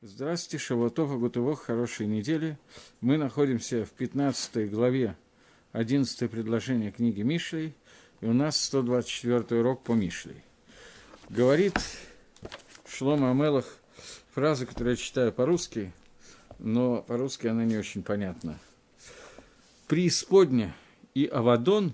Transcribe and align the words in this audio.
Здравствуйте, 0.00 0.64
Шавуатов, 0.64 1.10
Агутывох, 1.10 1.64
хорошей 1.64 2.06
недели. 2.06 2.56
Мы 3.00 3.18
находимся 3.18 3.84
в 3.84 3.90
15 3.90 4.70
главе, 4.70 5.16
11 5.72 6.30
предложение 6.30 6.92
книги 6.92 7.22
Мишлей, 7.22 7.74
и 8.20 8.26
у 8.26 8.32
нас 8.32 8.62
124 8.62 9.60
урок 9.60 9.82
по 9.82 9.94
Мишлей. 9.94 10.40
Говорит 11.28 11.74
Шлома 12.86 13.32
Амелах 13.32 13.66
фраза, 14.32 14.66
которую 14.66 14.92
я 14.92 14.96
читаю 14.96 15.32
по-русски, 15.32 15.92
но 16.60 17.02
по-русски 17.02 17.48
она 17.48 17.64
не 17.64 17.76
очень 17.76 18.04
понятна. 18.04 18.56
«Преисподня 19.88 20.76
и 21.14 21.26
Авадон, 21.26 21.92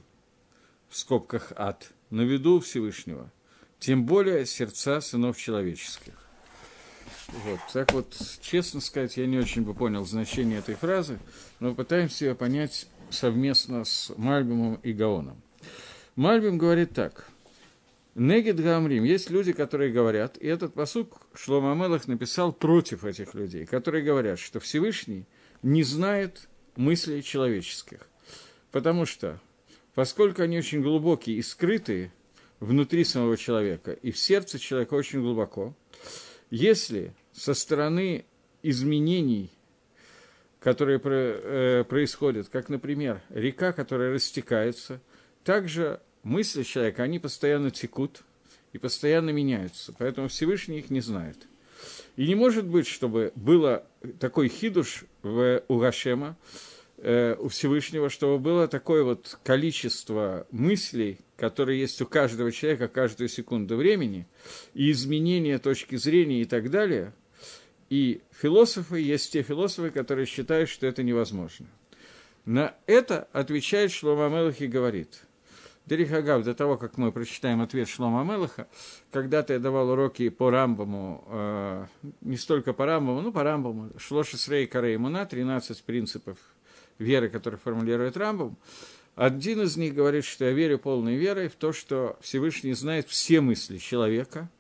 в 0.91 0.99
скобках 0.99 1.55
ад, 1.57 1.91
на 2.11 2.21
виду 2.21 2.61
Всевышнего, 2.61 3.33
тем 3.79 4.05
более 4.05 4.45
сердца 4.45 5.01
сынов 5.01 5.39
человеческих». 5.39 6.24
Вот. 7.29 7.61
Так 7.73 7.93
вот, 7.93 8.15
честно 8.41 8.81
сказать, 8.81 9.17
я 9.17 9.27
не 9.27 9.39
очень 9.39 9.63
бы 9.63 9.75
понял 9.75 10.05
значение 10.05 10.59
этой 10.59 10.75
фразы, 10.75 11.19
но 11.61 11.75
пытаемся 11.75 12.27
ее 12.27 12.35
понять 12.35 12.87
совместно 13.11 13.85
с 13.85 14.13
Мальбимом 14.17 14.77
и 14.83 14.93
Гаоном. 14.93 15.41
Мальбим 16.17 16.59
говорит 16.59 16.93
так. 16.93 17.29
Негид 18.15 18.61
Гамрим. 18.61 19.03
Есть 19.03 19.31
люди, 19.31 19.53
которые 19.53 19.91
говорят, 19.91 20.39
и 20.39 20.47
этот 20.47 20.75
посук 20.75 21.21
Шлома 21.35 21.73
Амелах 21.73 22.07
написал 22.07 22.53
против 22.53 23.05
этих 23.05 23.35
людей, 23.35 23.67
которые 23.67 24.05
говорят, 24.05 24.39
что 24.39 24.61
Всевышний 24.61 25.25
не 25.63 25.83
знает 25.83 26.49
мыслей 26.77 27.25
человеческих. 27.25 28.09
Потому 28.71 29.05
что, 29.05 29.41
поскольку 29.95 30.43
они 30.43 30.59
очень 30.59 30.81
глубокие 30.81 31.39
и 31.39 31.43
скрытые 31.43 32.13
внутри 32.61 33.03
самого 33.05 33.37
человека, 33.37 33.93
и 33.93 34.13
в 34.13 34.19
сердце 34.19 34.61
человека 34.61 34.95
очень 34.95 35.21
глубоко, 35.21 35.75
если 36.51 37.15
со 37.33 37.55
стороны 37.55 38.25
изменений, 38.63 39.51
которые 40.61 41.01
э, 41.05 41.85
происходят, 41.85 42.49
как, 42.49 42.69
например, 42.69 43.23
река, 43.29 43.73
которая 43.73 44.15
растекается, 44.15 45.01
также 45.45 46.01
мысли 46.23 46.63
человека, 46.63 47.03
они 47.03 47.19
постоянно 47.19 47.71
текут 47.71 48.23
и 48.73 48.79
постоянно 48.79 49.31
меняются, 49.31 49.95
поэтому 49.99 50.29
Всевышний 50.29 50.79
их 50.79 50.91
не 50.91 51.01
знает. 51.01 51.37
И 52.17 52.27
не 52.27 52.35
может 52.35 52.67
быть, 52.67 52.87
чтобы 52.87 53.33
было 53.35 53.87
такой 54.21 54.49
хидуш 54.49 55.05
в, 55.23 55.63
у 55.69 55.79
Гашема, 55.79 56.37
э, 56.99 57.37
у 57.39 57.49
Всевышнего, 57.49 58.09
чтобы 58.09 58.39
было 58.39 58.67
такое 58.69 59.05
вот 59.05 59.39
количество 59.43 60.47
мыслей, 60.51 61.19
которые 61.37 61.81
есть 61.81 62.01
у 62.01 62.07
каждого 62.07 62.53
человека 62.53 62.89
каждую 62.89 63.29
секунду 63.29 63.77
времени, 63.77 64.27
и 64.75 64.91
изменения 64.91 65.59
точки 65.59 65.97
зрения 65.97 66.43
и 66.43 66.45
так 66.45 66.71
далее. 66.71 67.13
И 67.91 68.23
философы, 68.31 69.01
есть 69.01 69.33
те 69.33 69.43
философы, 69.43 69.91
которые 69.91 70.27
считают, 70.27 70.69
что 70.71 70.87
это 70.87 71.03
невозможно. 71.03 71.67
На 72.45 72.75
это 72.87 73.29
отвечает 73.33 73.91
Шлома 73.91 74.29
Мелах 74.29 74.61
и 74.61 74.67
говорит. 74.67 75.23
Дерихагав, 75.87 76.45
до 76.45 76.55
того, 76.55 76.79
как 76.79 76.97
мы 76.97 77.13
прочитаем 77.13 77.61
ответ 77.61 77.89
Шлома 77.89 78.25
Мелаха, 78.25 78.69
когда-то 79.11 79.53
я 79.53 79.59
давал 79.59 79.91
уроки 79.91 80.31
по 80.31 80.51
Рамбаму, 80.51 81.25
э, 81.29 81.87
не 82.23 82.39
столько 82.39 82.73
по 82.73 82.87
Рамбаму, 82.87 83.21
ну, 83.21 83.33
по 83.33 83.43
Рамбаму, 83.43 83.91
Шлоши 83.99 84.39
Срей 84.39 84.67
Карей 84.67 84.97
Муна, 84.97 85.27
13 85.27 85.83
принципов 85.83 86.39
веры, 86.99 87.29
которые 87.29 87.59
формулирует 87.59 88.17
Рамбам. 88.17 88.57
Один 89.17 89.61
из 89.61 89.77
них 89.77 89.95
говорит, 89.95 90.25
что 90.25 90.45
я 90.45 90.53
верю 90.53 90.79
полной 90.79 91.15
верой 91.17 91.49
в 91.49 91.55
то, 91.55 91.73
что 91.73 92.19
Всевышний 92.21 92.73
знает 92.73 93.09
все 93.09 93.41
мысли 93.41 93.79
человека, 93.79 94.51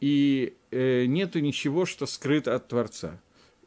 и 0.00 0.54
э, 0.70 1.04
нету 1.06 1.38
ничего, 1.38 1.86
что 1.86 2.06
скрыто 2.06 2.54
от 2.54 2.68
Творца. 2.68 3.20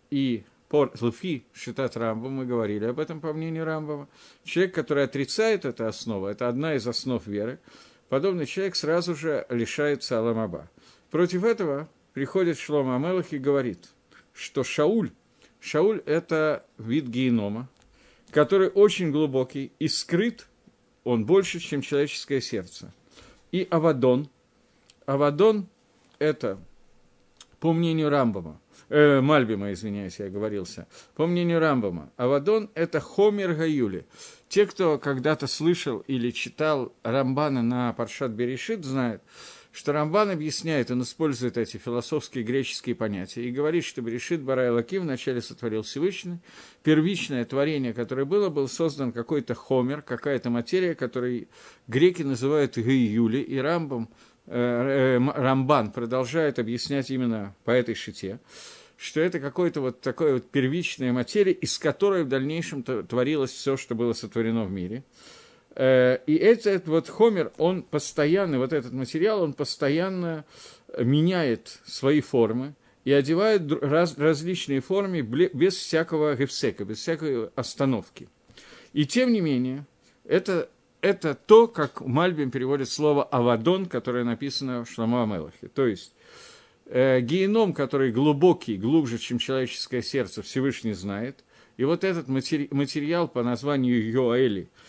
И 0.10 0.44
по 0.68 0.92
Луфи 1.00 1.46
Шитат 1.54 1.96
Рамбам, 1.96 2.34
мы 2.34 2.46
говорили 2.46 2.86
об 2.86 3.00
этом 3.00 3.22
по 3.22 3.32
мнению 3.32 3.64
Рамбама, 3.64 4.10
человек, 4.44 4.76
который 4.76 5.06
отрицает 5.06 5.64
эту 5.64 5.86
основу, 5.86 6.28
это 6.28 6.50
одна 6.50 6.76
из 6.76 6.86
основ 6.86 7.26
веры, 7.26 7.60
подобный 8.10 8.46
человек 8.46 8.76
сразу 8.76 9.16
же 9.16 9.46
лишается 9.50 10.20
Аламаба. 10.20 10.70
Против 11.10 11.46
этого 11.46 11.90
приходит 12.14 12.58
Шлома 12.58 12.98
Амелах 12.98 13.32
и 13.32 13.38
говорит, 13.38 13.88
что 14.34 14.66
Шауль, 14.66 15.12
Шауль– 15.62 16.02
это 16.06 16.66
вид 16.78 17.08
генома, 17.08 17.70
который 18.32 18.70
очень 18.70 19.12
глубокий 19.12 19.72
и 19.80 19.88
скрыт, 19.88 20.48
он 21.04 21.26
больше, 21.26 21.60
чем 21.60 21.82
человеческое 21.82 22.42
сердце. 22.42 22.94
И 23.52 23.68
Авадон. 23.70 24.30
Авадон– 25.06 25.68
это, 26.20 26.60
по 27.60 27.72
мнению 27.72 28.10
Рамбама, 28.10 28.60
э, 28.90 29.22
Мальбима, 29.22 29.72
извиняюсь, 29.72 30.20
я 30.20 30.26
оговорился, 30.26 30.88
по 31.16 31.26
мнению 31.28 31.60
Рамбама, 31.60 32.12
Авадон– 32.18 32.70
это 32.76 33.00
Хомер 33.00 33.54
Гаюли. 33.54 34.06
Те, 34.50 34.66
кто 34.66 34.98
когда-то 34.98 35.48
слышал 35.48 36.00
или 36.08 36.32
читал 36.32 36.94
Рамбана 37.04 37.64
на 37.64 37.94
Паршат 37.94 38.32
Берешит, 38.32 38.84
знают, 38.84 39.22
что 39.78 39.94
Рамбан 39.94 40.32
объясняет, 40.32 40.90
он 40.90 41.04
использует 41.04 41.56
эти 41.56 41.78
философские 41.78 42.44
греческие 42.44 42.96
понятия 42.96 43.44
и 43.44 43.52
говорит, 43.52 43.86
что 43.86 44.02
Берешит 44.02 44.42
Барай 44.42 44.72
Лаки 44.72 44.98
вначале 44.98 45.40
сотворил 45.40 45.84
Всевышний, 45.84 46.40
первичное 46.82 47.46
творение, 47.46 47.94
которое 47.94 48.26
было, 48.26 48.50
был 48.50 48.68
создан 48.68 49.12
какой-то 49.12 49.54
хомер, 49.54 50.02
какая-то 50.02 50.50
материя, 50.50 50.96
которую 50.96 51.48
греки 51.88 52.24
называют 52.24 52.76
Гиюли, 52.76 53.38
и 53.38 53.56
Рамбам, 53.60 54.10
э, 54.48 55.20
э, 55.20 55.20
Рамбан 55.20 55.92
продолжает 55.92 56.58
объяснять 56.58 57.12
именно 57.12 57.56
по 57.64 57.70
этой 57.70 57.94
шите, 57.94 58.40
что 58.96 59.22
это 59.22 59.40
какой-то 59.40 59.82
вот 59.82 60.02
такой 60.02 60.34
вот 60.34 60.50
первичная 60.50 61.14
материя, 61.14 61.54
из 61.54 61.78
которой 61.78 62.24
в 62.24 62.30
дальнейшем 62.30 62.82
творилось 62.82 63.52
все, 63.52 63.78
что 63.78 63.94
было 63.94 64.14
сотворено 64.14 64.66
в 64.66 64.72
мире– 64.72 65.04
и 65.78 66.40
этот 66.42 66.88
вот 66.88 67.08
хомер, 67.08 67.52
он 67.58 67.84
постоянно, 67.84 68.58
вот 68.58 68.74
этот 68.74 68.94
материал, 68.94 69.44
он 69.44 69.54
постоянно 69.54 70.44
меняет 70.98 71.80
свои 71.86 72.22
формы 72.22 72.74
и 73.06 73.12
одевает 73.12 73.72
раз, 73.84 74.18
различные 74.18 74.82
формы 74.82 75.22
без 75.22 75.76
всякого 75.76 76.36
гефсека, 76.36 76.84
без 76.84 76.98
всякой 76.98 77.50
остановки. 77.50 78.28
И 78.94 79.06
тем 79.06 79.32
не 79.32 79.40
менее, 79.40 79.86
это, 80.26 80.68
это 81.02 81.36
то, 81.36 81.68
как 81.68 82.02
Мальбим 82.02 82.50
переводит 82.50 82.90
слово 82.90 83.24
«авадон», 83.24 83.86
которое 83.86 84.24
написано 84.24 84.84
в 84.84 84.90
Шламу 84.90 85.22
Амелахе. 85.22 85.68
То 85.68 85.86
есть, 85.86 86.14
э, 86.88 87.22
геном, 87.22 87.74
который 87.74 88.12
глубокий, 88.12 88.78
глубже, 88.78 89.20
чем 89.20 89.38
человеческое 89.38 90.02
сердце, 90.02 90.42
Всевышний 90.42 90.94
знает. 90.94 91.44
И 91.78 91.84
вот 91.84 92.04
этот 92.04 92.28
матери, 92.28 92.68
материал 92.72 93.28
по 93.28 93.44
названию 93.44 94.10
Йоэли– 94.10 94.70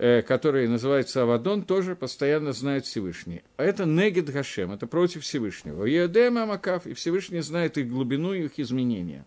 Э, 0.00 0.22
который 0.22 0.68
называется 0.68 1.24
Авадон, 1.24 1.64
тоже 1.64 1.96
постоянно 1.96 2.52
знает 2.52 2.86
Всевышний. 2.86 3.42
А 3.56 3.64
это 3.64 3.84
Негед 3.84 4.30
Гашем, 4.30 4.70
это 4.70 4.86
против 4.86 5.24
Всевышнего. 5.24 5.84
Еодем 5.84 6.38
Амакав, 6.38 6.86
и 6.86 6.94
Всевышний 6.94 7.40
знает 7.40 7.76
их 7.78 7.88
глубину 7.88 8.32
и 8.32 8.44
их 8.44 8.60
изменения. 8.60 9.26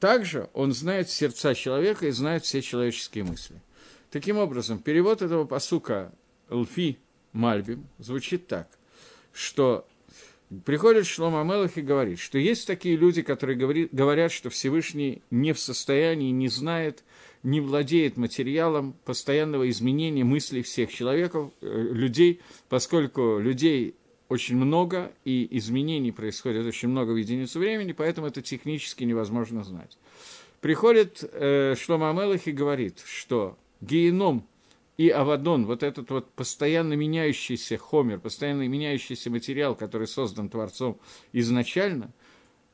Также 0.00 0.48
он 0.54 0.72
знает 0.72 1.10
сердца 1.10 1.54
человека 1.54 2.06
и 2.06 2.12
знает 2.12 2.44
все 2.44 2.62
человеческие 2.62 3.24
мысли. 3.24 3.60
Таким 4.10 4.38
образом, 4.38 4.78
перевод 4.78 5.20
этого 5.20 5.44
посука 5.44 6.14
Лфи 6.48 6.98
Мальбим 7.34 7.86
звучит 7.98 8.46
так, 8.46 8.68
что 9.34 9.86
приходит 10.64 11.04
Шлома 11.04 11.42
Амелах 11.42 11.76
и 11.76 11.82
говорит, 11.82 12.20
что 12.20 12.38
есть 12.38 12.66
такие 12.66 12.96
люди, 12.96 13.20
которые 13.20 13.58
говорят, 13.92 14.32
что 14.32 14.48
Всевышний 14.48 15.20
не 15.30 15.52
в 15.52 15.60
состоянии, 15.60 16.30
не 16.30 16.48
знает 16.48 17.04
не 17.42 17.60
владеет 17.60 18.16
материалом 18.16 18.94
постоянного 19.04 19.68
изменения 19.70 20.24
мыслей 20.24 20.62
всех 20.62 20.92
человеков, 20.92 21.52
э, 21.60 21.66
людей, 21.66 22.40
поскольку 22.68 23.38
людей 23.38 23.94
очень 24.28 24.56
много, 24.56 25.12
и 25.24 25.46
изменений 25.58 26.12
происходит 26.12 26.66
очень 26.66 26.88
много 26.88 27.10
в 27.10 27.16
единицу 27.16 27.58
времени, 27.58 27.92
поэтому 27.92 28.28
это 28.28 28.40
технически 28.40 29.04
невозможно 29.04 29.62
знать. 29.64 29.98
Приходит 30.60 31.22
э, 31.32 31.74
Шлома 31.76 32.10
Амелах 32.10 32.46
и 32.46 32.52
говорит, 32.52 33.02
что 33.04 33.58
геном 33.80 34.46
и 34.96 35.08
Авадон, 35.08 35.66
вот 35.66 35.82
этот 35.82 36.10
вот 36.10 36.30
постоянно 36.32 36.94
меняющийся 36.94 37.76
хомер, 37.76 38.20
постоянно 38.20 38.68
меняющийся 38.68 39.30
материал, 39.30 39.74
который 39.74 40.06
создан 40.06 40.48
Творцом 40.48 40.98
изначально, 41.32 42.12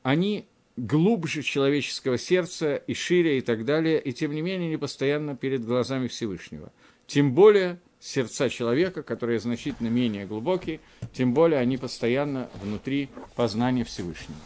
они 0.03 0.45
глубже 0.79 1.41
человеческого 1.43 2.17
сердца 2.17 2.75
и 2.75 2.93
шире 2.93 3.37
и 3.37 3.41
так 3.41 3.65
далее, 3.65 4.01
и 4.01 4.13
тем 4.13 4.31
не 4.33 4.41
менее 4.41 4.67
они 4.67 4.77
постоянно 4.77 5.35
перед 5.35 5.65
глазами 5.65 6.07
Всевышнего. 6.07 6.71
Тем 7.05 7.33
более 7.33 7.79
сердца 7.99 8.49
человека, 8.49 9.03
которые 9.03 9.39
значительно 9.39 9.89
менее 9.89 10.25
глубокие, 10.25 10.79
тем 11.11 11.33
более 11.33 11.59
они 11.59 11.77
постоянно 11.77 12.49
внутри 12.61 13.09
познания 13.35 13.83
Всевышнего. 13.83 14.39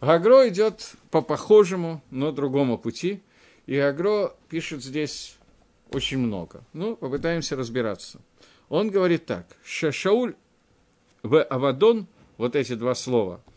Гагро 0.00 0.48
идет 0.48 0.92
по 1.10 1.20
похожему, 1.22 2.02
но 2.10 2.32
другому 2.32 2.78
пути, 2.78 3.20
и 3.66 3.76
Гагро 3.76 4.34
пишет 4.48 4.82
здесь 4.82 5.36
очень 5.90 6.18
много. 6.18 6.64
Ну, 6.72 6.96
попытаемся 6.96 7.56
разбираться. 7.56 8.20
Он 8.68 8.90
говорит 8.90 9.26
так, 9.26 9.46
Шауль 9.64 10.34
в 11.22 11.42
Авадон, 11.42 12.06
вот 12.36 12.56
эти 12.56 12.74
два 12.74 12.94
слова– 12.94 13.42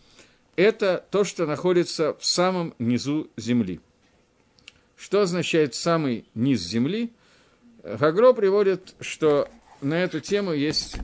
это 0.56 1.06
то, 1.12 1.24
что 1.24 1.45
находится 1.45 2.13
в 2.15 2.25
самом 2.25 2.74
низу 2.80 3.30
земли. 3.38 3.80
Что 4.95 5.21
означает 5.21 5.74
самый 5.74 6.25
низ 6.36 6.62
земли? 6.62 7.12
Хагро 7.83 8.33
приводит, 8.33 8.94
что 9.00 9.48
на 9.81 9.95
эту 9.95 10.19
тему 10.19 10.53
есть 10.53 10.98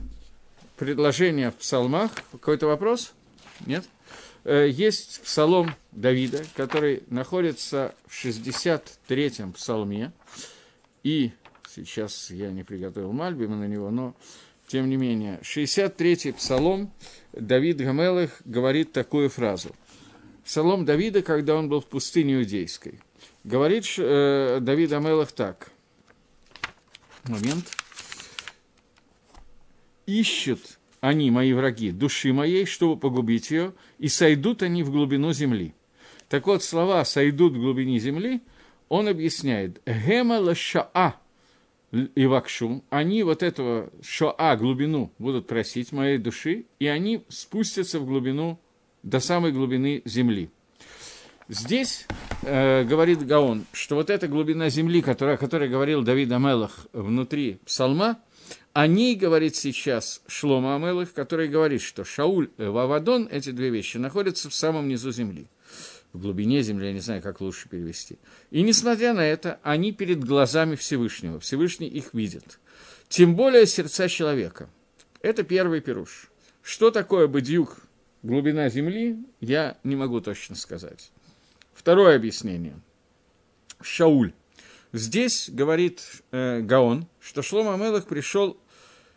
предложение 0.76 1.50
в 1.50 1.56
псалмах. 1.56 2.12
Какой-то 2.30 2.66
вопрос? 2.66 3.12
Нет? 3.66 3.84
Э, 4.44 4.68
есть 4.70 5.20
псалом 5.22 5.74
Давида, 5.92 6.44
который 6.54 7.02
находится 7.08 7.94
в 8.06 8.24
63-м 8.24 9.52
псалме. 9.52 10.12
И 11.02 11.32
сейчас 11.68 12.30
я 12.30 12.50
не 12.50 12.62
приготовил 12.62 13.12
Мальбима 13.12 13.56
на 13.56 13.66
него, 13.66 13.90
но 13.90 14.14
тем 14.68 14.88
не 14.90 14.96
менее, 14.96 15.40
63-й 15.42 16.34
псалом 16.34 16.92
Давид 17.32 17.78
Гамелых 17.78 18.42
говорит 18.44 18.92
такую 18.92 19.30
фразу. 19.30 19.74
Псалом 20.44 20.84
Давида, 20.84 21.22
когда 21.22 21.56
он 21.56 21.68
был 21.68 21.80
в 21.80 21.86
пустыне 21.86 22.34
иудейской. 22.34 23.00
Говорит 23.44 23.86
э, 23.96 24.58
Давид 24.60 24.90
Гамелых 24.90 25.32
так. 25.32 25.70
Момент. 27.24 27.66
«Ищут 30.06 30.78
они, 31.00 31.30
мои 31.30 31.52
враги, 31.52 31.90
души 31.90 32.32
моей, 32.32 32.64
чтобы 32.64 32.98
погубить 32.98 33.50
ее, 33.50 33.74
и 33.98 34.08
сойдут 34.08 34.62
они 34.62 34.82
в 34.82 34.90
глубину 34.90 35.32
земли». 35.32 35.74
Так 36.28 36.46
вот, 36.46 36.62
слова 36.62 37.04
«сойдут 37.04 37.54
в 37.54 37.60
глубине 37.60 37.98
земли» 37.98 38.42
он 38.88 39.08
объясняет 39.08 39.82
«гема 39.86 40.40
лашаа» 40.40 41.16
и 41.92 42.26
вакшу, 42.26 42.84
они 42.90 43.22
вот 43.22 43.42
этого 43.42 43.90
шоа, 44.02 44.56
глубину, 44.56 45.12
будут 45.18 45.46
просить 45.46 45.92
моей 45.92 46.18
души, 46.18 46.66
и 46.78 46.86
они 46.86 47.24
спустятся 47.28 47.98
в 47.98 48.06
глубину, 48.06 48.58
до 49.02 49.20
самой 49.20 49.52
глубины 49.52 50.02
земли. 50.04 50.50
Здесь 51.48 52.06
э, 52.42 52.84
говорит 52.84 53.24
Гаон, 53.24 53.64
что 53.72 53.94
вот 53.94 54.10
эта 54.10 54.28
глубина 54.28 54.68
земли, 54.68 55.00
которая, 55.00 55.36
о 55.36 55.38
которой 55.38 55.68
говорил 55.68 56.02
Давид 56.02 56.30
Амелах 56.30 56.86
внутри 56.92 57.58
псалма, 57.64 58.18
о 58.74 58.86
ней 58.86 59.14
говорит 59.14 59.56
сейчас 59.56 60.20
Шлома 60.26 60.76
Амелах, 60.76 61.14
который 61.14 61.48
говорит, 61.48 61.80
что 61.80 62.04
Шауль 62.04 62.50
и 62.58 62.64
Вавадон, 62.64 63.28
эти 63.30 63.50
две 63.50 63.70
вещи, 63.70 63.96
находятся 63.96 64.50
в 64.50 64.54
самом 64.54 64.88
низу 64.88 65.10
земли 65.10 65.48
в 66.12 66.20
глубине 66.20 66.62
земли, 66.62 66.86
я 66.86 66.92
не 66.92 67.00
знаю, 67.00 67.22
как 67.22 67.40
лучше 67.40 67.68
перевести. 67.68 68.18
И 68.50 68.62
несмотря 68.62 69.12
на 69.12 69.24
это, 69.24 69.58
они 69.62 69.92
перед 69.92 70.24
глазами 70.24 70.74
Всевышнего, 70.74 71.38
Всевышний 71.40 71.88
их 71.88 72.14
видит. 72.14 72.58
Тем 73.08 73.36
более 73.36 73.66
сердца 73.66 74.08
человека. 74.08 74.68
Это 75.20 75.42
первый 75.42 75.80
пируш. 75.80 76.30
Что 76.62 76.90
такое 76.90 77.26
бадьюк, 77.26 77.78
глубина 78.22 78.68
земли, 78.68 79.18
я 79.40 79.78
не 79.84 79.96
могу 79.96 80.20
точно 80.20 80.54
сказать. 80.54 81.10
Второе 81.72 82.16
объяснение. 82.16 82.80
Шауль. 83.80 84.32
Здесь 84.92 85.50
говорит 85.50 86.02
э, 86.32 86.60
Гаон, 86.60 87.06
что 87.20 87.42
Шлома 87.42 87.74
Амелах 87.74 88.06
пришел 88.06 88.58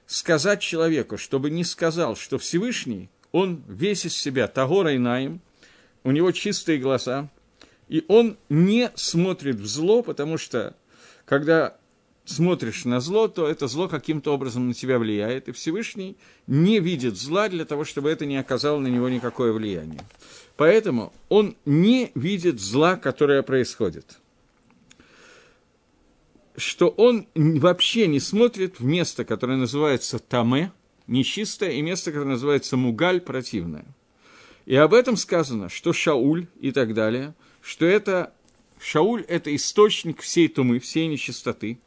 сказать 0.05 0.61
человеку, 0.61 1.17
чтобы 1.17 1.49
не 1.49 1.63
сказал, 1.63 2.15
что 2.15 2.37
Всевышний, 2.37 3.09
он 3.31 3.63
весь 3.67 4.05
из 4.05 4.15
себя 4.15 4.47
Тагора 4.47 4.93
и 4.93 4.97
Наим, 4.97 5.41
у 6.03 6.11
него 6.11 6.31
чистые 6.31 6.79
глаза, 6.79 7.29
и 7.87 8.05
он 8.07 8.37
не 8.49 8.91
смотрит 8.95 9.57
в 9.57 9.65
зло, 9.65 10.01
потому 10.01 10.37
что, 10.37 10.75
когда 11.25 11.77
смотришь 12.25 12.85
на 12.85 12.99
зло, 12.99 13.27
то 13.27 13.47
это 13.47 13.67
зло 13.67 13.87
каким-то 13.87 14.33
образом 14.33 14.69
на 14.69 14.73
тебя 14.73 14.97
влияет, 14.97 15.49
и 15.49 15.51
Всевышний 15.51 16.15
не 16.47 16.79
видит 16.79 17.17
зла 17.17 17.49
для 17.49 17.65
того, 17.65 17.83
чтобы 17.83 18.09
это 18.09 18.25
не 18.25 18.37
оказало 18.37 18.79
на 18.79 18.87
него 18.87 19.09
никакое 19.09 19.51
влияние. 19.51 20.01
Поэтому 20.55 21.11
он 21.29 21.55
не 21.65 22.11
видит 22.15 22.59
зла, 22.59 22.95
которое 22.95 23.43
происходит. 23.43 24.19
Что 26.55 26.89
он 26.89 27.27
вообще 27.33 28.07
не 28.07 28.19
смотрит 28.19 28.79
в 28.79 28.83
место, 28.83 29.25
которое 29.25 29.57
называется 29.57 30.19
Таме, 30.19 30.71
нечистое, 31.07 31.71
и 31.71 31.81
место, 31.81 32.11
которое 32.11 32.31
называется 32.31 32.77
Мугаль, 32.77 33.19
противное– 33.19 33.85
и 34.65 34.75
об 34.75 34.93
этом 34.93 35.17
сказано, 35.17 35.69
что 35.69 35.93
Шауль 35.93 36.47
и 36.59 36.71
так 36.71 36.93
далее, 36.93 37.33
что 37.61 37.85
это 37.85 38.33
Шауль– 38.79 39.23
это 39.27 39.55
источник 39.55 40.21
всей 40.21 40.47
тумы, 40.47 40.79
всей 40.79 41.07
нечистоты. 41.07 41.79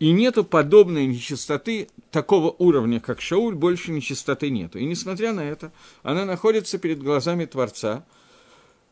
И 0.00 0.10
нету 0.10 0.44
подобной 0.44 1.06
нечистоты 1.06 1.88
такого 2.10 2.50
уровня, 2.58 2.98
как 3.00 3.20
Шауль, 3.20 3.54
больше 3.54 3.92
нечистоты 3.92 4.50
нету. 4.50 4.78
И 4.78 4.84
несмотря 4.84 5.32
на 5.32 5.40
это, 5.40 5.72
она 6.02 6.24
находится 6.24 6.78
перед 6.78 7.00
глазами 7.00 7.44
Творца. 7.44 8.04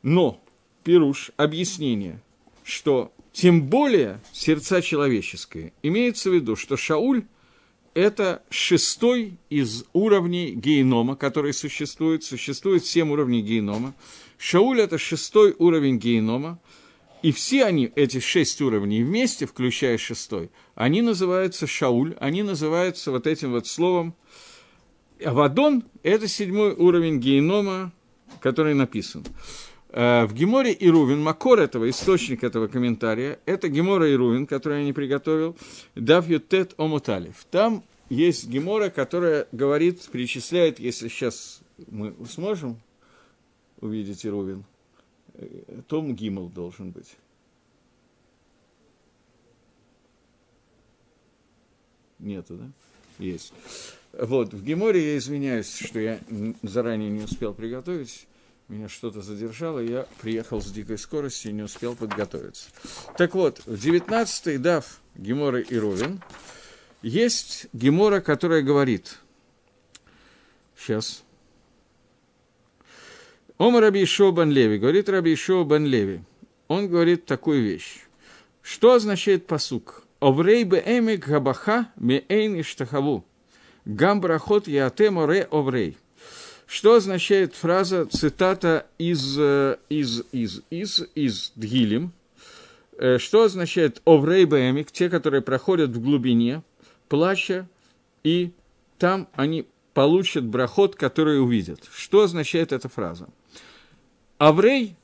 Но, 0.03 0.41
Пируш, 0.85 1.33
объяснение, 1.37 2.21
что 2.63 3.13
тем 3.33 3.63
более 3.63 4.21
сердца 4.33 4.81
человеческие, 4.81 5.73
имеется 5.83 6.31
в 6.31 6.35
виду, 6.35 6.55
что 6.57 6.77
Шауль– 6.77 7.25
это 7.95 8.43
шестой 8.51 9.37
из 9.51 9.85
уровней 9.93 10.53
генома, 10.53 11.17
который 11.17 11.53
существует. 11.53 12.25
Существует 12.25 12.85
семь 12.85 13.11
уровней 13.11 13.43
генома. 13.43 13.95
Шауль– 14.39 14.81
это 14.83 14.99
шестой 14.99 15.55
уровень 15.59 15.99
генома. 15.99 16.59
И 17.23 17.31
все 17.31 17.65
они, 17.65 17.93
эти 17.95 18.19
шесть 18.19 18.61
уровней 18.61 19.05
вместе, 19.05 19.47
включая 19.47 19.97
шестой, 19.97 20.51
они 20.75 21.03
называются 21.03 21.69
Шауль, 21.69 22.17
они 22.19 22.43
называются 22.43 23.13
вот 23.13 23.29
этим 23.29 23.53
вот 23.53 23.69
словом. 23.69 24.15
Авадон– 25.25 25.85
это 26.03 26.27
седьмой 26.27 26.73
уровень 26.73 27.21
генома, 27.21 27.93
который 28.41 28.75
написан. 28.75 29.25
Э, 29.93 30.25
в 30.25 30.33
Геморе 30.33 30.73
и 30.73 30.89
Рувин, 30.89 31.23
макор 31.23 31.61
этого, 31.61 31.89
источник 31.89 32.43
этого 32.43 32.67
комментария, 32.67 33.39
это 33.45 33.69
Гемора 33.69 34.09
и 34.09 34.15
Рувин, 34.15 34.47
который 34.47 34.79
я 34.79 34.85
не 34.85 34.95
приготовил, 34.95 35.55
Дав 35.95 36.27
Ютет 36.27 36.73
Омуталев. 36.79 37.45
Там 37.51 37.85
есть 38.09 38.49
Гемора, 38.49 38.89
которая 38.89 39.47
говорит, 39.53 40.01
перечисляет, 40.11 40.79
если 40.79 41.09
сейчас 41.09 41.61
мы 41.89 42.15
сможем 42.27 42.81
увидеть 43.83 44.25
Ирувин, 44.25 44.65
э, 45.35 45.83
том 45.89 46.15
Гимл 46.15 46.49
должен 46.49 46.91
быть. 46.91 47.15
Нету, 52.19 52.57
да? 52.57 52.71
Есть. 53.19 53.53
Вот, 54.15 54.55
в 54.55 54.65
Геморе 54.65 55.13
я 55.13 55.19
извиняюсь, 55.19 55.75
что 55.75 55.99
я 56.01 56.19
заранее 56.63 57.11
не 57.11 57.25
успел 57.25 57.53
приготовить 57.53 58.27
меня 58.73 58.89
что-то 58.89 59.21
задержало, 59.21 59.81
я 59.81 60.07
приехал 60.21 60.63
с 60.63 60.71
дикой 60.71 60.97
скоростью 60.99 61.51
и 61.51 61.55
не 61.55 61.63
успел 61.63 61.95
подготовиться. 61.95 62.71
Так 63.19 63.35
вот, 63.35 63.61
в 63.67 63.75
19-й 63.75 64.59
дав 64.59 65.01
Гемора 65.15 65.61
и 65.61 65.77
Ровен 65.77 66.23
есть 67.03 67.67
Гемора, 67.73 68.21
которая 68.21 68.63
говорит, 68.63 69.19
сейчас, 70.77 71.23
Ома 73.59 73.81
Раби 73.81 74.03
Ишо 74.05 74.33
Бен 74.33 74.51
Леви, 74.51 74.79
говорит 74.79 75.09
Раби 75.09 75.35
Ишо 75.35 75.63
Бен 75.65 75.85
Леви, 75.85 76.23
он 76.69 76.89
говорит 76.89 77.27
такую 77.27 77.63
вещь. 77.63 78.01
Что 78.63 78.95
означает 78.95 79.47
посук? 79.47 80.05
Оврей 80.19 80.65
бе 80.65 80.83
эмик 80.87 81.27
габаха 81.27 81.93
ме 81.97 82.25
эйн 82.29 82.61
иштахаву. 82.61 83.25
Гам 83.85 84.21
брахот 84.21 84.69
яате 84.69 85.11
море 85.11 85.49
оврей. 85.51 85.99
Что 86.73 86.95
означает 86.95 87.55
фраза, 87.55 88.07
цитата 88.07 88.87
из, 88.97 89.37
э, 89.39 89.77
из, 89.91 90.23
из, 90.33 90.63
из, 90.71 91.03
из 91.15 91.53
Дгилем, 91.55 92.13
э, 92.97 93.19
что 93.19 93.43
означает 93.43 94.01
«оврей 94.07 94.47
бэмик», 94.47 94.91
те, 94.91 95.11
которые 95.11 95.43
проходят 95.43 95.91
в 95.91 96.01
глубине, 96.01 96.63
плача, 97.11 97.69
и 98.25 98.53
там 98.97 99.29
они 99.35 99.67
получат 99.93 100.45
брахот, 100.47 100.97
который 100.97 101.43
увидят. 101.43 101.81
Что 101.95 102.23
означает 102.23 102.73
эта 102.73 102.89
фраза? 102.89 103.29
Аврей, 104.39 104.97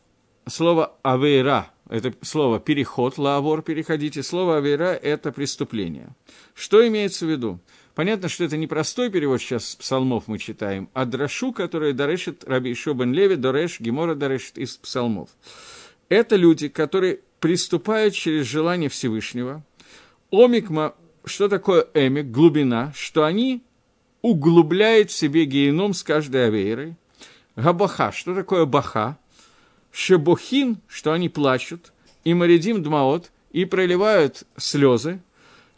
слово 0.46 0.94
авейра, 1.02 1.70
это 1.90 2.14
слово 2.22 2.60
переход, 2.60 3.18
лавор, 3.18 3.60
переходите, 3.60 4.22
слово 4.22 4.56
авейра– 4.56 4.94
это 5.02 5.32
преступление. 5.32 6.16
Что 6.54 6.88
имеется 6.88 7.26
в 7.26 7.30
виду? 7.30 7.60
Понятно, 7.98 8.28
что 8.28 8.44
это 8.44 8.56
не 8.56 8.68
простой 8.68 9.10
перевод 9.10 9.40
сейчас 9.40 9.74
псалмов 9.74 10.28
мы 10.28 10.38
читаем, 10.38 10.88
а 10.94 11.04
драшу, 11.04 11.52
который 11.52 11.92
дарешит 11.92 12.44
Раби 12.44 12.72
Шобен 12.72 13.12
Леви, 13.12 13.34
Дореш, 13.34 13.80
Гемора 13.80 14.14
дарешит 14.14 14.56
из 14.56 14.76
псалмов. 14.76 15.30
Это 16.08 16.36
люди, 16.36 16.68
которые 16.68 17.18
приступают 17.40 18.14
через 18.14 18.46
желание 18.46 18.88
Всевышнего. 18.88 19.64
Омикма, 20.30 20.94
что 21.24 21.48
такое 21.48 21.88
эмик, 21.92 22.26
глубина, 22.26 22.92
что 22.94 23.24
они 23.24 23.64
углубляют 24.22 25.10
в 25.10 25.16
себе 25.16 25.44
геном 25.44 25.92
с 25.92 26.04
каждой 26.04 26.46
авейрой. 26.46 26.94
Габаха, 27.56 28.12
что 28.12 28.32
такое 28.32 28.64
баха? 28.64 29.18
Шебохин, 29.90 30.78
что 30.86 31.12
они 31.14 31.28
плачут, 31.28 31.92
и 32.22 32.32
маридим 32.32 32.80
дмаот, 32.80 33.32
и 33.50 33.64
проливают 33.64 34.44
слезы, 34.56 35.20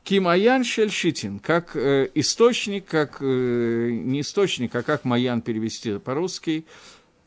Кимаян 0.04 0.64
Шельшитин, 0.64 1.38
как 1.38 1.76
э, 1.76 2.08
источник, 2.14 2.86
как 2.86 3.18
э, 3.20 3.90
не 3.92 4.22
источник, 4.22 4.74
а 4.74 4.82
как 4.82 5.04
Маян 5.04 5.42
перевести 5.42 5.98
по-русски, 5.98 6.64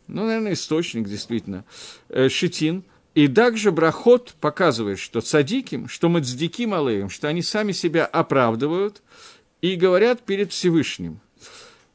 ну, 0.07 0.25
наверное, 0.25 0.53
источник, 0.53 1.07
действительно, 1.07 1.65
э, 2.09 2.29
Шитин. 2.29 2.83
И 3.15 3.27
также 3.27 3.71
брахот 3.71 4.33
показывает, 4.41 4.97
что 4.97 5.21
цадиким, 5.21 5.87
что 5.87 6.09
мы 6.09 6.21
цдиким 6.21 6.73
алеем, 6.73 7.09
что 7.09 7.27
они 7.27 7.43
сами 7.43 7.71
себя 7.71 8.05
оправдывают 8.05 9.03
и 9.61 9.75
говорят 9.75 10.23
перед 10.23 10.51
Всевышним. 10.51 11.19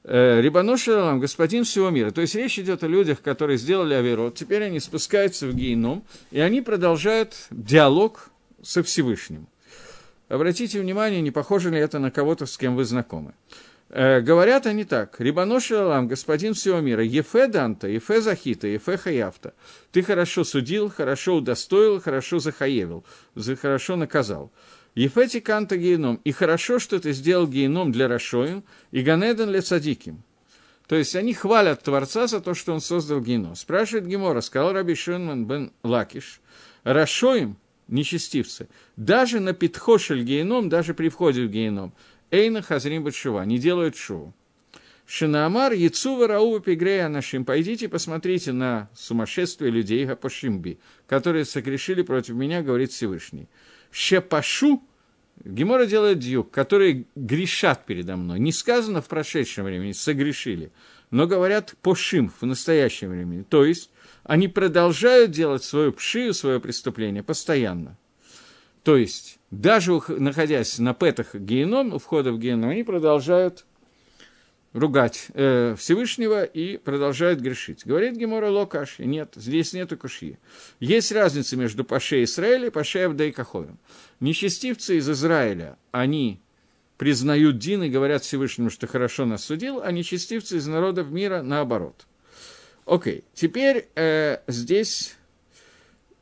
Э, 0.05 0.41
Рибаношалам, 0.41 1.19
господин 1.19 1.65
всего 1.65 1.91
мира. 1.91 2.13
То 2.13 2.21
есть 2.21 2.37
речь 2.37 2.59
идет 2.59 2.85
о 2.85 2.87
людях, 2.87 3.21
которые 3.21 3.59
сделали 3.59 3.95
Аверот, 3.95 4.37
теперь 4.37 4.63
они 4.63 4.79
спускаются 4.79 5.49
в 5.49 5.55
геном, 5.55 6.05
и 6.31 6.39
они 6.39 6.63
продолжают 6.63 7.35
диалог 7.51 8.31
со 8.63 8.83
Всевышним. 8.83 9.49
Обратите 10.29 10.81
внимание, 10.81 11.21
не 11.21 11.31
похоже 11.31 11.71
ли 11.71 11.79
это 11.79 11.99
на 11.99 12.11
кого-то, 12.11 12.47
с 12.47 12.57
кем 12.59 12.77
вы 12.77 12.85
знакомы. 12.85 13.35
Э, 13.91 14.21
говорят 14.21 14.67
они 14.67 14.85
так. 14.85 15.19
Рибаношалам, 15.19 16.09
господин 16.09 16.55
всего 16.55 16.81
мира, 16.81 17.03
Ефе 17.03 17.47
Данта, 17.47 17.89
Ефе 17.89 18.21
Захита, 18.21 18.67
Ефе 18.67 18.99
Хаяфта. 18.99 19.55
Ты 19.91 20.03
хорошо 20.03 20.45
судил, 20.45 20.91
хорошо 20.91 21.37
удостоил, 21.37 22.01
хорошо 22.01 22.39
захаевил, 22.39 23.05
хорошо 23.61 23.97
наказал. 23.97 24.53
Ефети 24.95 25.41
канта 25.41 25.77
геном. 25.77 26.21
И 26.25 26.33
хорошо, 26.33 26.79
что 26.79 26.99
ты 26.99 27.13
сделал 27.13 27.47
геном 27.47 27.93
для 27.93 28.09
Рашоим 28.09 28.65
и 28.91 29.01
Ганеден 29.03 29.49
для 29.49 29.63
Цадиким. 29.63 30.25
То 30.89 30.97
есть 30.97 31.15
они 31.15 31.35
хвалят 31.35 31.83
Творца 31.83 32.27
за 32.27 32.41
то, 32.41 32.55
что 32.55 32.73
он 32.73 32.81
создал 32.81 33.21
геном. 33.21 33.55
Спрашивает 33.55 34.07
Гемора, 34.07 34.41
сказал 34.41 34.73
Раби 34.73 34.95
Шенман 34.95 35.47
бен 35.47 35.71
Лакиш, 35.83 36.41
Рашоим, 36.83 37.59
нечестивцы, 37.89 38.69
даже 38.97 39.41
на 39.41 39.53
Питхошель 39.53 40.23
геном, 40.23 40.69
даже 40.69 40.95
при 40.95 41.09
входе 41.09 41.45
в 41.45 41.51
геном, 41.51 41.93
Эйна 42.31 42.63
Хазрим 42.63 43.05
Батшува, 43.05 43.45
не 43.45 43.59
делают 43.59 43.97
шоу. 43.97 44.35
Шинамар, 45.07 45.73
Яцува, 45.73 46.27
Раува, 46.27 46.61
Пигрея, 46.61 47.09
Нашим, 47.09 47.47
пойдите 47.47 47.89
посмотрите 47.89 48.53
на 48.53 48.91
сумасшествие 48.95 49.71
людей 49.71 50.05
Гапошимби, 50.05 50.79
которые 51.07 51.47
согрешили 51.47 52.03
против 52.03 52.35
меня, 52.35 52.63
говорит 52.63 52.93
Всевышний. 52.93 53.49
Щепашу 53.91 54.83
Гемора 55.45 55.87
делает 55.87 56.19
дьюк, 56.19 56.51
которые 56.51 57.07
грешат 57.15 57.87
передо 57.87 58.17
мной. 58.17 58.39
Не 58.39 58.53
сказано 58.53 59.01
в 59.01 59.07
прошедшем 59.07 59.65
времени, 59.65 59.93
согрешили, 59.93 60.73
но 61.11 61.27
говорят 61.27 61.75
пошим 61.81 62.31
в 62.41 62.45
настоящем 62.45 63.11
времени. 63.11 63.45
То 63.49 63.65
есть 63.65 63.91
они 64.29 64.47
продолжают 64.47 65.31
делать 65.31 65.65
свою 65.65 65.91
пшию, 65.91 66.35
свое 66.35 66.61
преступление 66.61 67.23
постоянно. 67.23 67.97
То 68.85 68.99
есть 68.99 69.39
даже 69.51 69.99
находясь 70.09 70.79
на 70.79 70.93
петах 70.93 71.35
геном, 71.35 71.95
у 71.95 71.99
входа 71.99 72.31
в 72.31 72.39
геном, 72.39 72.69
они 72.69 72.85
продолжают 72.85 73.65
ругать 74.75 75.29
э, 75.33 75.75
Всевышнего 75.79 76.45
и 76.45 76.77
продолжают 76.77 77.41
грешить. 77.41 77.87
Говорит 77.87 78.17
Гемора 78.17 78.51
Локаши, 78.51 79.07
нет, 79.07 79.33
здесь 79.35 79.73
нету 79.73 79.97
кушьи. 79.97 80.39
Есть 80.79 81.11
разница 81.11 81.57
между 81.57 81.83
Паше 81.83 82.23
Израиля 82.25 82.67
и 82.67 82.71
Паше 82.71 82.99
Авдейкаховым. 82.99 83.79
Нечестивцы 84.21 84.99
из 84.99 85.09
Израиля, 85.09 85.79
они 85.91 86.43
признают 86.99 87.57
Дин 87.57 87.83
и 87.83 87.89
говорят 87.89 88.25
Всевышнему, 88.25 88.69
что 88.69 88.87
хорошо 88.87 89.25
нас 89.25 89.43
судил, 89.43 89.81
а 89.83 89.91
нечестивцы 89.91 90.59
из 90.59 90.67
народов 90.67 91.11
мира 91.11 91.41
наоборот. 91.41 92.07
Окей, 92.89 93.25
теперь 93.35 93.87
э, 93.97 94.39
здесь 94.47 95.17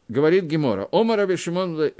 говорит 0.08 0.44
Гемора. 0.44 0.88
Омар 0.90 1.20
Абишимон 1.20 1.92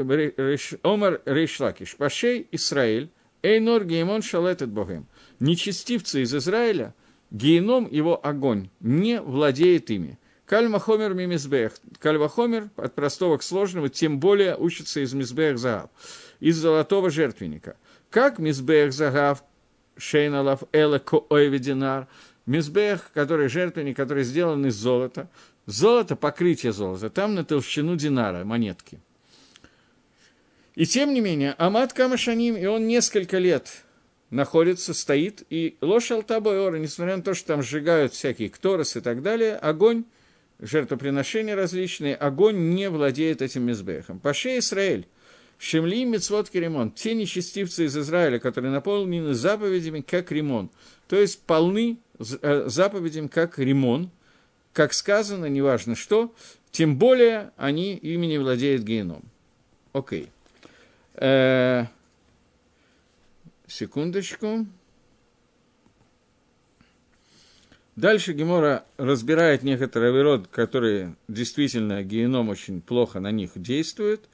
Омар 0.82 1.23
Рейшлакиш, 1.25 1.96
Пашей 1.96 2.49
Израиль, 2.50 3.08
Эйнор 3.42 3.85
Геймон 3.85 4.23
Шалетет 4.23 4.68
Богем 4.70 5.06
нечестивцы 5.38 6.23
из 6.23 6.35
Израиля, 6.35 6.94
геном 7.30 7.88
его 7.90 8.25
огонь, 8.25 8.70
не 8.80 9.20
владеет 9.20 9.90
ими. 9.90 10.18
Кальмахомер 10.46 11.14
мимизбех. 11.14 11.73
Кальвахомер 11.99 12.70
от 12.76 12.94
простого 12.94 13.37
к 13.38 13.42
сложному, 13.42 13.88
тем 13.88 14.20
более 14.20 14.56
учится 14.56 15.00
из 15.00 15.12
мизбех 15.12 15.58
загав, 15.58 15.90
из 16.40 16.56
золотого 16.56 17.11
жертвенника. 17.11 17.76
Как 18.11 18.38
мизбех 18.38 18.92
загав 18.92 19.44
шейналав 19.96 20.62
эла 20.73 20.99
коэвидинар, 20.99 22.06
мизбех, 22.47 23.11
который 23.12 23.49
жертвенник, 23.49 23.97
который 23.97 24.25
сделан 24.25 24.67
из 24.67 24.75
золота, 24.75 25.29
золото, 25.67 26.17
покрытие 26.17 26.73
золота, 26.73 27.11
там 27.11 27.35
на 27.35 27.45
толщину 27.45 27.97
динара, 27.97 28.45
монетки. 28.45 29.00
И 30.75 30.87
тем 30.87 31.15
не 31.15 31.21
менее, 31.21 31.55
Амат 31.59 31.93
Камашаним, 31.93 32.57
и 32.57 32.67
он 32.67 32.87
несколько 32.87 33.38
лет 33.38 33.83
находится, 34.31 34.93
стоит, 34.93 35.43
и 35.50 35.76
ложь 35.81 36.11
алтабойора, 36.11 36.76
несмотря 36.76 37.17
на 37.17 37.23
то, 37.23 37.35
что 37.35 37.49
там 37.49 37.62
сжигают 37.62 38.12
всякие 38.12 38.50
кторос 38.50 38.97
и 38.97 39.00
так 39.00 39.23
далее, 39.23 39.57
огонь, 39.57 40.05
жертвоприношения 40.61 41.57
различные, 41.57 42.15
огонь 42.15 42.75
не 42.75 42.91
владеет 42.91 43.43
этим 43.43 43.62
мизбехом. 43.62 44.21
Паше 44.21 44.59
Израиль, 44.59 45.07
Шемли 45.59 46.05
Мицвод 46.05 46.50
Керемон, 46.50 46.91
те 46.91 47.15
нечестивцы 47.15 47.87
из 47.87 47.97
Израиля, 47.97 48.38
которые 48.38 48.71
наполнены 48.73 49.33
заповедями, 49.33 50.03
как 50.03 50.31
ремон, 50.31 50.71
то 51.09 51.17
есть 51.17 51.41
полны 51.43 51.99
заповедям, 52.18 53.28
как 53.28 53.58
ремон, 53.58 54.11
как 54.73 54.92
сказано, 54.92 55.46
неважно 55.46 55.94
что, 55.94 56.35
тем 56.70 56.96
более 56.96 57.52
они 57.56 57.94
ими 57.94 58.26
не 58.26 58.38
владеют 58.38 58.82
геном. 58.82 59.23
Окей. 59.92 60.28
Э, 61.14 61.87
Секундочку. 63.66 64.66
Дальше 67.96 68.32
Гемора 68.32 68.85
разбирает 68.96 69.62
некоторые 69.62 70.12
вырод, 70.12 70.46
которые 70.49 71.16
действительно 71.26 72.02
геном 72.04 72.49
очень 72.49 72.80
плохо 72.80 73.18
на 73.18 73.32
них 73.32 73.52
действует. 73.56 74.28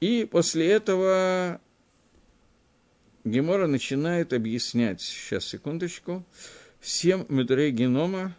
И 0.00 0.26
после 0.28 0.68
этого 0.68 1.60
Гемора 3.24 3.66
начинает 3.66 4.32
объяснять, 4.32 5.00
сейчас, 5.00 5.44
секундочку, 5.44 6.24
семь 6.80 7.24
мудрей 7.28 7.70
генома. 7.70 8.34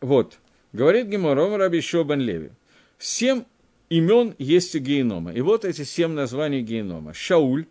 Вот, 0.00 0.38
говорит 0.72 1.08
Гемора, 1.08 1.46
Омар 1.46 1.62
Абишо 1.62 2.04
Бен 2.04 2.20
Леви. 2.20 2.50
Семь 2.98 3.44
имен 3.88 4.34
есть 4.38 4.74
у 4.74 4.78
генома. 4.78 5.32
И 5.32 5.40
вот 5.40 5.64
эти 5.64 5.82
семь 5.82 6.12
названий 6.12 6.62
генома. 6.62 7.14
Шауль, 7.14 7.66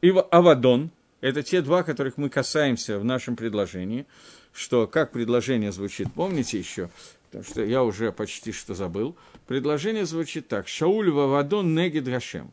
и 0.00 0.12
Авадон, 0.30 0.90
это 1.20 1.42
те 1.42 1.60
два, 1.60 1.82
которых 1.82 2.16
мы 2.16 2.30
касаемся 2.30 2.98
в 2.98 3.04
нашем 3.04 3.36
предложении, 3.36 4.06
что 4.52 4.86
как 4.86 5.12
предложение 5.12 5.72
звучит, 5.72 6.08
помните 6.14 6.58
еще, 6.58 6.90
потому 7.26 7.44
что 7.44 7.62
я 7.62 7.84
уже 7.84 8.10
почти 8.10 8.52
что 8.52 8.74
забыл. 8.74 9.16
Предложение 9.46 10.06
звучит 10.06 10.48
так. 10.48 10.68
Шауль 10.68 11.10
Вавадон 11.10 11.74
Негид 11.74 12.04
Гашем. 12.04 12.52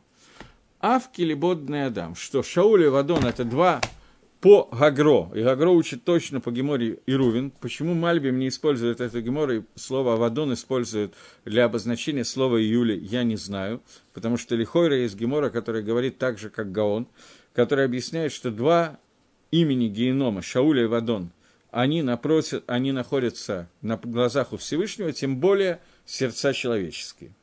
Авки 0.80 1.22
либодный 1.22 1.86
Адам. 1.86 2.14
Что 2.14 2.42
Шауль 2.42 2.84
и 2.84 2.88
Вадон 2.88 3.26
это 3.26 3.44
два 3.44 3.80
по 4.40 4.68
Гагро, 4.70 5.28
и 5.34 5.42
Гагро 5.42 5.70
учит 5.70 6.04
точно 6.04 6.40
по 6.40 6.52
Геморе 6.52 7.00
и 7.04 7.14
Рувин, 7.14 7.50
почему 7.50 7.94
Мальбим 7.94 8.38
не 8.38 8.46
использует 8.46 9.00
это 9.00 9.20
Гемора, 9.20 9.56
и 9.56 9.62
слово 9.74 10.12
Авадон 10.12 10.52
использует 10.52 11.14
для 11.44 11.64
обозначения 11.64 12.24
слова 12.24 12.60
Июли, 12.60 12.96
я 12.96 13.24
не 13.24 13.34
знаю, 13.34 13.82
потому 14.14 14.36
что 14.36 14.54
Лихойра 14.54 14.96
есть 14.96 15.16
Гемора, 15.16 15.50
который 15.50 15.82
говорит 15.82 16.18
так 16.18 16.38
же, 16.38 16.50
как 16.50 16.70
Гаон, 16.70 17.08
который 17.52 17.84
объясняет, 17.84 18.30
что 18.30 18.52
два 18.52 19.00
имени 19.50 19.88
Генома, 19.88 20.40
Шауля 20.40 20.84
и 20.84 20.86
Вадон, 20.86 21.32
они, 21.72 22.02
напротив, 22.02 22.62
они 22.68 22.92
находятся 22.92 23.68
на 23.82 23.96
глазах 23.96 24.52
у 24.52 24.56
Всевышнего, 24.56 25.12
тем 25.12 25.38
более 25.38 25.80
сердца 26.06 26.52
человеческие. 26.52 27.34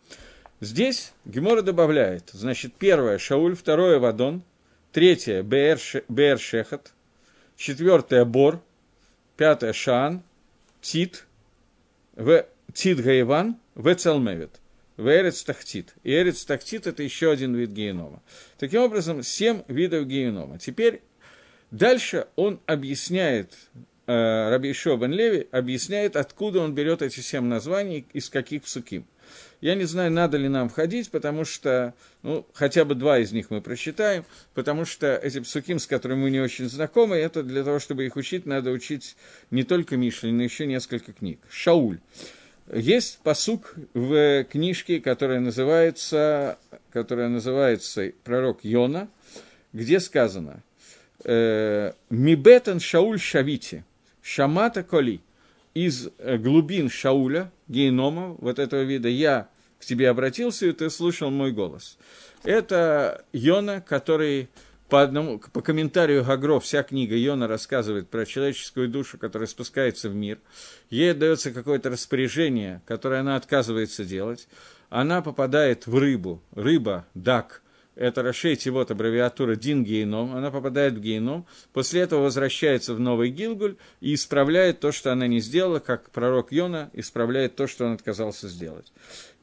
Здесь 0.61 1.11
Гемора 1.25 1.61
добавляет, 1.61 2.29
значит, 2.31 2.73
первое 2.75 3.17
Шауль, 3.17 3.55
второе 3.55 3.99
Вадон– 3.99 4.41
третье 4.93 5.43
Бер 5.43 6.39
Шехат, 6.39 6.93
четвертое 7.57 8.23
Бор, 8.23 8.61
пятое 9.35 9.73
Шан, 9.73 10.23
Тит, 10.79 11.25
в 12.15 12.45
Тит 12.73 13.01
Гаиван, 13.01 13.57
в 13.75 13.93
Цалмевит, 13.95 14.61
в 14.95 15.09
Эрец 15.09 15.43
Тахтит. 15.43 15.93
И 16.03 16.13
Эрец 16.13 16.45
Тахтит– 16.45 16.87
это 16.87 17.03
еще 17.03 17.31
один 17.31 17.53
вид 17.53 17.71
генома. 17.71 18.23
Таким 18.57 18.81
образом, 18.81 19.23
семь 19.23 19.63
видов 19.67 20.07
генома. 20.07 20.57
Теперь 20.57 21.01
дальше 21.69 22.27
он 22.37 22.61
объясняет, 22.65 23.53
э, 24.07 24.49
Раби 24.49 24.71
Ишо 24.71 24.95
бен 24.95 25.11
Леви 25.11 25.49
объясняет, 25.51 26.15
откуда 26.15 26.61
он 26.61 26.73
берет 26.73 27.01
эти 27.01 27.19
семь 27.19 27.43
названий, 27.43 28.05
из 28.13 28.29
каких 28.29 28.63
псуким. 28.63 29.05
Я 29.61 29.75
не 29.75 29.85
знаю, 29.85 30.11
надо 30.11 30.37
ли 30.37 30.47
нам 30.47 30.69
входить, 30.69 31.09
потому 31.11 31.45
что, 31.45 31.93
ну, 32.23 32.45
хотя 32.53 32.85
бы 32.85 32.95
два 32.95 33.19
из 33.19 33.31
них 33.31 33.49
мы 33.49 33.61
прочитаем, 33.61 34.25
потому 34.53 34.85
что 34.85 35.15
эти 35.15 35.39
псуким, 35.39 35.79
с 35.79 35.87
которыми 35.87 36.23
мы 36.23 36.29
не 36.29 36.39
очень 36.39 36.69
знакомы, 36.69 37.15
это 37.15 37.43
для 37.43 37.63
того, 37.63 37.79
чтобы 37.79 38.05
их 38.05 38.15
учить, 38.15 38.45
надо 38.45 38.71
учить 38.71 39.15
не 39.51 39.63
только 39.63 39.97
Мишли, 39.97 40.31
но 40.31 40.43
еще 40.43 40.65
несколько 40.65 41.13
книг. 41.13 41.39
Шауль. 41.49 41.99
Есть 42.73 43.19
посук 43.23 43.75
в 43.93 44.43
книжке, 44.45 44.99
которая 44.99 45.39
называется, 45.39 46.57
которая 46.91 47.29
называется 47.29 48.11
«Пророк 48.23 48.63
Йона», 48.63 49.07
где 49.71 49.99
сказано 49.99 50.63
э, 51.23 51.91
Мибетан 52.09 52.79
Шауль 52.79 53.19
Шавити, 53.19 53.83
Шамата 54.21 54.83
Коли, 54.83 55.21
из 55.75 56.09
э, 56.17 56.37
глубин 56.37 56.89
Шауля, 56.89 57.51
генома, 57.67 58.35
вот 58.39 58.57
этого 58.57 58.81
вида, 58.81 59.09
я 59.09 59.49
к 59.77 59.85
тебе 59.85 60.09
обратился, 60.09 60.65
и 60.65 60.71
ты 60.71 60.89
слышал 60.89 61.29
мой 61.29 61.51
голос. 61.51 61.99
Это 62.43 63.25
Йона, 63.33 63.81
который 63.81 64.49
по, 64.89 65.01
одному, 65.01 65.39
по 65.39 65.61
комментарию 65.61 66.23
Гагро, 66.23 66.59
вся 66.59 66.81
книга 66.81 67.15
Йона 67.15 67.47
рассказывает 67.47 68.09
про 68.09 68.25
человеческую 68.25 68.87
душу, 68.87 69.17
которая 69.17 69.47
спускается 69.47 70.09
в 70.09 70.15
мир. 70.15 70.39
Ей 70.89 71.13
дается 71.13 71.51
какое-то 71.51 71.89
распоряжение, 71.89 72.81
которое 72.85 73.19
она 73.19 73.35
отказывается 73.35 74.05
делать. 74.05 74.47
Она 74.89 75.21
попадает 75.21 75.87
в 75.87 75.97
рыбу. 75.97 76.41
Рыба, 76.53 77.05
дак, 77.15 77.61
это 77.95 78.23
Рашейти, 78.23 78.69
вот 78.69 78.91
аббревиатура 78.91 79.55
Дин 79.55 79.83
Гейном, 79.83 80.35
она 80.35 80.51
попадает 80.51 80.93
в 80.93 80.99
Гейном, 80.99 81.45
после 81.73 82.01
этого 82.01 82.23
возвращается 82.23 82.93
в 82.93 82.99
Новый 82.99 83.29
Гилгуль 83.29 83.77
и 84.01 84.13
исправляет 84.13 84.79
то, 84.79 84.91
что 84.91 85.11
она 85.11 85.27
не 85.27 85.39
сделала, 85.39 85.79
как 85.79 86.09
пророк 86.11 86.51
Йона 86.51 86.89
исправляет 86.93 87.55
то, 87.55 87.67
что 87.67 87.85
он 87.85 87.93
отказался 87.93 88.47
сделать. 88.47 88.91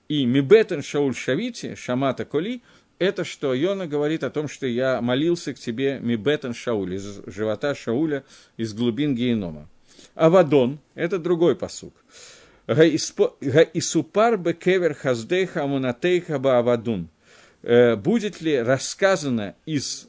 И 0.08 0.26
Мибетен 0.26 0.82
Шауль 0.82 1.14
Шавити, 1.14 1.74
Шамата 1.74 2.24
Коли, 2.24 2.62
это 2.98 3.24
что 3.24 3.54
Йона 3.54 3.86
говорит 3.86 4.22
о 4.22 4.30
том, 4.30 4.48
что 4.48 4.66
я 4.66 5.00
молился 5.00 5.54
к 5.54 5.58
тебе 5.58 5.98
Мибетен 6.00 6.54
Шауль, 6.54 6.94
из 6.94 7.22
живота 7.26 7.74
Шауля, 7.74 8.24
из 8.56 8.74
глубин 8.74 9.14
Генома. 9.14 9.68
Авадон– 10.14 10.78
это 10.94 11.18
другой 11.18 11.56
посук. 11.56 11.94
Гаисупар 12.66 14.36
бекевер 14.36 14.94
хаздейха 14.94 15.64
амунатейха 15.64 16.38
баавадун. 16.38 17.08
Э, 17.62 17.96
будет 17.96 18.40
ли 18.40 18.58
рассказано 18.58 19.54
из 19.66 20.08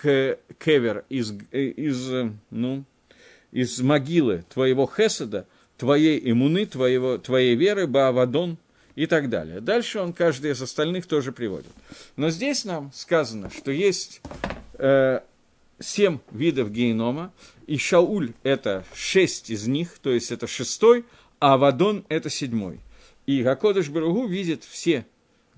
кевер, 0.00 1.04
из, 1.08 1.32
из, 1.50 2.32
ну, 2.50 2.84
из 3.50 3.80
могилы 3.80 4.44
твоего 4.48 4.86
Хеседа, 4.86 5.46
твоей 5.76 6.20
иммуны, 6.30 6.66
твоего, 6.66 7.18
твоей 7.18 7.56
веры, 7.56 7.86
Баавадон– 7.86 8.58
и 8.98 9.06
так 9.06 9.30
далее. 9.30 9.60
Дальше 9.60 10.00
он 10.00 10.12
каждый 10.12 10.50
из 10.50 10.60
остальных 10.60 11.06
тоже 11.06 11.30
приводит. 11.30 11.70
Но 12.16 12.30
здесь 12.30 12.64
нам 12.64 12.90
сказано, 12.92 13.48
что 13.48 13.70
есть 13.70 14.20
э, 14.74 15.20
семь 15.78 16.18
видов 16.32 16.72
генома, 16.72 17.32
и 17.68 17.78
Шауль– 17.78 18.32
это 18.42 18.84
шесть 18.92 19.50
из 19.50 19.68
них, 19.68 20.00
то 20.02 20.10
есть 20.10 20.32
это 20.32 20.48
шестой, 20.48 21.04
а 21.38 21.54
Авадон– 21.54 22.04
это 22.08 22.28
седьмой. 22.28 22.80
И 23.26 23.44
Гакодыш 23.44 23.88
Баругу 23.88 24.26
видит 24.26 24.64
все 24.64 25.06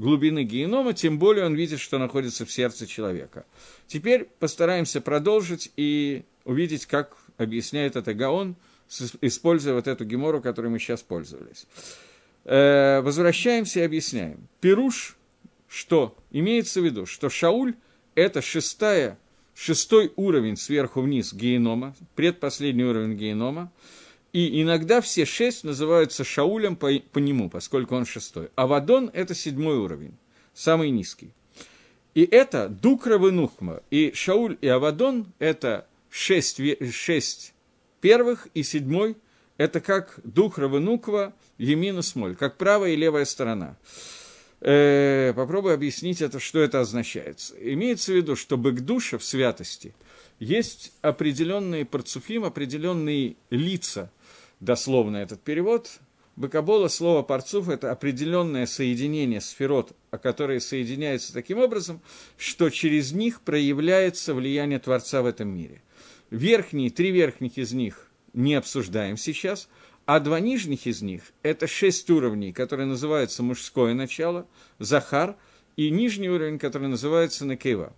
глубины 0.00 0.44
генома, 0.44 0.94
тем 0.94 1.18
более 1.18 1.44
он 1.44 1.54
видит, 1.54 1.78
что 1.78 1.98
находится 1.98 2.46
в 2.46 2.50
сердце 2.50 2.86
человека. 2.86 3.44
Теперь 3.86 4.24
постараемся 4.38 5.02
продолжить 5.02 5.70
и 5.76 6.24
увидеть, 6.44 6.86
как 6.86 7.16
объясняет 7.36 7.96
это 7.96 8.14
Гаон, 8.14 8.56
используя 9.20 9.74
вот 9.74 9.86
эту 9.86 10.04
гемору, 10.06 10.40
которой 10.40 10.68
мы 10.68 10.78
сейчас 10.78 11.02
пользовались. 11.02 11.66
Э, 12.44 13.02
возвращаемся 13.02 13.80
и 13.80 13.82
объясняем. 13.82 14.48
Пируш, 14.62 15.18
что 15.68 16.16
имеется 16.30 16.80
в 16.80 16.84
виду, 16.84 17.04
что 17.04 17.28
Шауль– 17.28 17.74
это 18.14 18.40
шестая, 18.40 19.18
шестой 19.54 20.12
уровень 20.16 20.56
сверху 20.56 21.02
вниз 21.02 21.34
генома, 21.34 21.94
предпоследний 22.14 22.84
уровень 22.84 23.16
генома, 23.18 23.70
и 24.32 24.62
иногда 24.62 25.00
все 25.00 25.24
шесть 25.24 25.64
называются 25.64 26.24
Шаулем 26.24 26.76
по, 26.76 26.90
по 27.12 27.18
нему, 27.18 27.50
поскольку 27.50 27.96
он 27.96 28.06
шестой. 28.06 28.50
А 28.54 28.66
Вадон– 28.66 29.10
это 29.14 29.34
седьмой 29.34 29.76
уровень, 29.76 30.14
самый 30.54 30.90
низкий. 30.90 31.30
И 32.14 32.22
это 32.22 32.68
Дукра 32.68 33.18
Венухма. 33.18 33.82
И 33.90 34.12
Шауль 34.14 34.58
и 34.60 34.68
Авадон– 34.68 35.32
это 35.38 35.86
шесть, 36.10 36.60
шесть 36.92 37.54
первых 38.00 38.48
и 38.54 38.62
седьмой– 38.62 39.16
это 39.60 39.82
как 39.82 40.18
дух 40.24 40.56
Равенуква, 40.56 41.34
Емина 41.58 42.00
Смоль, 42.00 42.34
как 42.34 42.56
правая 42.56 42.92
и 42.92 42.96
левая 42.96 43.26
сторона. 43.26 43.76
Э, 44.62 45.34
попробую 45.36 45.74
объяснить 45.74 46.22
это, 46.22 46.40
что 46.40 46.60
это 46.60 46.80
означает. 46.80 47.52
Имеется 47.60 48.12
в 48.12 48.16
виду, 48.16 48.36
что 48.36 48.56
душа 48.56 49.18
в 49.18 49.22
святости 49.22 49.92
есть 50.38 50.92
определенные 51.02 51.84
парцуфим, 51.84 52.44
определенные 52.44 53.36
лица, 53.50 54.10
дословно 54.60 55.16
этот 55.16 55.40
перевод. 55.42 56.00
Бакабола, 56.36 56.88
слово 56.88 57.22
парцуф– 57.22 57.68
это 57.70 57.90
определенное 57.90 58.66
соединение 58.66 59.40
сферот, 59.40 59.92
о 60.10 60.18
которые 60.18 60.60
соединяются 60.60 61.32
таким 61.32 61.58
образом, 61.58 62.00
что 62.38 62.70
через 62.70 63.12
них 63.12 63.42
проявляется 63.42 64.32
влияние 64.32 64.78
Творца 64.78 65.22
в 65.22 65.26
этом 65.26 65.48
мире. 65.48 65.82
Верхние, 66.30 66.90
три 66.90 67.10
верхних 67.10 67.58
из 67.58 67.72
них 67.72 68.06
не 68.32 68.54
обсуждаем 68.54 69.16
сейчас, 69.16 69.68
а 70.06 70.20
два 70.20 70.40
нижних 70.40 70.86
из 70.86 71.02
них– 71.02 71.22
это 71.42 71.66
шесть 71.66 72.08
уровней, 72.08 72.52
которые 72.52 72.86
называются 72.86 73.42
мужское 73.42 73.92
начало, 73.94 74.46
захар, 74.78 75.36
и 75.76 75.90
нижний 75.90 76.28
уровень, 76.28 76.58
который 76.58 76.88
называется 76.88 77.44
накева, 77.44 77.94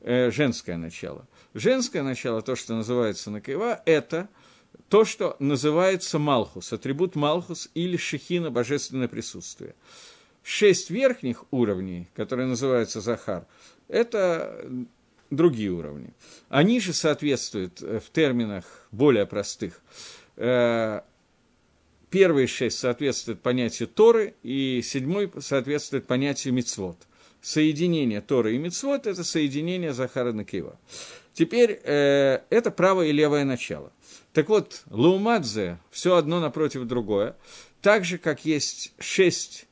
э, 0.00 0.30
женское 0.30 0.76
начало. 0.76 1.26
Женское 1.54 2.02
начало, 2.02 2.42
то, 2.42 2.56
что 2.56 2.74
называется 2.74 3.30
накева, 3.30 3.80
это 3.86 4.28
то, 4.88 5.04
что 5.04 5.36
называется 5.38 6.18
Малхус, 6.18 6.72
атрибут 6.72 7.16
Малхус 7.16 7.68
или 7.74 7.96
Шехина, 7.96 8.50
божественное 8.50 9.08
присутствие. 9.08 9.74
Шесть 10.42 10.90
верхних 10.90 11.44
уровней, 11.50 12.08
которые 12.14 12.46
называются 12.46 13.00
Захар, 13.00 13.46
это 13.88 14.64
другие 15.30 15.70
уровни. 15.70 16.14
Они 16.48 16.80
же 16.80 16.92
соответствуют 16.92 17.82
э, 17.82 17.98
в 17.98 18.10
терминах 18.12 18.64
более 18.92 19.26
простых. 19.26 19.80
Э, 20.36 21.00
первые 22.10 22.46
шесть 22.46 22.78
соответствуют 22.78 23.40
понятию 23.40 23.88
Торы, 23.88 24.34
и 24.44 24.82
седьмой 24.82 25.30
соответствует 25.40 26.06
понятию 26.06 26.54
Мицвод. 26.54 26.96
Соединение 27.42 28.20
Торы 28.20 28.54
и 28.54 28.58
Мицвод– 28.58 29.06
это 29.08 29.24
соединение 29.24 29.92
Захара 29.92 30.32
Накива. 30.32 30.78
Теперь 31.36 31.80
э, 31.84 32.40
это 32.50 32.70
правое 32.70 33.08
и 33.08 33.12
левое 33.12 33.44
начало. 33.44 33.92
Так 34.32 34.48
вот, 34.48 34.82
Лаумадзе– 34.90 35.78
все 35.90 36.16
одно 36.16 36.40
напротив 36.40 36.86
другое. 36.86 37.36
Так 37.80 38.04
же, 38.04 38.18
как 38.18 38.44
есть 38.44 38.92
шесть 38.98 39.68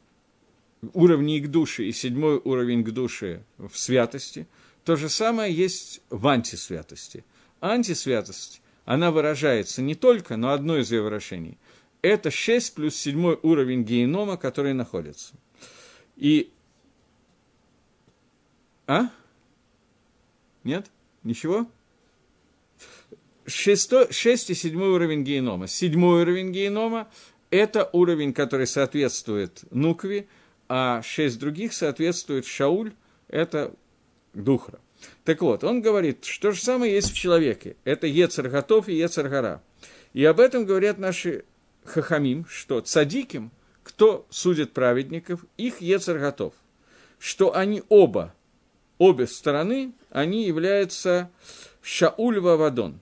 уровней 0.93 1.41
к 1.41 1.49
душе 1.49 1.85
и 1.85 1.93
седьмой 1.93 2.41
уровень 2.45 2.85
к 2.85 2.91
душе 2.91 3.43
в 3.59 3.77
святости– 3.77 4.47
то 4.85 4.97
же 4.97 5.09
самое 5.09 5.53
есть 5.53 6.03
в 6.11 6.27
антисвятости. 6.29 7.25
Антисвятость, 7.61 8.61
она 8.85 9.11
выражается 9.11 9.81
не 9.81 9.95
только, 9.95 10.37
но 10.37 10.53
одно 10.53 10.77
из 10.77 10.93
ее 10.93 11.01
выражений. 11.01 11.59
Это 12.03 12.31
6 12.31 12.75
плюс 12.75 12.95
7 12.97 13.39
уровень 13.43 13.83
генома, 13.83 14.37
который 14.37 14.75
находится. 14.75 15.35
И... 16.17 16.53
А? 18.87 19.09
Нет? 20.65 20.91
Ничего? 21.25 21.67
Шесто, 23.47 24.13
6 24.13 24.51
и 24.51 24.55
7 24.55 24.83
уровень 24.83 25.25
генома. 25.25 25.67
Седьмой 25.67 26.23
уровень 26.23 26.53
генома– 26.53 27.11
это 27.51 27.89
уровень, 27.93 28.33
который 28.33 28.67
соответствует 28.67 29.65
Нукве, 29.71 30.27
а 30.69 31.03
шесть 31.03 31.39
других 31.39 31.73
соответствует 31.73 32.47
Шауль, 32.47 32.93
это 33.29 33.75
Духра. 34.33 34.81
Так 35.25 35.43
вот, 35.43 35.65
он 35.65 35.81
говорит, 35.81 36.25
что 36.25 36.53
же 36.53 36.61
самое 36.61 36.95
есть 36.95 37.11
в 37.11 37.15
человеке. 37.15 37.77
Это 37.85 38.07
Ецер 38.07 38.49
готов 38.49 38.89
и 38.89 38.95
Ецер 38.95 39.29
гора. 39.29 39.63
И 40.13 40.25
об 40.25 40.41
этом 40.41 40.65
говорят 40.65 40.99
наши 40.99 41.45
хахамим, 41.85 42.47
что 42.49 42.81
цадиким, 42.81 43.51
кто 43.83 44.27
судит 44.31 44.73
праведников, 44.73 45.45
их 45.57 45.81
Ецер 45.81 46.19
готов. 46.19 46.55
Что 47.19 47.55
они 47.55 47.83
оба, 47.89 48.35
обе 48.99 49.27
стороны, 49.27 49.93
они 50.11 50.47
являются 50.47 51.31
Шауль 51.83 52.41
Вавадон. 52.41 53.01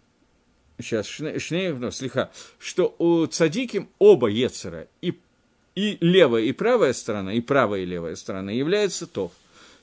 Сейчас, 0.79 1.07
Шнеев, 1.07 1.79
ну, 1.79 1.91
слегка. 1.91 2.31
Что 2.59 2.95
у 2.99 3.27
цадиким 3.27 3.89
оба 3.99 4.29
Ецера, 4.29 4.89
и, 5.01 5.19
и 5.75 5.99
левая, 6.01 6.43
и 6.43 6.53
правая 6.53 6.93
сторона, 6.93 7.33
и 7.33 7.41
правая, 7.41 7.81
и 7.81 7.87
левая 7.87 8.17
сторона 8.17 8.51
являются 8.51 9.07
Тов. 9.07 9.33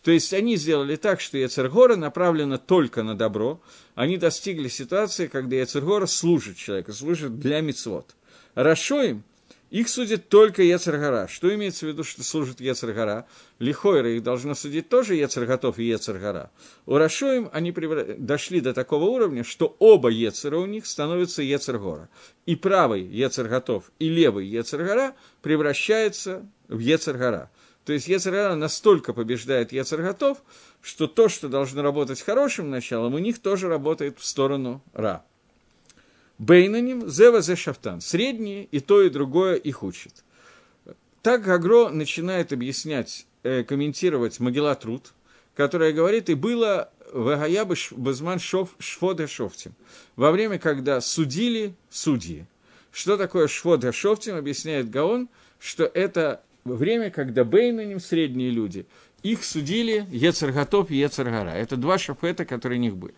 То 0.03 0.11
есть 0.11 0.33
они 0.33 0.55
сделали 0.55 0.95
так, 0.95 1.19
что 1.19 1.37
Яцергора 1.37 1.95
направлена 1.95 2.57
только 2.57 3.03
на 3.03 3.15
добро. 3.15 3.61
Они 3.95 4.17
достигли 4.17 4.67
ситуации, 4.69 5.27
когда 5.27 5.57
Яцергора 5.57 6.05
служит 6.05 6.57
человеку, 6.57 6.93
служит 6.93 7.39
для 7.39 7.61
мицвод. 7.61 8.15
Рашоим 8.55 9.23
их 9.69 9.87
судит 9.87 10.29
только 10.29 10.63
Ецергора. 10.63 11.27
Что 11.27 11.53
имеется 11.53 11.85
в 11.85 11.89
виду, 11.89 12.03
что 12.03 12.23
служит 12.23 12.59
Ецергора? 12.59 13.27
Лихойра 13.59 14.09
их 14.15 14.23
должно 14.23 14.55
судить 14.55 14.89
тоже 14.89 15.15
Ецерготов 15.15 15.77
и 15.77 15.83
Ецергора. 15.83 16.51
У 16.85 16.97
Рашоим 16.97 17.49
они 17.53 17.71
дошли 17.71 18.61
до 18.61 18.73
такого 18.73 19.05
уровня, 19.05 19.43
что 19.43 19.75
оба 19.79 20.09
Ецера 20.09 20.57
у 20.57 20.65
них 20.65 20.87
становятся 20.87 21.43
Ецергора. 21.43 22.09
И 22.45 22.55
правый 22.55 23.03
Ецерготов, 23.03 23.91
и 23.99 24.09
левый 24.09 24.47
Ецергора 24.47 25.15
превращается 25.41 26.49
в 26.67 26.79
Ецергора. 26.79 27.51
То 27.85 27.93
есть 27.93 28.07
Ецергара 28.07 28.55
настолько 28.55 29.13
побеждает 29.13 29.71
Ецерготов, 29.71 30.39
что 30.81 31.07
то, 31.07 31.29
что 31.29 31.47
должно 31.47 31.81
работать 31.81 32.21
хорошим 32.21 32.69
началом, 32.69 33.13
у 33.13 33.19
них 33.19 33.39
тоже 33.39 33.67
работает 33.67 34.19
в 34.19 34.25
сторону 34.25 34.83
Ра. 34.93 35.23
Бейнаним, 36.39 37.09
Зева 37.09 37.41
Зе 37.41 37.55
Шафтан. 37.55 38.01
Средние, 38.01 38.63
и 38.63 38.79
то, 38.79 39.01
и 39.01 39.09
другое 39.09 39.55
их 39.55 39.83
учат. 39.83 40.23
Так 41.21 41.43
Гагро 41.43 41.89
начинает 41.89 42.53
объяснять, 42.53 43.27
э, 43.43 43.63
комментировать 43.63 44.39
Могила 44.39 44.73
Труд, 44.73 45.11
которая 45.53 45.91
говорит, 45.91 46.29
и 46.29 46.35
было 46.35 46.91
Вагаябы 47.11 47.75
Базман 47.91 48.39
Шфода 48.39 49.27
Шофтим. 49.27 49.73
Во 50.15 50.31
время, 50.31 50.59
когда 50.59 51.01
судили 51.01 51.75
судьи. 51.89 52.45
Что 52.91 53.17
такое 53.17 53.47
Шфода 53.47 53.91
Шофтим, 53.91 54.35
объясняет 54.35 54.89
Гаон, 54.89 55.27
что 55.59 55.83
это 55.83 56.41
время, 56.63 57.11
когда 57.11 57.43
Бейнаним, 57.43 57.99
средние 57.99 58.49
люди, 58.49 58.85
их 59.23 59.43
судили 59.43 60.07
Ецарготов 60.09 60.89
и 60.89 60.95
Ецаргара. 60.95 61.49
Это 61.49 61.75
два 61.75 61.97
шафета, 61.97 62.45
которые 62.45 62.79
у 62.79 62.81
них 62.81 62.95
были. 62.95 63.15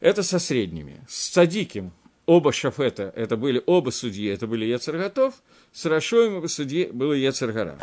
Это 0.00 0.22
со 0.22 0.38
средними. 0.38 1.00
С 1.08 1.30
Садиким 1.32 1.92
оба 2.30 2.52
шафета, 2.52 3.12
это 3.16 3.36
были 3.36 3.60
оба 3.66 3.90
судьи, 3.90 4.28
это 4.28 4.46
были 4.46 4.64
Ецарготов, 4.64 5.34
с 5.72 5.84
Рашоем 5.84 6.36
оба 6.36 6.46
судьи 6.46 6.86
было 6.86 7.12
Ецаргара. 7.12 7.76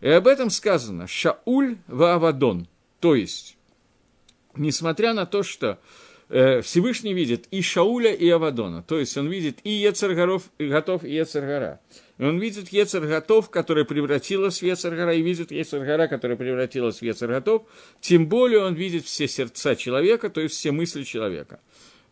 И 0.00 0.08
об 0.08 0.28
этом 0.28 0.50
сказано 0.50 1.08
«Шауль 1.08 1.78
Ваавадон», 1.88 2.68
то 3.00 3.16
есть, 3.16 3.56
несмотря 4.54 5.14
на 5.14 5.26
то, 5.26 5.42
что 5.42 5.80
э, 6.28 6.60
Всевышний 6.60 7.12
видит 7.12 7.48
и 7.50 7.60
Шауля, 7.60 8.12
и 8.12 8.28
Авадона, 8.28 8.84
то 8.84 9.00
есть 9.00 9.16
он 9.16 9.26
видит 9.26 9.58
и 9.64 9.70
Ецаргоров, 9.70 10.44
и 10.58 10.68
Готов, 10.68 11.02
и 11.02 11.12
Ецаргара. 11.14 11.80
И 12.18 12.22
он 12.22 12.38
видит 12.38 12.68
Ецарготов, 12.68 13.50
которая 13.50 13.84
превратилась 13.84 14.62
в 14.62 14.62
Ецаргара, 14.62 15.12
и 15.12 15.22
видит 15.22 15.50
Ецаргара, 15.50 16.06
которая 16.06 16.36
превратилась 16.36 16.98
в 16.98 17.02
Ецарготов, 17.02 17.62
тем 18.00 18.28
более 18.28 18.60
он 18.60 18.74
видит 18.74 19.06
все 19.06 19.26
сердца 19.26 19.74
человека, 19.74 20.30
то 20.30 20.40
есть 20.40 20.54
все 20.54 20.70
мысли 20.70 21.02
человека. 21.02 21.58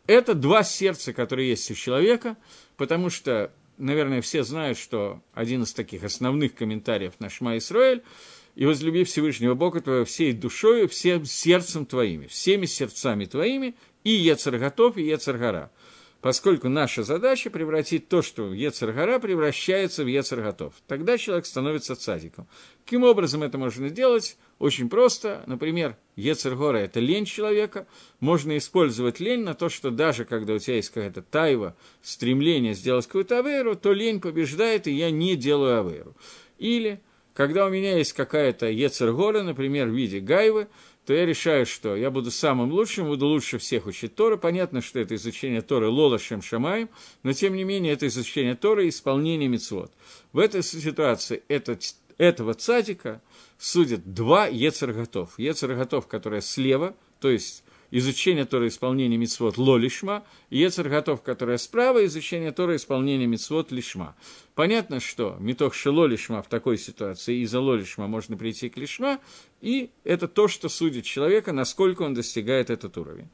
Это 0.06 0.34
два 0.34 0.62
сердца, 0.62 1.12
которые 1.12 1.50
есть 1.50 1.70
у 1.70 1.74
человека, 1.74 2.36
потому 2.76 3.10
что, 3.10 3.52
наверное, 3.78 4.20
все 4.20 4.42
знают, 4.44 4.78
что 4.78 5.20
один 5.32 5.62
из 5.62 5.72
таких 5.72 6.04
основных 6.04 6.54
комментариев 6.54 7.14
на 7.18 7.28
Шма 7.30 7.58
Исраэль– 7.58 8.02
и 8.56 8.64
возлюби 8.64 9.04
Всевышнего 9.04 9.54
Бога 9.54 9.80
твоего 9.80 10.04
всей 10.04 10.32
душою, 10.32 10.88
всем 10.88 11.24
сердцем 11.26 11.86
твоими, 11.86 12.26
всеми 12.26 12.66
сердцами 12.66 13.26
твоими, 13.26 13.76
и 14.02 14.10
Ецарготов, 14.10 14.96
и 14.96 15.02
Ецаргара. 15.02 15.70
Поскольку 16.20 16.68
наша 16.68 17.02
задача 17.02 17.50
превратить 17.50 18.08
то, 18.08 18.22
что 18.22 18.52
Ецаргара 18.52 19.18
превращается 19.18 20.02
в 20.02 20.06
Ецарготов. 20.06 20.74
Тогда 20.86 21.18
человек 21.18 21.46
становится 21.46 21.94
цадиком. 21.94 22.48
Каким 22.84 23.04
образом 23.04 23.42
это 23.42 23.58
можно 23.58 23.88
сделать? 23.88 24.36
Очень 24.58 24.88
просто. 24.88 25.44
Например, 25.46 25.96
Ецергора– 26.16 26.76
это 26.78 27.00
лень 27.00 27.26
человека. 27.26 27.86
Можно 28.20 28.56
использовать 28.56 29.20
лень 29.20 29.42
на 29.42 29.54
то, 29.54 29.68
что 29.68 29.90
даже 29.90 30.24
когда 30.24 30.54
у 30.54 30.58
тебя 30.58 30.76
есть 30.76 30.88
какая-то 30.90 31.22
тайва, 31.22 31.76
стремление 32.02 32.74
сделать 32.74 33.06
какую-то 33.06 33.38
аверу, 33.38 33.76
то 33.76 33.92
лень 33.92 34.20
побеждает, 34.20 34.86
и 34.86 34.92
я 34.92 35.10
не 35.10 35.36
делаю 35.36 35.80
аверу. 35.80 36.16
Или 36.58 37.02
когда 37.34 37.66
у 37.66 37.70
меня 37.70 37.98
есть 37.98 38.14
какая-то 38.14 38.66
Ецергора, 38.66 39.42
например, 39.42 39.88
в 39.88 39.94
виде 39.94 40.20
гайвы, 40.20 40.68
то 41.06 41.14
я 41.14 41.24
решаю, 41.24 41.66
что 41.66 41.94
я 41.94 42.10
буду 42.10 42.32
самым 42.32 42.72
лучшим, 42.72 43.06
буду 43.06 43.26
лучше 43.26 43.58
всех 43.58 43.86
учить 43.86 44.16
Торы. 44.16 44.36
Понятно, 44.36 44.82
что 44.82 44.98
это 44.98 45.14
изучение 45.14 45.62
Торы 45.62 45.88
Лола 45.88 46.18
Шем 46.18 46.42
Шамаем, 46.42 46.88
но 47.22 47.32
тем 47.32 47.54
не 47.54 47.62
менее 47.62 47.92
это 47.92 48.08
изучение 48.08 48.56
Торы 48.56 48.86
и 48.86 48.88
исполнение 48.88 49.48
мецвод. 49.48 49.92
В 50.32 50.40
этой 50.40 50.64
ситуации 50.64 51.44
этот, 51.46 51.94
этого 52.18 52.54
цадика 52.54 53.22
судят 53.56 54.14
два 54.14 54.48
Ецерготов. 54.48 55.38
Ецерготов, 55.38 56.08
которая 56.08 56.40
слева, 56.40 56.96
то 57.20 57.30
есть 57.30 57.62
изучение 57.90 58.44
Тора 58.44 58.68
исполнения 58.68 59.16
мицвод 59.16 59.58
лолишма, 59.58 60.24
и 60.50 60.58
Ецер 60.58 60.88
готов, 60.88 61.22
которая 61.22 61.58
справа, 61.58 62.04
изучение 62.06 62.52
Тора 62.52 62.76
исполнения 62.76 63.26
мицвод 63.26 63.72
лишма. 63.72 64.16
Понятно, 64.54 65.00
что 65.00 65.36
метох 65.40 65.74
шело 65.74 66.06
лишма 66.06 66.42
в 66.42 66.48
такой 66.48 66.78
ситуации, 66.78 67.42
из-за 67.42 67.60
лолишма 67.60 68.06
можно 68.06 68.36
прийти 68.36 68.68
к 68.68 68.76
лишма, 68.76 69.20
и 69.60 69.90
это 70.04 70.28
то, 70.28 70.48
что 70.48 70.68
судит 70.68 71.04
человека, 71.04 71.52
насколько 71.52 72.02
он 72.02 72.14
достигает 72.14 72.70
этот 72.70 72.96
уровень. 72.96 73.28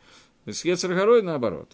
То 0.45 0.49
есть 0.49 0.65
Ецер 0.65 0.95
горой 0.95 1.23
наоборот. 1.23 1.71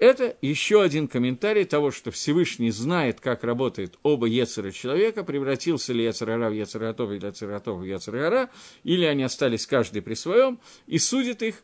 Это 0.00 0.34
еще 0.40 0.80
один 0.80 1.08
комментарий 1.08 1.64
того, 1.64 1.90
что 1.90 2.10
Всевышний 2.10 2.70
знает, 2.70 3.20
как 3.20 3.44
работает 3.44 3.98
оба 4.02 4.26
Ецера 4.26 4.70
человека, 4.70 5.24
превратился 5.24 5.92
ли 5.92 6.04
Ецерара 6.04 6.48
в 6.48 6.54
Ецерготов 6.54 7.10
или 7.10 7.26
Ецерготов 7.26 7.80
в 7.80 7.84
Ецергара, 7.84 8.48
или 8.82 9.04
они 9.04 9.24
остались 9.24 9.66
каждый 9.66 10.00
при 10.00 10.14
своем, 10.14 10.58
и 10.86 10.98
судит 10.98 11.42
их 11.42 11.56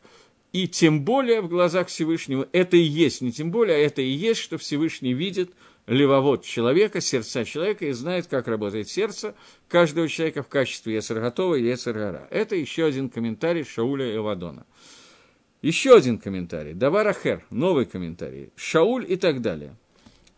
и 0.57 0.67
тем 0.67 1.03
более 1.03 1.41
в 1.41 1.49
глазах 1.49 1.87
Всевышнего 1.87 2.47
это 2.51 2.77
и 2.77 2.81
есть, 2.81 3.21
не 3.21 3.31
тем 3.31 3.51
более, 3.51 3.75
а 3.75 3.79
это 3.79 4.01
и 4.01 4.09
есть, 4.09 4.39
что 4.39 4.57
Всевышний 4.57 5.13
видит 5.13 5.51
левовод 5.85 6.43
человека, 6.43 6.99
сердца 6.99 7.45
человека 7.45 7.85
и 7.85 7.91
знает, 7.91 8.25
как 8.25 8.47
работает 8.47 8.89
сердце 8.89 9.35
каждого 9.67 10.07
человека 10.07 10.41
в 10.41 10.47
качестве 10.47 10.95
Ецарготова 10.95 11.55
и 11.55 11.63
Ецаргара. 11.63 12.27
Это 12.31 12.55
еще 12.55 12.85
один 12.85 13.11
комментарий 13.11 13.63
Шауля 13.63 14.11
и. 14.11 14.65
Еще 15.61 15.95
один 15.95 16.17
комментарий. 16.17 16.73
Давар 16.73 17.07
Ахер, 17.09 17.45
новый 17.51 17.85
комментарий. 17.85 18.49
Шауль 18.55 19.05
и 19.07 19.15
так 19.15 19.41
далее. 19.41 19.75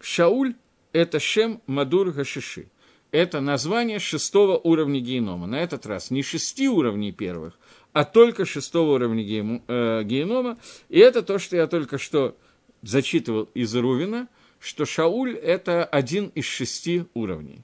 Шауль– 0.02 0.56
это 0.92 1.22
Шем 1.22 1.62
Мадур 1.66 2.12
Гашиши. 2.12 2.68
Это 3.12 3.40
название 3.40 4.00
шестого 4.00 4.58
уровня 4.58 5.00
генома. 5.00 5.48
На 5.48 5.62
этот 5.62 5.86
раз 5.86 6.12
не 6.12 6.24
шести 6.24 6.68
уровней 6.68 7.14
первых, 7.14 7.58
а 7.94 8.06
только 8.06 8.46
шестого 8.46 8.96
уровня 8.96 9.24
э, 9.68 10.04
генома. 10.04 10.58
И 10.90 11.00
это 11.00 11.22
то, 11.22 11.40
что 11.40 11.56
я 11.56 11.68
только 11.68 11.98
что 11.98 12.36
зачитывал 12.82 13.50
из 13.54 13.76
Рувина, 13.76 14.28
что 14.60 14.86
Шауль– 14.86 15.36
это 15.36 15.86
один 15.86 16.28
из 16.36 16.46
шести 16.46 17.06
уровней. 17.14 17.62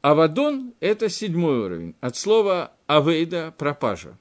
Авадон– 0.00 0.74
это 0.80 1.08
седьмой 1.08 1.58
уровень, 1.58 1.94
от 2.00 2.16
слова 2.16 2.72
«авейда»– 2.86 3.52
пропажа. 3.58 4.16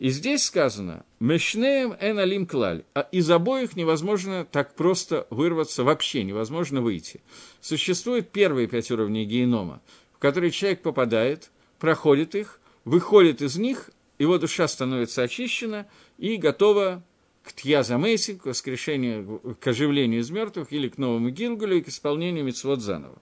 И 0.00 0.08
здесь 0.08 0.44
сказано 0.44 1.04
«мешнеем 1.20 1.94
эн 2.00 2.18
алим 2.18 2.46
клаль», 2.46 2.84
а 2.94 3.00
из 3.12 3.30
обоих 3.30 3.76
невозможно 3.76 4.46
так 4.50 4.74
просто 4.74 5.26
вырваться, 5.28 5.84
вообще 5.84 6.24
невозможно 6.24 6.80
выйти. 6.80 7.20
Существует 7.60 8.30
первые 8.30 8.66
пять 8.66 8.90
уровней 8.90 9.26
генома, 9.26 9.82
в 10.14 10.18
которые 10.18 10.50
человек 10.50 10.80
попадает, 10.80 11.50
проходит 11.78 12.34
их, 12.34 12.60
выходит 12.84 13.42
из 13.42 13.56
них, 13.56 13.90
его 14.20 14.38
душа 14.38 14.68
становится 14.68 15.22
очищена 15.22 15.86
и 16.18 16.36
готова 16.36 17.02
к 17.42 17.54
тьязамейси, 17.54 18.34
к 18.34 18.44
воскрешению, 18.44 19.56
к 19.58 19.66
оживлению 19.66 20.20
из 20.20 20.30
мертвых, 20.30 20.72
или 20.72 20.88
к 20.88 20.98
новому 20.98 21.30
Гилгулю, 21.30 21.78
и 21.78 21.80
к 21.80 21.88
исполнению 21.88 22.44
митцвот 22.44 22.82
заново. 22.82 23.16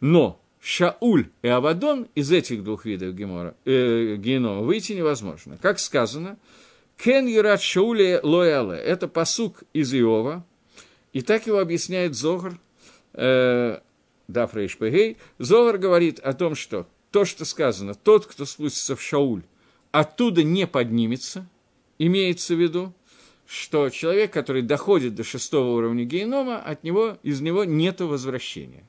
Но 0.00 0.40
Шауль 0.60 1.30
и 1.42 1.48
Авадон 1.48 2.06
из 2.14 2.30
этих 2.30 2.62
двух 2.62 2.84
видов 2.84 3.14
гемора, 3.16 3.56
э, 3.64 4.14
генома 4.16 4.60
выйти 4.62 4.92
невозможно. 4.92 5.58
Как 5.60 5.80
сказано, 5.80 6.38
Кен 6.96 7.26
Юрат 7.26 7.60
Шауле 7.60 8.20
Лояле, 8.22 8.78
это 8.78 9.08
посук 9.08 9.64
из 9.72 9.92
Иова, 9.92 10.46
и 11.12 11.22
так 11.22 11.48
его 11.48 11.58
объясняет 11.58 12.14
Зогар, 12.14 12.56
э, 13.14 13.80
да, 14.28 14.46
Фрейшпегей. 14.46 15.16
Зогар 15.38 15.76
говорит 15.78 16.20
о 16.20 16.34
том, 16.34 16.54
что 16.54 16.86
то, 17.10 17.24
что 17.24 17.44
сказано, 17.44 17.94
тот, 17.94 18.26
кто 18.26 18.44
спустится 18.44 18.94
в 18.94 19.02
Шауль, 19.02 19.42
оттуда 19.94 20.42
не 20.42 20.66
поднимется, 20.66 21.46
имеется 22.00 22.56
в 22.56 22.60
виду, 22.60 22.92
что 23.46 23.90
человек, 23.90 24.32
который 24.32 24.62
доходит 24.62 25.14
до 25.14 25.22
шестого 25.22 25.76
уровня 25.76 26.04
генома, 26.04 26.58
от 26.58 26.82
него, 26.82 27.16
из 27.22 27.40
него 27.40 27.62
нет 27.62 28.00
возвращения. 28.00 28.88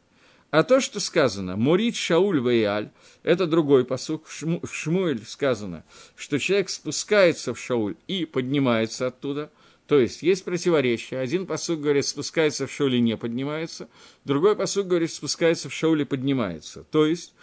А 0.49 0.63
то, 0.63 0.81
что 0.81 0.99
сказано 0.99 1.57
«Морит 1.57 1.95
Шауль 1.95 2.39
Ваиаль», 2.39 2.89
это 3.21 3.45
другой 3.45 3.85
посук. 3.85 4.25
В 4.25 4.67
Шмуэль 4.73 5.23
сказано, 5.27 5.83
что 6.15 6.39
человек 6.39 6.69
спускается 6.69 7.53
в 7.53 7.59
Шауль 7.59 7.97
и 8.07 8.25
поднимается 8.25 9.05
оттуда. 9.05 9.51
То 9.85 9.99
есть 9.99 10.23
есть 10.23 10.43
противоречие. 10.43 11.19
Один 11.19 11.45
посук 11.45 11.81
говорит, 11.81 12.07
спускается 12.07 12.65
в 12.65 12.71
Шауль 12.71 12.95
и 12.95 13.01
не 13.01 13.15
поднимается. 13.15 13.89
Другой 14.23 14.55
посук 14.55 14.87
говорит, 14.87 15.11
спускается 15.11 15.69
в 15.69 15.73
Шауль 15.73 16.01
и 16.01 16.05
поднимается. 16.05 16.83
То 16.85 17.05
есть 17.05 17.35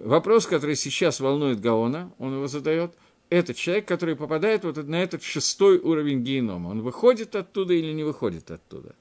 вопрос, 0.00 0.46
который 0.46 0.76
сейчас 0.76 1.20
волнует 1.20 1.60
Гаона, 1.60 2.12
он 2.18 2.34
его 2.34 2.46
задает, 2.46 2.92
это 3.30 3.54
человек, 3.54 3.86
который 3.86 4.16
попадает 4.16 4.64
вот 4.64 4.76
на 4.76 5.02
этот 5.02 5.22
шестой 5.22 5.78
уровень 5.78 6.22
генома. 6.22 6.68
Он 6.68 6.82
выходит 6.82 7.34
оттуда 7.34 7.74
или 7.74 7.92
не 7.92 8.04
выходит 8.04 8.50
оттуда. 8.50 8.94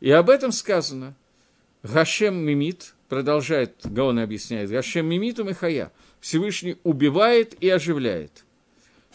И 0.00 0.10
об 0.10 0.30
этом 0.30 0.52
сказано. 0.52 1.14
Гашем 1.82 2.36
мимит, 2.36 2.94
продолжает 3.08 3.74
Гаон 3.84 4.18
объясняет, 4.18 4.70
Гашем 4.70 5.06
мимиту 5.06 5.44
михая. 5.44 5.92
Всевышний 6.20 6.78
убивает 6.82 7.62
и 7.62 7.68
оживляет. 7.68 8.44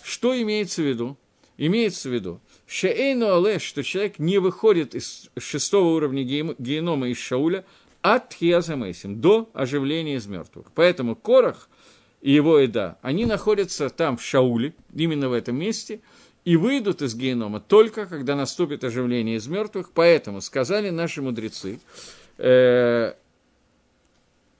Что 0.03 0.39
имеется 0.39 0.81
в 0.83 0.85
виду? 0.85 1.17
Имеется 1.57 2.09
в 2.09 2.13
виду, 2.13 2.39
что 2.67 3.83
человек 3.83 4.19
не 4.19 4.37
выходит 4.37 4.95
из 4.95 5.29
шестого 5.37 5.95
уровня 5.95 6.23
генома 6.23 7.09
из 7.09 7.17
Шауля, 7.17 7.65
от 8.01 8.33
Хиазамейсим, 8.33 9.21
до 9.21 9.49
оживления 9.53 10.15
из 10.15 10.27
мертвых. 10.27 10.67
Поэтому 10.73 11.15
Корах 11.15 11.69
и 12.21 12.31
его 12.31 12.59
еда, 12.59 12.97
они 13.01 13.25
находятся 13.25 13.89
там, 13.89 14.17
в 14.17 14.23
Шауле, 14.23 14.73
именно 14.93 15.29
в 15.29 15.33
этом 15.33 15.57
месте, 15.57 16.01
и 16.45 16.55
выйдут 16.55 17.01
из 17.01 17.15
генома 17.15 17.59
только 17.59 18.05
когда 18.05 18.35
наступит 18.35 18.83
оживление 18.83 19.37
из 19.37 19.47
мертвых. 19.47 19.91
Поэтому 19.93 20.41
сказали 20.41 20.89
наши 20.89 21.21
мудрецы, 21.21 21.79
э, 22.37 23.13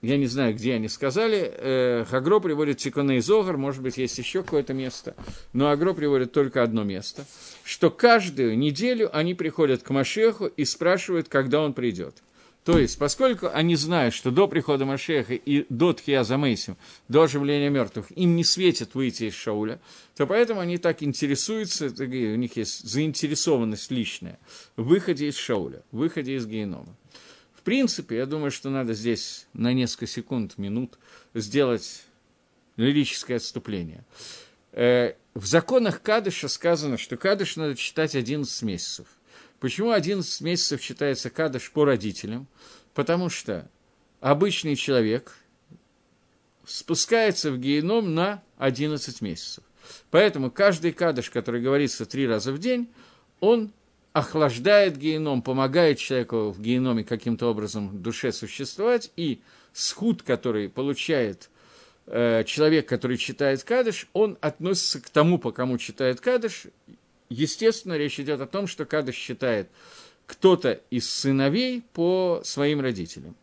я 0.02 0.16
не 0.16 0.26
знаю, 0.26 0.54
где 0.54 0.74
они 0.74 0.88
сказали, 0.88 1.52
э, 1.54 2.04
Агро 2.10 2.40
приводит 2.40 2.78
Тиконе 2.78 3.18
из 3.18 3.30
Огар, 3.30 3.58
может 3.58 3.82
быть, 3.82 3.98
есть 3.98 4.16
еще 4.16 4.42
какое-то 4.42 4.72
место, 4.72 5.14
но 5.52 5.70
Агро 5.70 5.92
приводит 5.92 6.32
только 6.32 6.62
одно 6.62 6.84
место, 6.84 7.26
что 7.64 7.90
каждую 7.90 8.56
неделю 8.56 9.14
они 9.14 9.34
приходят 9.34 9.82
к 9.82 9.90
Машеху 9.90 10.46
и 10.46 10.64
спрашивают, 10.64 11.28
когда 11.28 11.60
он 11.60 11.74
придет. 11.74 12.22
То 12.70 12.78
есть, 12.78 12.98
поскольку 12.98 13.48
они 13.52 13.74
знают, 13.74 14.14
что 14.14 14.30
до 14.30 14.46
прихода 14.46 14.84
Машеха 14.84 15.34
и 15.34 15.66
до 15.68 15.92
Тхия 15.92 16.22
Замейсим, 16.22 16.76
до 17.08 17.22
оживления 17.22 17.68
мертвых, 17.68 18.16
им 18.16 18.36
не 18.36 18.44
светит 18.44 18.94
выйти 18.94 19.24
из 19.24 19.34
Шауля, 19.34 19.80
то 20.14 20.24
поэтому 20.24 20.60
они 20.60 20.78
так 20.78 21.02
интересуются, 21.02 21.86
у 21.86 22.04
них 22.36 22.56
есть 22.56 22.88
заинтересованность 22.88 23.90
личная 23.90 24.38
в 24.76 24.84
выходе 24.84 25.26
из 25.26 25.36
Шауля, 25.36 25.82
в 25.90 25.96
выходе 25.96 26.36
из 26.36 26.46
генома. 26.46 26.94
В 27.54 27.62
принципе, 27.62 28.18
я 28.18 28.26
думаю, 28.26 28.52
что 28.52 28.70
надо 28.70 28.94
здесь 28.94 29.48
на 29.52 29.72
несколько 29.72 30.06
секунд, 30.06 30.56
минут 30.56 30.96
сделать 31.34 32.04
лирическое 32.76 33.38
отступление. 33.38 34.04
Э, 34.70 35.14
в 35.34 35.44
законах 35.44 36.02
Кадыша 36.02 36.46
сказано, 36.46 36.98
что 36.98 37.16
Кадыш 37.16 37.56
надо 37.56 37.74
читать 37.74 38.14
11 38.14 38.62
месяцев. 38.62 39.08
Почему 39.60 39.92
11 39.92 40.40
месяцев 40.40 40.80
считается 40.82 41.30
Кадыш 41.30 41.70
по 41.70 41.84
родителям? 41.84 42.48
Потому 42.94 43.28
что 43.28 43.70
обычный 44.20 44.74
человек 44.74 45.36
спускается 46.64 47.52
в 47.52 47.58
геном 47.58 48.14
на 48.14 48.42
11 48.58 49.20
месяцев. 49.20 49.64
Поэтому 50.10 50.50
каждый 50.50 50.92
кадыш, 50.92 51.30
который 51.30 51.60
говорится 51.60 52.06
три 52.06 52.26
раза 52.26 52.52
в 52.52 52.58
день, 52.58 52.88
он 53.40 53.72
охлаждает 54.12 54.96
геном, 54.96 55.42
помогает 55.42 55.98
человеку 55.98 56.50
в 56.50 56.60
геноме 56.60 57.04
каким-то 57.04 57.50
образом 57.50 57.88
в 57.88 58.00
душе 58.00 58.32
существовать, 58.32 59.10
и 59.16 59.40
схуд, 59.72 60.22
который 60.22 60.68
получает 60.68 61.48
э, 62.06 62.44
человек, 62.44 62.88
который 62.88 63.16
читает 63.16 63.62
Кадыш, 63.62 64.08
он 64.12 64.36
относится 64.40 65.00
к 65.00 65.10
тому, 65.10 65.38
по 65.38 65.52
кому 65.52 65.78
читает 65.78 66.20
Кадыш. 66.20 66.66
Естественно, 67.30 67.96
речь 67.96 68.18
идет 68.20 68.40
о 68.40 68.46
том, 68.46 68.66
что 68.66 68.84
Кадыш 68.84 69.14
считает 69.14 69.68
кто-то 70.26 70.80
из 70.90 71.08
сыновей 71.08 71.82
по 71.92 72.42
своим 72.44 72.80
родителям. 72.80 73.36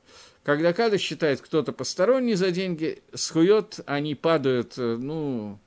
Когда 0.43 0.71
Кадыш 0.73 1.01
считает 1.01 1.41
кто-то 1.41 1.71
посторонний 1.73 2.35
за 2.35 2.51
деньги, 2.51 3.01
схует, 3.13 3.79
они 3.85 4.15
падают, 4.15 4.77
э, 4.77 4.97
ну, 4.97 5.59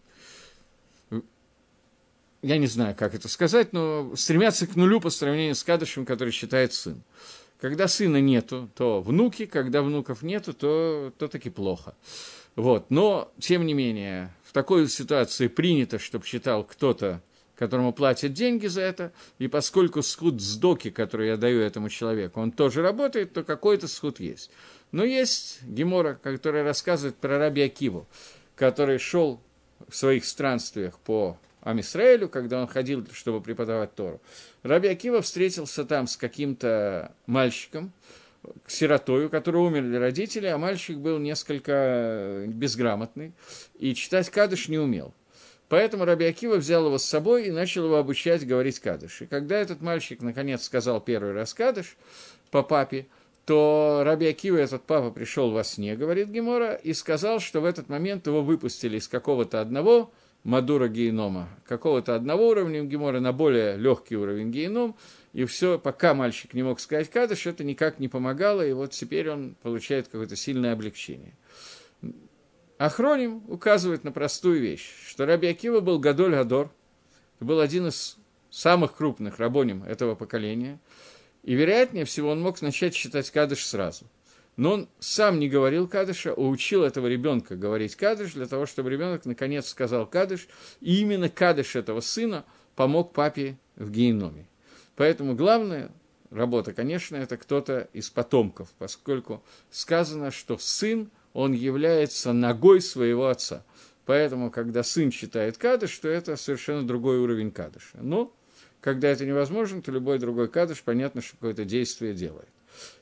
я 2.42 2.58
не 2.58 2.66
знаю, 2.66 2.94
как 2.94 3.14
это 3.14 3.28
сказать, 3.28 3.72
но 3.72 4.14
стремятся 4.16 4.66
к 4.66 4.76
нулю 4.76 5.00
по 5.00 5.10
сравнению 5.10 5.54
с 5.54 5.64
Кадышем, 5.64 6.06
который 6.06 6.30
считает 6.30 6.72
сын. 6.72 7.02
Когда 7.60 7.88
сына 7.88 8.20
нету, 8.20 8.70
то 8.74 9.02
внуки, 9.02 9.44
когда 9.44 9.82
внуков 9.82 10.22
нету, 10.22 10.54
то, 10.54 11.12
то 11.18 11.28
таки 11.28 11.50
плохо. 11.50 11.94
Вот. 12.56 12.90
Но, 12.90 13.30
тем 13.38 13.66
не 13.66 13.74
менее, 13.74 14.34
в 14.44 14.52
такой 14.52 14.88
ситуации 14.88 15.48
принято, 15.48 15.98
чтобы 15.98 16.24
считал 16.24 16.64
кто-то, 16.64 17.20
которому 17.60 17.92
платят 17.92 18.32
деньги 18.32 18.68
за 18.68 18.80
это, 18.80 19.12
и 19.38 19.46
поскольку 19.46 20.00
схуд 20.00 20.40
сдоки, 20.40 20.88
который 20.88 21.28
я 21.28 21.36
даю 21.36 21.60
этому 21.60 21.90
человеку, 21.90 22.40
он 22.40 22.52
тоже 22.52 22.80
работает, 22.80 23.34
то 23.34 23.44
какой-то 23.44 23.86
схуд 23.86 24.18
есть. 24.18 24.50
Но 24.92 25.04
есть 25.04 25.62
Гемора, 25.64 26.18
который 26.22 26.62
рассказывает 26.62 27.16
про 27.16 27.36
Раби 27.36 27.60
Акиву, 27.60 28.08
который 28.56 28.96
шел 28.96 29.42
в 29.86 29.94
своих 29.94 30.24
странствиях 30.24 30.98
по 31.00 31.36
Амисраэлю, 31.60 32.30
когда 32.30 32.62
он 32.62 32.66
ходил, 32.66 33.06
чтобы 33.12 33.42
преподавать 33.42 33.94
Тору. 33.94 34.22
Раби 34.62 34.88
Акива 34.88 35.20
встретился 35.20 35.84
там 35.84 36.06
с 36.06 36.16
каким-то 36.16 37.12
мальчиком, 37.26 37.92
сиротой, 38.66 39.26
у 39.26 39.28
которого 39.28 39.66
умерли 39.66 39.96
родители, 39.96 40.46
а 40.46 40.56
мальчик 40.56 40.96
был 40.96 41.18
несколько 41.18 42.44
безграмотный, 42.46 43.34
и 43.78 43.94
читать 43.94 44.30
кадыш 44.30 44.68
не 44.68 44.78
умел. 44.78 45.12
Поэтому 45.70 46.04
Раби 46.04 46.24
Акива 46.24 46.56
взял 46.56 46.84
его 46.86 46.98
с 46.98 47.04
собой 47.04 47.46
и 47.46 47.52
начал 47.52 47.84
его 47.84 47.96
обучать 47.96 48.44
говорить 48.44 48.80
кадыш. 48.80 49.22
И 49.22 49.26
когда 49.26 49.56
этот 49.56 49.80
мальчик, 49.80 50.20
наконец, 50.20 50.64
сказал 50.64 51.00
первый 51.00 51.32
раз 51.32 51.54
кадыш 51.54 51.96
по 52.50 52.64
папе, 52.64 53.06
то 53.46 54.02
Раби 54.04 54.26
Акива, 54.26 54.56
этот 54.56 54.82
папа, 54.82 55.12
пришел 55.12 55.52
во 55.52 55.62
сне, 55.62 55.94
говорит 55.94 56.28
Гемора, 56.28 56.74
и 56.74 56.92
сказал, 56.92 57.38
что 57.38 57.60
в 57.60 57.64
этот 57.64 57.88
момент 57.88 58.26
его 58.26 58.42
выпустили 58.42 58.98
из 58.98 59.06
какого-то 59.06 59.60
одного 59.60 60.10
Мадура 60.42 60.88
генома, 60.88 61.48
какого-то 61.66 62.16
одного 62.16 62.48
уровня 62.48 62.82
гемора 62.82 63.20
на 63.20 63.32
более 63.32 63.76
легкий 63.76 64.16
уровень 64.16 64.50
геном, 64.50 64.96
и 65.34 65.44
все, 65.44 65.78
пока 65.78 66.14
мальчик 66.14 66.52
не 66.54 66.64
мог 66.64 66.80
сказать 66.80 67.10
кадыш, 67.10 67.46
это 67.46 67.62
никак 67.62 68.00
не 68.00 68.08
помогало, 68.08 68.66
и 68.66 68.72
вот 68.72 68.90
теперь 68.90 69.30
он 69.30 69.54
получает 69.62 70.08
какое-то 70.08 70.34
сильное 70.34 70.72
облегчение. 70.72 71.34
Ахроним 72.80 73.42
указывает 73.48 74.04
на 74.04 74.10
простую 74.10 74.60
вещь, 74.60 74.90
что 75.06 75.26
Раби 75.26 75.48
Акива 75.48 75.80
был 75.80 75.98
Гадоль 75.98 76.34
Гадор, 76.34 76.70
был 77.38 77.60
один 77.60 77.88
из 77.88 78.16
самых 78.50 78.96
крупных 78.96 79.38
рабоним 79.38 79.84
этого 79.84 80.14
поколения, 80.14 80.80
и, 81.42 81.52
вероятнее 81.54 82.06
всего, 82.06 82.30
он 82.30 82.40
мог 82.40 82.62
начать 82.62 82.94
считать 82.94 83.30
кадыш 83.30 83.66
сразу– 83.66 84.06
но 84.56 84.72
он 84.72 84.88
сам 84.98 85.40
не 85.40 85.48
говорил 85.48 85.88
кадыша, 85.88 86.32
а 86.32 86.40
учил 86.40 86.84
этого 86.84 87.06
ребенка 87.06 87.56
говорить 87.56 87.96
кадыш, 87.96 88.34
для 88.34 88.44
того, 88.44 88.66
чтобы 88.66 88.90
ребенок 88.90 89.24
наконец 89.24 89.68
сказал 89.68 90.06
кадыш, 90.06 90.48
и 90.82 91.00
именно 91.00 91.30
кадыш 91.30 91.76
этого 91.76 92.00
сына 92.00 92.44
помог 92.76 93.14
папе 93.14 93.56
в 93.76 93.90
геноме. 93.90 94.46
Поэтому 94.96 95.34
главная 95.34 95.90
работа, 96.30 96.74
конечно, 96.74 97.16
это 97.16 97.38
кто-то 97.38 97.88
из 97.94 98.10
потомков, 98.10 98.68
поскольку 98.78 99.42
сказано, 99.70 100.30
что 100.30 100.58
сын, 100.58 101.10
он 101.32 101.52
является 101.52 102.32
ногой 102.32 102.80
своего 102.80 103.28
отца. 103.28 103.64
Поэтому, 104.06 104.50
когда 104.50 104.82
сын 104.82 105.10
читает 105.10 105.56
кадыш, 105.56 105.96
то 105.98 106.08
это 106.08 106.36
совершенно 106.36 106.86
другой 106.86 107.18
уровень 107.18 107.50
кадыша. 107.50 107.98
Но, 108.00 108.34
когда 108.80 109.08
это 109.08 109.24
невозможно, 109.24 109.82
то 109.82 109.92
любой 109.92 110.18
другой 110.18 110.48
кадыш, 110.48 110.82
понятно, 110.82 111.22
что 111.22 111.32
какое-то 111.32 111.64
действие 111.64 112.14
делает. 112.14 112.48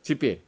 Теперь, 0.03 0.43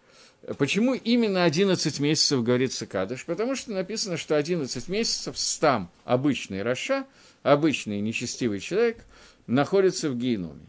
Почему 0.57 0.95
именно 0.95 1.45
11 1.45 2.01
месяцев 2.01 2.43
говорится 2.43 2.87
Кадыш? 2.87 3.27
Потому 3.27 3.55
что 3.55 3.73
написано, 3.73 4.17
что 4.17 4.37
11 4.37 4.89
месяцев 4.89 5.39
стам 5.39 5.91
обычный 6.05 6.63
Раша, 6.63 7.05
обычный 7.43 8.01
нечестивый 8.01 8.61
человек, 8.61 9.05
находится 9.47 10.09
в 10.09 10.17
геноме. 10.17 10.67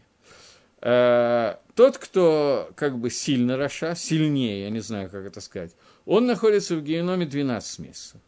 Э, 0.82 1.56
тот, 1.74 1.96
кто 1.96 2.70
как 2.76 2.98
бы 2.98 3.08
сильно 3.08 3.56
Раша, 3.56 3.94
сильнее, 3.94 4.64
я 4.64 4.70
не 4.70 4.80
знаю, 4.80 5.08
как 5.08 5.24
это 5.24 5.40
сказать, 5.40 5.72
он 6.04 6.26
находится 6.26 6.76
в 6.76 6.82
геноме 6.82 7.26
12 7.26 7.78
месяцев. 7.80 8.20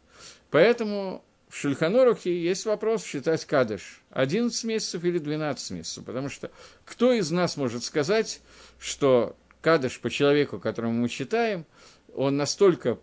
Поэтому 0.49 1.23
в 1.49 1.57
Шульханорухе 1.57 2.41
есть 2.41 2.65
вопрос 2.65 3.03
считать 3.03 3.45
Кадыш 3.45 4.01
11 4.11 4.63
месяцев 4.65 5.03
или 5.03 5.19
12 5.19 5.71
месяцев, 5.71 6.03
потому 6.05 6.29
что 6.29 6.51
кто 6.83 7.13
из 7.13 7.31
нас 7.31 7.57
может 7.57 7.83
сказать, 7.83 8.41
что 8.79 9.35
Кадыш 9.61 9.99
по 9.99 10.09
человеку, 10.09 10.59
которому 10.59 10.93
мы 10.93 11.09
читаем, 11.09 11.65
он 12.13 12.37
настолько 12.37 12.99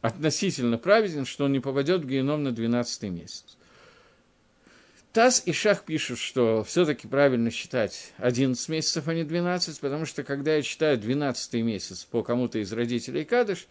относительно 0.00 0.78
праведен, 0.78 1.26
что 1.26 1.44
он 1.44 1.52
не 1.52 1.60
попадет 1.60 2.02
в 2.02 2.06
геном 2.06 2.42
на 2.42 2.52
12 2.52 3.02
месяц. 3.04 3.56
Таз 5.12 5.42
и 5.44 5.52
Шах 5.52 5.84
пишут, 5.84 6.20
что 6.20 6.62
все-таки 6.62 7.08
правильно 7.08 7.50
считать 7.50 8.12
11 8.18 8.68
месяцев, 8.68 9.08
а 9.08 9.14
не 9.14 9.24
12, 9.24 9.80
потому 9.80 10.06
что 10.06 10.22
когда 10.22 10.54
я 10.54 10.62
читаю 10.62 10.98
12 10.98 11.54
месяц 11.54 12.04
по 12.04 12.22
кому-то 12.22 12.60
из 12.60 12.72
родителей 12.72 13.24
Кадыш, 13.24 13.66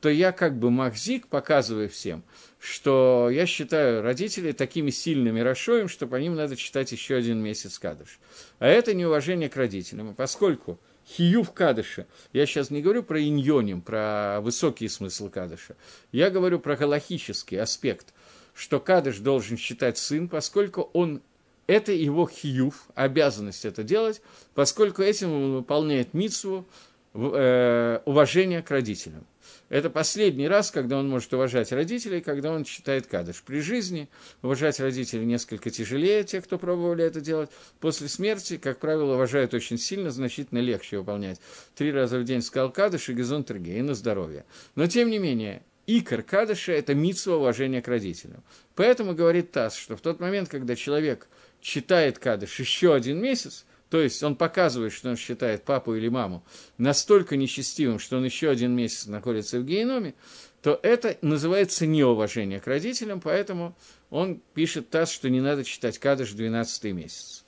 то 0.00 0.08
я 0.08 0.30
как 0.30 0.56
бы 0.56 0.70
махзик, 0.70 1.26
показываю 1.26 1.88
всем, 1.88 2.22
что 2.60 3.28
я 3.28 3.44
считаю 3.44 4.02
родителей 4.02 4.52
такими 4.52 4.90
сильными 4.90 5.40
расшоем, 5.40 5.88
что 5.88 6.06
по 6.06 6.14
ним 6.14 6.36
надо 6.36 6.54
читать 6.54 6.92
еще 6.92 7.16
один 7.16 7.38
месяц 7.38 7.80
Кадыш. 7.80 8.20
А 8.60 8.68
это 8.68 8.94
неуважение 8.94 9.48
к 9.48 9.56
родителям. 9.56 10.12
И 10.12 10.14
поскольку 10.14 10.78
хиюв 11.06 11.52
кадыша. 11.52 12.06
Я 12.32 12.46
сейчас 12.46 12.70
не 12.70 12.82
говорю 12.82 13.02
про 13.02 13.22
иньоним, 13.22 13.80
про 13.82 14.40
высокий 14.40 14.88
смысл 14.88 15.28
кадыша. 15.28 15.76
Я 16.12 16.30
говорю 16.30 16.58
про 16.58 16.76
галахический 16.76 17.60
аспект, 17.60 18.14
что 18.54 18.80
кадыш 18.80 19.18
должен 19.18 19.56
считать 19.56 19.98
сын, 19.98 20.28
поскольку 20.28 20.90
он 20.92 21.22
это 21.66 21.92
его 21.92 22.28
хиюв, 22.28 22.86
обязанность 22.94 23.64
это 23.64 23.82
делать, 23.82 24.20
поскольку 24.54 25.02
этим 25.02 25.32
он 25.32 25.54
выполняет 25.56 26.14
митсву 26.14 26.66
э, 27.14 28.00
уважения 28.04 28.62
к 28.62 28.70
родителям. 28.70 29.26
Это 29.70 29.88
последний 29.88 30.46
раз, 30.46 30.70
когда 30.70 30.98
он 30.98 31.08
может 31.08 31.32
уважать 31.32 31.72
родителей, 31.72 32.20
когда 32.20 32.52
он 32.52 32.64
читает 32.64 33.06
кадыш. 33.06 33.42
При 33.42 33.60
жизни 33.60 34.08
уважать 34.42 34.78
родителей 34.78 35.24
несколько 35.24 35.70
тяжелее, 35.70 36.22
те, 36.24 36.40
кто 36.40 36.58
пробовали 36.58 37.04
это 37.04 37.20
делать. 37.20 37.50
После 37.80 38.08
смерти, 38.08 38.58
как 38.58 38.78
правило, 38.78 39.14
уважают 39.14 39.54
очень 39.54 39.78
сильно, 39.78 40.10
значительно 40.10 40.58
легче 40.58 40.98
выполнять. 40.98 41.40
Три 41.74 41.92
раза 41.92 42.18
в 42.18 42.24
день 42.24 42.42
сказал 42.42 42.70
кадыш 42.70 43.08
и 43.08 43.14
газон 43.14 43.42
и 43.42 43.82
на 43.82 43.94
здоровье. 43.94 44.44
Но, 44.74 44.86
тем 44.86 45.10
не 45.10 45.18
менее, 45.18 45.62
икор 45.86 46.22
кадыша– 46.22 46.72
это 46.74 46.94
митсва 46.94 47.36
уважения 47.36 47.82
к 47.82 47.88
родителям. 47.88 48.42
Поэтому 48.74 49.14
говорит 49.14 49.52
Тасс, 49.52 49.76
что 49.76 49.96
в 49.96 50.00
тот 50.00 50.20
момент, 50.20 50.48
когда 50.48 50.76
человек 50.76 51.28
читает 51.60 52.18
кадыш 52.18 52.58
еще 52.60 52.94
один 52.94 53.20
месяц, 53.20 53.64
то 53.90 54.00
есть 54.00 54.22
он 54.22 54.34
показывает, 54.36 54.92
что 54.92 55.10
он 55.10 55.16
считает 55.16 55.62
папу 55.62 55.94
или 55.94 56.08
маму 56.08 56.44
настолько 56.78 57.36
нечестивым, 57.36 57.98
что 57.98 58.16
он 58.16 58.24
еще 58.24 58.50
один 58.50 58.72
месяц 58.72 59.06
находится 59.06 59.60
в 59.60 59.64
геноме, 59.64 60.14
то 60.62 60.80
это 60.82 61.16
называется 61.20 61.86
неуважение 61.86 62.58
к 62.58 62.66
родителям, 62.66 63.20
поэтому 63.20 63.76
он 64.10 64.40
пишет 64.54 64.90
Тасс, 64.90 65.10
что 65.10 65.28
не 65.30 65.40
надо 65.40 65.62
читать 65.62 65.98
кадыш 65.98 66.32
12 66.32 66.84
месяц. 66.92 67.44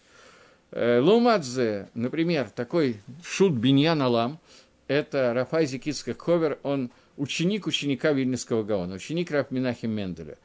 Э, 0.70 1.01
Лумадзе, 1.01 1.88
например, 1.94 2.51
такой 2.51 3.01
шут 3.25 3.55
Биньян 3.55 4.01
Алам, 4.03 4.38
это 4.87 5.33
Рафай 5.35 5.66
Зикицких 5.66 6.18
Ховер, 6.18 6.59
он 6.62 6.90
ученик 7.17 7.67
ученика 7.67 8.13
Вильнюсского 8.13 8.63
Гаона, 8.63 8.95
ученик 8.95 9.31
Раф 9.31 9.51
Минахим 9.51 9.91
Менделя, 9.91 10.39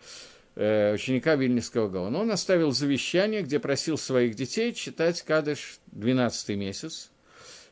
э, 0.55 0.93
ученика 0.93 1.35
Вильнюсского 1.35 1.89
Гаона. 1.89 2.19
Он 2.19 2.31
оставил 2.31 2.71
завещание, 2.71 3.41
где 3.41 3.59
просил 3.59 3.97
своих 3.97 4.35
детей 4.35 4.73
читать 4.73 5.21
Кадыш 5.21 5.79
12 5.87 6.55
месяц. 6.55 7.11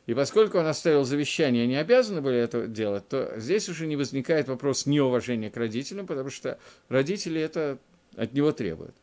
И 0.06 0.14
поскольку 0.14 0.58
он 0.58 0.66
оставил 0.66 1.04
завещание, 1.04 1.64
они 1.64 1.76
обязаны 1.76 2.20
были 2.20 2.38
это 2.38 2.66
делать, 2.66 3.06
то 3.08 3.34
здесь 3.36 3.68
уже 3.68 3.86
не 3.86 3.96
возникает 3.96 4.48
вопрос 4.48 4.86
неуважения 4.86 5.50
к 5.50 5.56
родителям, 5.56 6.06
потому 6.06 6.30
что 6.30 6.58
родители 6.88 7.40
это 7.40 7.78
от 8.16 8.32
него 8.32 8.50
требуют. 8.52 8.96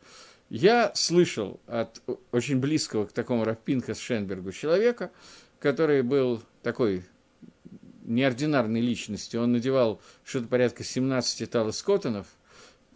Я 0.49 0.91
слышал 0.95 1.59
от 1.67 2.01
очень 2.31 2.59
близкого 2.59 3.05
к 3.05 3.11
такому 3.11 3.43
Рафпинка 3.43 3.95
Шенбергу 3.95 4.51
человека, 4.51 5.11
который 5.59 6.01
был 6.03 6.41
такой 6.63 7.03
неординарной 8.07 8.81
личностью. 8.81 9.41
Он 9.41 9.51
надевал 9.51 10.01
что-то 10.23 10.47
порядка 10.47 10.83
17 10.83 11.49
талоскотонов, 11.49 12.27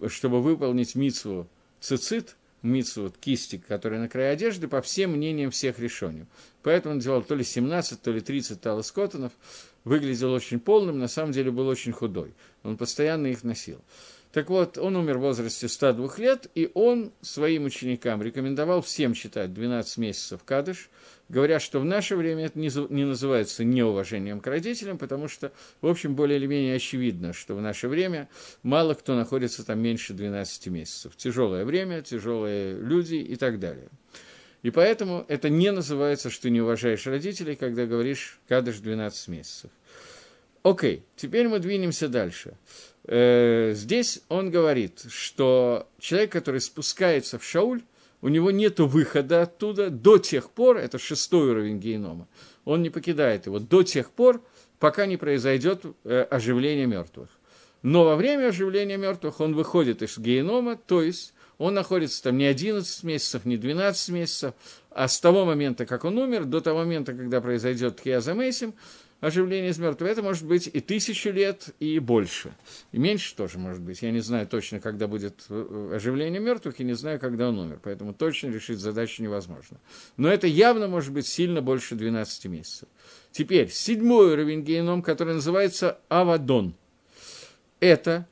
чтобы 0.08 0.42
выполнить 0.42 0.96
мицву 0.96 1.48
цицит, 1.80 2.36
мицву 2.64 3.12
кисти, 3.20 3.62
которая 3.68 4.00
на 4.00 4.10
крае 4.10 4.32
одежды, 4.32 4.68
по 4.68 4.82
всем 4.82 5.12
мнениям 5.12 5.52
всех 5.52 5.80
решений. 5.80 6.26
Поэтому 6.64 6.94
он 6.94 6.98
надевал 6.98 7.22
то 7.22 7.36
ли 7.36 7.44
17, 7.44 8.02
то 8.02 8.12
ли 8.12 8.22
30 8.22 8.60
талоскотонов, 8.60 9.34
выглядел 9.84 10.32
очень 10.32 10.60
полным, 10.60 11.00
на 11.00 11.08
самом 11.08 11.32
деле 11.32 11.52
был 11.52 11.68
очень 11.68 11.92
худой. 11.92 12.34
Он 12.64 12.78
постоянно 12.78 13.28
их 13.28 13.44
носил. 13.44 13.82
Так 14.32 14.50
вот, 14.50 14.78
он 14.78 14.96
умер 14.96 15.18
в 15.18 15.22
возрасте 15.22 15.68
102 15.68 16.18
лет, 16.18 16.48
и 16.56 16.72
он 16.74 17.12
своим 17.22 17.66
ученикам 17.66 18.22
рекомендовал 18.22 18.82
всем 18.82 19.14
читать 19.14 19.54
12 19.54 19.98
месяцев 19.98 20.42
кадыш, 20.46 20.90
говоря, 21.32 21.60
что 21.60 21.80
в 21.80 21.86
наше 21.86 22.16
время 22.16 22.46
это 22.46 22.60
не 22.60 23.06
называется 23.06 23.64
неуважением 23.64 24.42
к 24.42 24.48
родителям, 24.48 24.98
потому 24.98 25.28
что, 25.28 25.52
в 25.80 25.88
общем, 25.88 26.14
более 26.14 26.38
или 26.38 26.46
менее 26.46 26.76
очевидно, 26.76 27.34
что 27.34 27.56
в 27.56 27.62
наше 27.62 27.88
время 27.88 28.28
мало 28.64 28.94
кто 28.94 29.16
находится 29.16 29.66
там 29.66 29.80
меньше 29.80 30.14
12 30.14 30.68
месяцев. 30.68 31.16
Тяжелое 31.16 31.64
время, 31.64 32.02
тяжелые 32.02 32.78
люди 32.78 33.16
и 33.16 33.36
так 33.38 33.60
далее. 33.60 33.88
И 34.62 34.70
поэтому 34.70 35.26
это 35.28 35.50
не 35.50 35.72
называется, 35.72 36.30
что 36.30 36.50
не 36.50 36.62
уважаешь 36.62 37.08
родителей, 37.08 37.56
когда 37.56 37.86
говоришь 37.86 38.40
кадыш 38.48 38.78
12 38.78 39.30
месяцев. 39.30 39.72
Окей, 40.64 41.04
теперь 41.16 41.48
мы 41.48 41.60
двинемся 41.60 42.08
дальше. 42.08 42.56
Э, 43.06 43.72
здесь 43.74 44.22
он 44.30 44.52
говорит, 44.52 45.06
что 45.10 45.90
человек, 45.98 46.34
который 46.34 46.62
спускается 46.62 47.40
в 47.40 47.44
Шауль, 47.44 47.82
у 48.22 48.28
него 48.28 48.52
нет 48.52 48.80
выхода 48.80 49.44
оттуда 49.44 49.90
до 49.90 50.18
тех 50.18 50.50
пор, 50.52 50.78
это 50.78 51.00
шестой 51.00 51.52
уровень 51.52 51.80
генома, 51.80 52.28
он 52.66 52.82
не 52.82 52.90
покидает 52.90 53.46
его 53.46 53.60
до 53.60 53.84
тех 53.84 54.12
пор, 54.12 54.42
пока 54.80 55.06
не 55.06 55.18
произойдет 55.18 55.84
э, 56.04 56.22
оживление 56.24 56.88
мертвых. 56.88 57.30
Но 57.84 58.04
во 58.04 58.16
время 58.16 58.48
оживления 58.48 58.98
мертвых 58.98 59.40
он 59.40 59.56
выходит 59.56 60.02
из 60.02 60.18
генома, 60.18 60.76
то 60.76 61.02
есть 61.02 61.34
он 61.58 61.74
находится 61.74 62.24
там 62.24 62.38
не 62.38 62.46
11 62.46 63.04
месяцев, 63.04 63.46
не 63.46 63.58
12 63.58 64.10
месяцев, 64.10 64.54
а 64.90 65.08
с 65.08 65.20
того 65.20 65.46
момента, 65.46 65.86
как 65.86 66.06
он 66.06 66.18
умер, 66.18 66.46
до 66.46 66.62
того 66.62 66.80
момента, 66.80 67.14
когда 67.14 67.42
произойдет 67.42 68.02
Киазамейсим, 68.02 68.74
оживление 69.22 69.70
из 69.70 69.78
мертвых. 69.78 70.10
Это 70.10 70.22
может 70.22 70.46
быть 70.46 70.68
и 70.68 70.82
тысячу 70.82 71.30
лет, 71.30 71.70
и 71.80 72.00
больше. 72.00 72.54
И 72.92 72.98
меньше 72.98 73.36
тоже 73.36 73.58
может 73.58 73.82
быть. 73.82 74.02
Я 74.02 74.12
не 74.12 74.20
знаю 74.20 74.48
точно, 74.48 74.82
когда 74.82 75.08
будет 75.08 75.46
э, 75.48 75.92
оживление 75.96 76.42
мертвых, 76.42 76.80
и 76.80 76.84
не 76.84 76.94
знаю, 76.94 77.20
когда 77.20 77.50
он 77.50 77.60
умер. 77.60 77.80
Поэтому 77.84 78.14
точно 78.14 78.48
решить 78.48 78.80
задачу 78.80 79.24
невозможно. 79.24 79.80
Но 80.18 80.28
это 80.28 80.48
явно 80.48 80.88
может 80.88 81.14
быть 81.14 81.28
сильно 81.28 81.62
больше 81.62 81.96
12 81.96 82.46
месяцев. 82.48 82.90
Теперь, 83.32 83.70
седьмой 83.70 84.34
уровень 84.34 84.64
геном, 84.64 85.04
который 85.04 85.36
называется 85.36 86.00
Авадон. 86.10 86.74
Это 87.80 88.28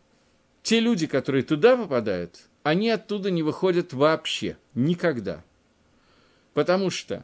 те 0.64 0.80
люди, 0.80 1.08
которые 1.08 1.44
туда 1.44 1.78
попадают, 1.78 2.42
они 2.64 2.90
оттуда 2.90 3.32
не 3.32 3.44
выходят 3.44 3.94
вообще, 3.94 4.58
никогда. 4.74 5.44
Потому 6.54 6.90
что 6.90 7.24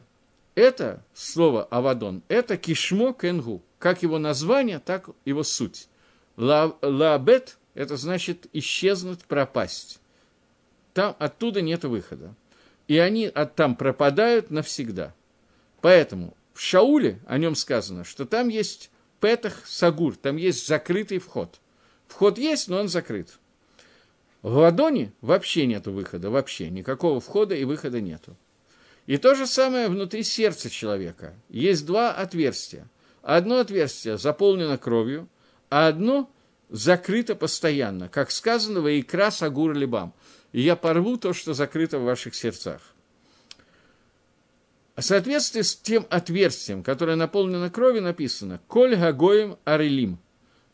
это 0.56 1.04
слово 1.12 1.64
«авадон»– 1.64 2.22
это 2.28 2.56
кишмо 2.56 3.12
кенгу. 3.12 3.62
Как 3.78 4.02
его 4.02 4.18
название, 4.18 4.78
так 4.78 5.10
его 5.26 5.42
суть. 5.42 5.86
Лаабет– 6.36 7.58
это 7.74 7.96
значит 7.98 8.46
исчезнуть, 8.54 9.24
пропасть. 9.26 10.00
Там, 10.94 11.14
оттуда 11.18 11.60
нет 11.60 11.84
выхода. 11.84 12.34
И 12.88 12.96
они 12.96 13.26
от 13.26 13.54
там 13.54 13.76
пропадают 13.76 14.50
навсегда. 14.50 15.14
Поэтому 15.82 16.34
в 16.54 16.60
Шауле 16.62 17.20
о 17.26 17.36
нем 17.36 17.54
сказано, 17.54 18.04
что 18.04 18.24
там 18.24 18.48
есть 18.48 18.90
Петах 19.20 19.66
Сагур, 19.66 20.16
там 20.16 20.36
есть 20.36 20.66
закрытый 20.66 21.18
вход. 21.18 21.60
Вход 22.08 22.38
есть, 22.38 22.68
но 22.68 22.78
он 22.78 22.88
закрыт. 22.88 23.38
В 24.40 24.56
Ладоне 24.56 25.12
вообще 25.20 25.66
нету 25.66 25.92
выхода, 25.92 26.30
вообще 26.30 26.70
никакого 26.70 27.20
входа 27.20 27.54
и 27.54 27.64
выхода 27.64 28.00
нету. 28.00 28.36
И 29.06 29.18
то 29.18 29.34
же 29.34 29.46
самое 29.46 29.88
внутри 29.88 30.22
сердца 30.22 30.68
человека. 30.68 31.34
Есть 31.48 31.86
два 31.86 32.12
отверстия. 32.12 32.88
Одно 33.22 33.58
отверстие 33.58 34.18
заполнено 34.18 34.78
кровью, 34.78 35.28
а 35.70 35.88
одно 35.88 36.30
закрыто 36.68 37.34
постоянно, 37.34 38.08
как 38.08 38.30
сказано 38.30 38.80
в 38.80 39.00
икра 39.00 39.30
сагур 39.30 39.74
либам. 39.74 40.12
И 40.52 40.60
я 40.60 40.76
порву 40.76 41.16
то, 41.16 41.32
что 41.32 41.54
закрыто 41.54 41.98
в 41.98 42.04
ваших 42.04 42.34
сердцах. 42.34 42.80
В 44.96 45.02
соответствии 45.02 45.60
с 45.60 45.76
тем 45.76 46.06
отверстием, 46.08 46.82
которое 46.82 47.16
наполнено 47.16 47.70
кровью, 47.70 48.02
написано 48.02 48.60
«Коль 48.66 48.96
гагоем 48.96 49.58
арелим». 49.64 50.18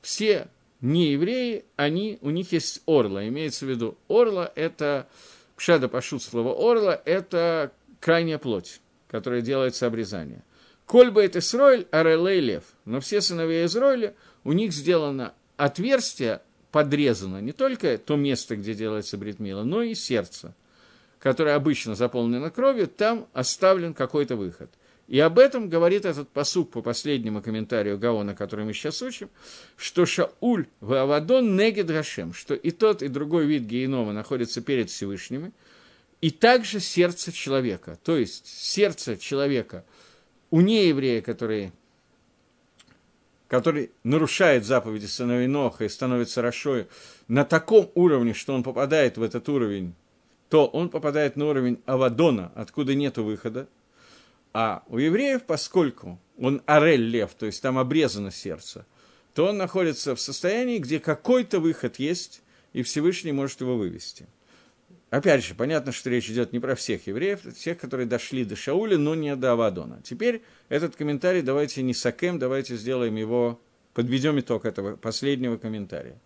Все 0.01 0.49
неевреи, 0.81 1.65
они, 1.77 2.19
у 2.21 2.31
них 2.31 2.53
есть 2.53 2.83
орла. 2.87 3.27
Имеется 3.27 3.67
в 3.67 3.69
виду 3.69 3.99
орла– 4.09 4.51
это, 4.55 5.09
пшада 5.57 5.89
пошут 5.89 6.23
слово 6.23 6.53
орла– 6.53 7.01
это 7.05 7.73
крайняя 8.03 8.39
плоть, 8.39 8.81
которая 9.09 9.41
делается 9.41 9.87
обрезание. 9.87 10.43
Коль 10.87 11.17
это 11.21 11.39
Исроиль, 11.39 11.87
Арелей 11.93 12.41
Лев. 12.41 12.65
Но 12.85 13.01
все 13.01 13.21
сыновья 13.21 13.65
Израиля, 13.65 14.15
у 14.45 14.53
них 14.53 14.73
сделано 14.73 15.33
отверстие, 15.57 16.43
подрезано 16.73 17.41
не 17.41 17.53
только 17.53 17.97
то 17.99 18.17
место, 18.17 18.57
где 18.57 18.75
делается 18.75 19.17
бритмила, 19.17 19.63
но 19.63 19.83
и 19.83 19.95
сердце, 19.95 20.55
которое 21.21 21.55
обычно 21.55 21.95
заполнено 21.95 22.51
кровью, 22.51 22.89
там 22.89 23.29
оставлен 23.33 23.95
какой-то 23.95 24.35
выход. 24.35 24.71
И 25.07 25.21
об 25.21 25.39
этом 25.39 25.69
говорит 25.69 26.05
этот 26.05 26.29
посук 26.29 26.71
по 26.71 26.83
последнему 26.83 27.41
комментарию 27.41 27.99
Гаона, 27.99 28.35
который 28.35 28.65
мы 28.65 28.73
сейчас 28.73 29.01
учим, 29.03 29.29
что 29.77 30.07
Шауль 30.07 30.67
в 30.81 30.95
Авадон 30.95 31.57
негед 31.57 31.87
Гашем, 31.87 32.33
что 32.33 32.55
и 32.55 32.71
тот, 32.71 33.03
и 33.03 33.09
другой 33.09 33.47
вид 33.47 33.63
генома 33.63 34.13
находится 34.13 34.61
перед 34.61 34.91
Всевышними, 34.91 35.53
и 36.23 36.31
также 36.31 36.81
сердце 36.81 37.33
человека. 37.33 37.99
То 38.03 38.17
есть 38.17 38.47
сердце 38.47 39.19
человека 39.19 39.85
у 40.51 40.61
нееврея, 40.61 41.21
который, 41.21 41.73
который 43.49 43.91
нарушает 44.05 44.65
заповеди 44.65 45.07
сыновей 45.07 45.49
Ноха 45.49 45.85
и 45.85 45.89
становится 45.89 46.41
Рашой 46.41 46.87
на 47.27 47.45
таком 47.45 47.91
уровне, 47.95 48.35
что 48.35 48.55
он 48.55 48.63
попадает 48.63 49.19
в 49.19 49.23
этот 49.23 49.49
уровень, 49.49 49.95
то 50.49 50.67
он 50.67 50.91
попадает 50.91 51.35
на 51.37 51.47
уровень 51.47 51.83
Авадона, 51.87 52.53
откуда 52.55 52.95
нет 52.95 53.19
выхода. 53.19 53.69
А 54.53 54.85
у 54.87 54.99
евреев, 54.99 55.43
поскольку 55.43 56.21
он 56.39 56.63
Арель 56.67 57.09
Лев, 57.09 57.35
то 57.35 57.47
есть 57.47 57.61
там 57.63 57.79
обрезано 57.79 58.31
сердце, 58.31 58.87
то 59.35 59.47
он 59.47 59.57
находится 59.57 60.15
в 60.15 60.21
состоянии, 60.21 60.79
где 60.79 61.01
какой-то 61.01 61.59
выход 61.59 61.99
есть, 61.99 62.43
и 62.75 62.83
Всевышний 62.83 63.33
может 63.33 63.61
его 63.61 63.77
вывести. 63.77 64.29
Опять 65.13 65.45
же, 65.45 65.55
понятно, 65.55 65.93
что 65.93 66.09
речь 66.09 66.31
идет 66.31 66.55
не 66.55 66.59
про 66.59 66.75
всех 66.75 67.07
евреев, 67.07 67.41
а 67.45 67.51
тех, 67.51 67.77
которые 67.77 68.07
дошли 68.07 68.47
до 68.47 68.57
Шауля, 68.57 68.97
но 68.97 69.15
не 69.15 69.37
до 69.37 69.53
Авадона. 69.53 70.01
Теперь 70.03 70.41
этот 70.71 70.97
комментарий 70.97 71.43
давайте 71.43 71.83
не 71.83 71.93
сакем, 71.93 72.39
давайте 72.39 72.77
сделаем 72.77 73.17
его, 73.17 73.61
подведем 73.93 74.41
итог 74.41 74.65
этого 74.65 74.97
последнего 74.97 75.59
комментария. 75.59 76.19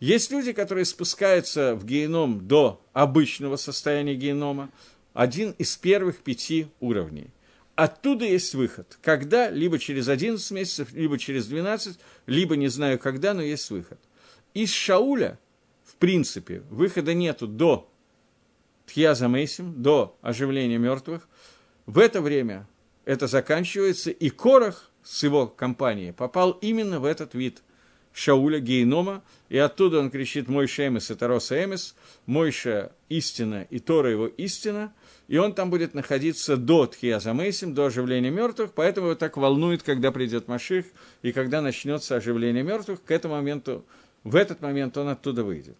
Есть 0.00 0.32
люди, 0.32 0.50
которые 0.50 0.86
спускаются 0.86 1.76
в 1.76 1.86
геном 1.86 2.48
до 2.48 2.82
обычного 2.92 3.54
состояния 3.54 4.16
генома, 4.16 4.70
один 5.14 5.52
из 5.52 5.76
первых 5.76 6.16
пяти 6.16 6.66
уровней. 6.80 7.30
Оттуда 7.76 8.24
есть 8.24 8.56
выход. 8.56 8.98
Когда? 9.02 9.50
Либо 9.50 9.78
через 9.78 10.08
11 10.08 10.50
месяцев, 10.50 10.92
либо 10.92 11.16
через 11.16 11.46
12, 11.46 11.96
либо 12.26 12.56
не 12.56 12.66
знаю 12.66 12.98
когда, 12.98 13.34
но 13.34 13.42
есть 13.42 13.70
выход. 13.70 14.00
из 14.52 14.72
Шауля, 14.72 15.38
в 15.84 15.94
принципе, 15.94 16.64
выхода 16.70 17.14
нету 17.14 17.46
до 17.46 17.88
Тхьяза 18.86 19.28
Мейсим, 19.28 19.82
до 19.82 20.16
оживления 20.22 20.78
мертвых. 20.78 21.28
В 21.86 21.98
это 21.98 22.20
время 22.20 22.66
это 23.04 23.26
заканчивается, 23.26 24.10
и 24.10 24.30
Корах 24.30 24.90
с 25.02 25.22
его 25.22 25.46
компанией 25.46 26.12
попал 26.12 26.52
именно 26.60 26.98
в 27.00 27.04
этот 27.04 27.34
вид 27.34 27.62
Шауля, 28.12 28.60
гейнома, 28.60 29.22
и 29.50 29.58
оттуда 29.58 29.98
он 29.98 30.10
кричит 30.10 30.48
«Мойша 30.48 30.88
Эмес» 30.88 31.10
и 31.10 31.14
Тароса 31.14 31.62
Эмес, 31.62 31.94
«Мойша 32.24 32.92
истина» 33.10 33.66
и 33.68 33.78
Тора 33.78 34.10
его 34.10 34.26
истина, 34.26 34.94
и 35.28 35.36
он 35.36 35.52
там 35.52 35.68
будет 35.68 35.92
находиться 35.92 36.56
до 36.56 36.86
Тхияза 36.86 37.34
Мейсим, 37.34 37.74
до 37.74 37.86
оживления 37.86 38.30
мертвых, 38.30 38.72
поэтому 38.72 39.08
его 39.08 39.16
так 39.16 39.36
волнует, 39.36 39.82
когда 39.82 40.12
придет 40.12 40.48
Маших, 40.48 40.86
и 41.20 41.32
когда 41.32 41.60
начнется 41.60 42.16
оживление 42.16 42.62
мертвых, 42.62 43.04
к 43.04 43.10
этому 43.10 43.34
моменту, 43.34 43.84
в 44.24 44.34
этот 44.34 44.62
момент 44.62 44.96
он 44.96 45.08
оттуда 45.08 45.44
выйдет. 45.44 45.76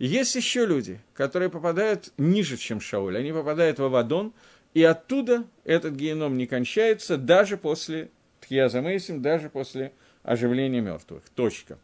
Есть 0.00 0.34
еще 0.34 0.64
люди, 0.64 0.98
которые 1.12 1.50
попадают 1.50 2.10
ниже, 2.16 2.56
чем 2.56 2.80
Шауль, 2.80 3.18
они 3.18 3.32
попадают 3.32 3.78
в 3.78 3.84
Авадон, 3.84 4.32
и 4.72 4.82
оттуда 4.82 5.44
этот 5.64 5.94
геном 5.94 6.38
не 6.38 6.46
кончается 6.46 7.18
даже 7.18 7.58
после 7.58 8.08
Тхияза 8.40 8.80
Мейсим, 8.80 9.20
даже 9.20 9.50
после 9.50 9.92
оживление 10.22 10.80
мертвых. 10.80 11.22
Точка. 11.34 11.78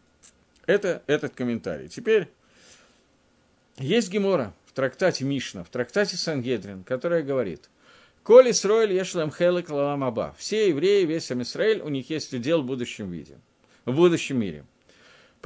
Это 0.64 1.03
этот 1.07 1.35
комментарий. 1.35 1.89
Теперь 1.89 2.29
есть 3.77 4.11
Гемора 4.11 4.55
в 4.64 4.73
трактате 4.73 5.27
Мишна, 5.27 5.62
в 5.62 5.69
трактате 5.69 6.17
Сангедрин, 6.17 6.85
которая 6.85 7.23
говорит, 7.23 7.69
«Коли 8.23 8.53
Исроэль 8.53 8.95
ешлем 8.95 9.31
хелек 9.31 9.69
лалам 9.69 10.05
аба». 10.05 10.35
Все 10.39 10.71
евреи, 10.71 11.05
весь 11.05 11.31
Амисраэль, 11.31 11.83
у 11.83 11.91
них 11.91 12.09
есть 12.09 12.33
удел 12.33 12.62
в 12.62 12.67
будущем 12.67 13.11
виде, 13.11 13.37
в 13.85 13.95
будущем 13.95 14.41
мире. 14.41 14.64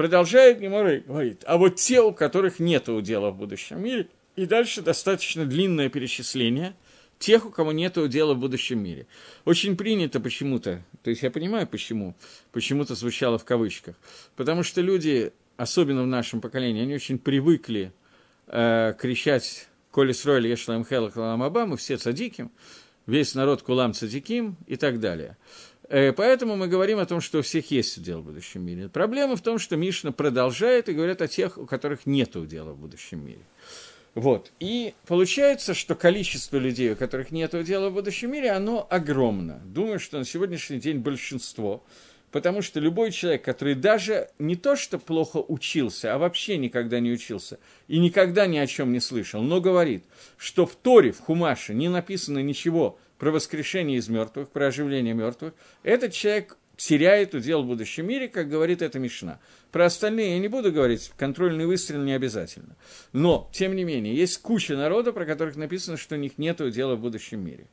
Продолжает 0.00 0.60
Гемора 0.60 0.94
и 0.94 1.00
говорит, 1.00 1.44
а 1.46 1.58
вот 1.58 1.74
те, 1.74 2.00
у 2.00 2.14
которых 2.14 2.58
нет 2.58 2.88
удела 2.88 3.32
в 3.32 3.36
будущем 3.36 3.82
мире, 3.82 4.08
и 4.34 4.46
дальше 4.46 4.80
достаточно 4.80 5.44
длинное 5.44 5.90
перечисление– 5.90 6.74
тех, 7.18 7.44
у 7.44 7.50
кого 7.50 7.72
нет 7.72 7.98
дела 8.08 8.32
в 8.32 8.38
будущем 8.38 8.82
мире. 8.82 9.06
Очень 9.44 9.76
принято 9.76 10.18
почему-то, 10.18 10.82
то 11.02 11.10
есть 11.10 11.22
я 11.22 11.30
понимаю 11.30 11.66
почему, 11.66 12.14
почему-то 12.50 12.94
звучало 12.94 13.36
в 13.36 13.44
кавычках, 13.44 13.94
потому 14.36 14.62
что 14.62 14.80
люди, 14.80 15.34
особенно 15.58 16.02
в 16.02 16.06
нашем 16.06 16.40
поколении, 16.40 16.80
они 16.80 16.94
очень 16.94 17.18
привыкли 17.18 17.92
э, 18.46 18.94
кричать 18.98 19.68
«Коли 19.90 20.12
строили 20.12 20.48
Ешлам 20.48 20.82
Хела 20.82 21.10
Калам 21.10 21.42
Аба», 21.42 21.66
мы 21.66 21.76
все 21.76 21.98
цадиким, 21.98 22.50
весь 23.06 23.34
народ 23.34 23.60
Кулам 23.60 23.92
цадиким 23.92 24.56
и 24.66 24.76
так 24.76 24.98
далее. 24.98 25.36
Э, 25.90 26.12
поэтому 26.12 26.54
мы 26.54 26.68
говорим 26.68 27.00
о 27.00 27.06
том, 27.06 27.20
что 27.20 27.40
у 27.40 27.42
всех 27.42 27.72
есть 27.72 27.98
удел 27.98 28.20
в 28.20 28.26
будущем 28.26 28.64
мире. 28.64 28.88
Проблема 28.88 29.34
в 29.34 29.42
том, 29.42 29.58
что 29.58 29.76
Мишна 29.76 30.12
продолжает 30.12 30.88
и 30.88 30.92
говорит 30.92 31.20
о 31.20 31.26
тех, 31.26 31.58
у 31.58 31.66
которых 31.66 32.06
нет 32.06 32.36
удела 32.36 32.72
в 32.72 32.78
будущем 32.78 33.26
мире. 33.26 33.42
Вот. 34.14 34.52
И 34.60 34.94
получается, 35.08 35.74
что 35.74 35.96
количество 35.96 36.58
людей, 36.58 36.92
у 36.92 36.96
которых 36.96 37.32
нет 37.32 37.60
дела 37.64 37.90
в 37.90 37.94
будущем 37.94 38.30
мире, 38.30 38.52
оно 38.52 38.86
огромно. 38.88 39.60
Думаю, 39.64 39.98
что 39.98 40.18
на 40.18 40.24
сегодняшний 40.24 40.78
день 40.78 40.98
большинство. 40.98 41.82
Потому 42.30 42.62
что 42.62 42.78
любой 42.78 43.10
человек, 43.10 43.44
который 43.44 43.74
даже 43.74 44.30
не 44.38 44.54
то 44.54 44.76
что 44.76 45.00
плохо 45.00 45.38
учился, 45.38 46.14
а 46.14 46.18
вообще 46.18 46.56
никогда 46.56 47.00
не 47.00 47.10
учился 47.10 47.58
и 47.88 47.98
никогда 47.98 48.46
ни 48.46 48.58
о 48.58 48.68
чем 48.68 48.92
не 48.92 49.00
слышал, 49.00 49.42
но 49.42 49.60
говорит, 49.60 50.04
что 50.36 50.64
в 50.64 50.76
Торе, 50.76 51.10
в 51.10 51.18
Хумаше 51.18 51.74
не 51.74 51.88
написано 51.88 52.38
ничего 52.38 53.00
про 53.20 53.30
воскрешение 53.30 53.98
из 53.98 54.08
мертвых, 54.08 54.48
про 54.48 54.68
оживление 54.68 55.12
мертвых, 55.12 55.52
этот 55.82 56.14
человек 56.14 56.56
теряет 56.76 57.34
удел 57.34 57.62
в 57.62 57.66
будущем 57.66 58.06
мире, 58.06 58.28
как 58.28 58.48
говорит 58.48 58.80
эта 58.80 58.98
Мишна. 58.98 59.38
Про 59.70 59.84
остальные 59.84 60.32
я 60.32 60.38
не 60.38 60.48
буду 60.48 60.72
говорить, 60.72 61.12
контрольный 61.18 61.66
выстрел 61.66 62.02
не 62.02 62.14
обязательно. 62.14 62.76
Но, 63.12 63.50
тем 63.52 63.76
не 63.76 63.84
менее, 63.84 64.16
есть 64.16 64.40
куча 64.40 64.74
народа, 64.74 65.12
про 65.12 65.26
которых 65.26 65.56
написано, 65.56 65.98
что 65.98 66.14
у 66.14 66.18
них 66.18 66.38
нет 66.38 66.62
удела 66.62 66.96
в 66.96 67.00
будущем 67.00 67.44
мире. 67.44 67.66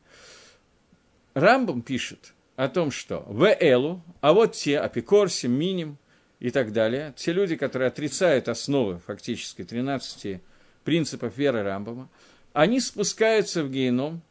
Рамбам 1.33 1.81
пишет 1.81 2.33
о 2.57 2.67
том, 2.67 2.91
что 2.91 3.23
в 3.25 3.47
Элу, 3.61 4.03
а 4.19 4.33
вот 4.33 4.51
те, 4.51 4.77
Апикорси, 4.79 5.47
Миним 5.47 5.97
и 6.41 6.49
так 6.49 6.73
далее, 6.73 7.13
те 7.15 7.31
люди, 7.31 7.55
которые 7.55 7.87
отрицают 7.87 8.49
основы 8.49 8.99
фактически 9.07 9.63
13 9.63 10.41
принципов 10.83 11.37
веры 11.37 11.63
Рамбама, 11.63 12.09
они 12.51 12.81
спускаются 12.81 13.63
в 13.63 13.71
геном 13.71 14.21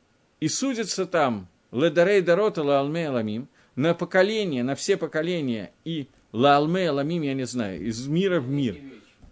и 0.41 0.49
судятся 0.49 1.07
там 1.07 1.49
Ледарей 1.73 2.21
Дарота 2.21 2.63
Лаалме 2.63 3.09
Аламим, 3.09 3.49
на 3.75 3.95
поколение, 3.95 4.63
на 4.63 4.75
все 4.75 4.97
поколения 4.97 5.73
и 5.85 6.09
лаалме, 6.33 6.91
ламим, 6.91 7.23
я 7.23 7.35
не 7.35 7.47
знаю, 7.47 7.83
из 7.83 8.07
мира 8.07 8.41
в 8.41 8.49
мир, 8.49 8.79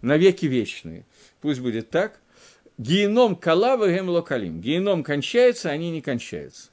на 0.01 0.17
веки 0.17 0.45
вечные. 0.45 1.05
Пусть 1.41 1.59
будет 1.59 1.89
так. 1.89 2.19
Геном 2.77 3.35
калава 3.35 3.89
гем 3.89 4.09
локалим. 4.09 4.61
Геном 4.61 5.03
кончается, 5.03 5.69
они 5.69 5.91
не 5.91 6.01
кончаются. 6.01 6.69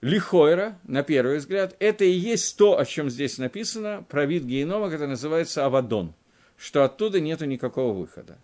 Лихойра, 0.00 0.78
на 0.84 1.02
первый 1.02 1.38
взгляд, 1.38 1.74
это 1.78 2.04
и 2.04 2.10
есть 2.10 2.56
то, 2.56 2.78
о 2.78 2.84
чем 2.84 3.08
здесь 3.08 3.38
написано, 3.38 4.04
про 4.08 4.26
вид 4.26 4.44
генома, 4.44 4.90
который 4.90 5.08
называется 5.08 5.64
Авадон, 5.64 6.14
что 6.56 6.84
оттуда 6.84 7.20
нету 7.20 7.46
никакого 7.46 7.94
выхода. 7.94 8.38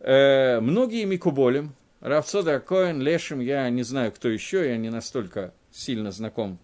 Э, 0.00 0.60
многие 0.60 1.04
Микуболем, 1.04 1.74
Равцода 2.00 2.60
Коэн, 2.60 3.00
Лешим, 3.00 3.40
я 3.40 3.68
не 3.70 3.82
знаю, 3.82 4.12
кто 4.12 4.28
еще, 4.28 4.68
я 4.68 4.76
не 4.76 4.90
настолько 4.90 5.52
сильно 5.72 6.12
знаком 6.12 6.58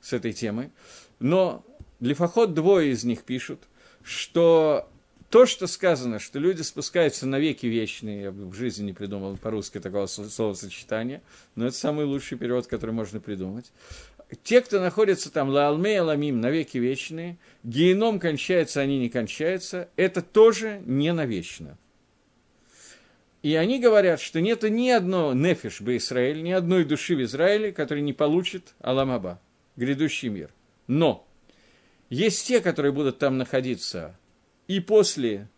с 0.00 0.12
этой 0.12 0.32
темой, 0.32 0.70
но 1.18 1.64
Лифоход 2.00 2.54
двое 2.54 2.90
из 2.92 3.04
них 3.04 3.22
пишут, 3.22 3.60
что 4.02 4.88
то, 5.28 5.46
что 5.46 5.68
сказано, 5.68 6.18
что 6.18 6.40
люди 6.40 6.62
спускаются 6.62 7.26
на 7.26 7.38
веки 7.38 7.66
вечные, 7.66 8.22
я 8.22 8.30
в 8.32 8.52
жизни 8.52 8.86
не 8.86 8.92
придумал 8.92 9.36
по-русски 9.36 9.78
такого 9.78 10.06
словосочетания, 10.06 11.22
но 11.54 11.66
это 11.66 11.76
самый 11.76 12.04
лучший 12.04 12.36
перевод, 12.36 12.66
который 12.66 12.90
можно 12.90 13.20
придумать. 13.20 13.70
Те, 14.42 14.60
кто 14.60 14.80
находится 14.80 15.30
там, 15.30 15.48
лаалме 15.48 16.00
ламим, 16.00 16.40
на 16.40 16.50
веки 16.50 16.78
вечные, 16.78 17.38
геном 17.62 18.18
кончается, 18.18 18.80
они 18.80 18.98
не 18.98 19.08
кончаются, 19.08 19.88
это 19.96 20.20
тоже 20.20 20.82
не 20.84 21.12
навечно. 21.12 21.78
И 23.42 23.54
они 23.54 23.80
говорят, 23.80 24.20
что 24.20 24.40
нет 24.40 24.62
ни 24.64 24.90
одного 24.90 25.32
нефиш 25.32 25.80
бы 25.80 25.96
Израиль, 25.96 26.42
ни 26.42 26.50
одной 26.50 26.84
души 26.84 27.16
в 27.16 27.22
Израиле, 27.22 27.72
которая 27.72 28.04
не 28.04 28.12
получит 28.12 28.74
Аламаба 28.80 29.40
грядущий 29.76 30.28
мир. 30.28 30.50
Но 30.86 31.26
есть 32.10 32.46
те, 32.46 32.60
которые 32.60 32.92
будут 32.92 33.18
там 33.18 33.38
находиться 33.38 34.16
и 34.66 34.80
после 34.80 35.48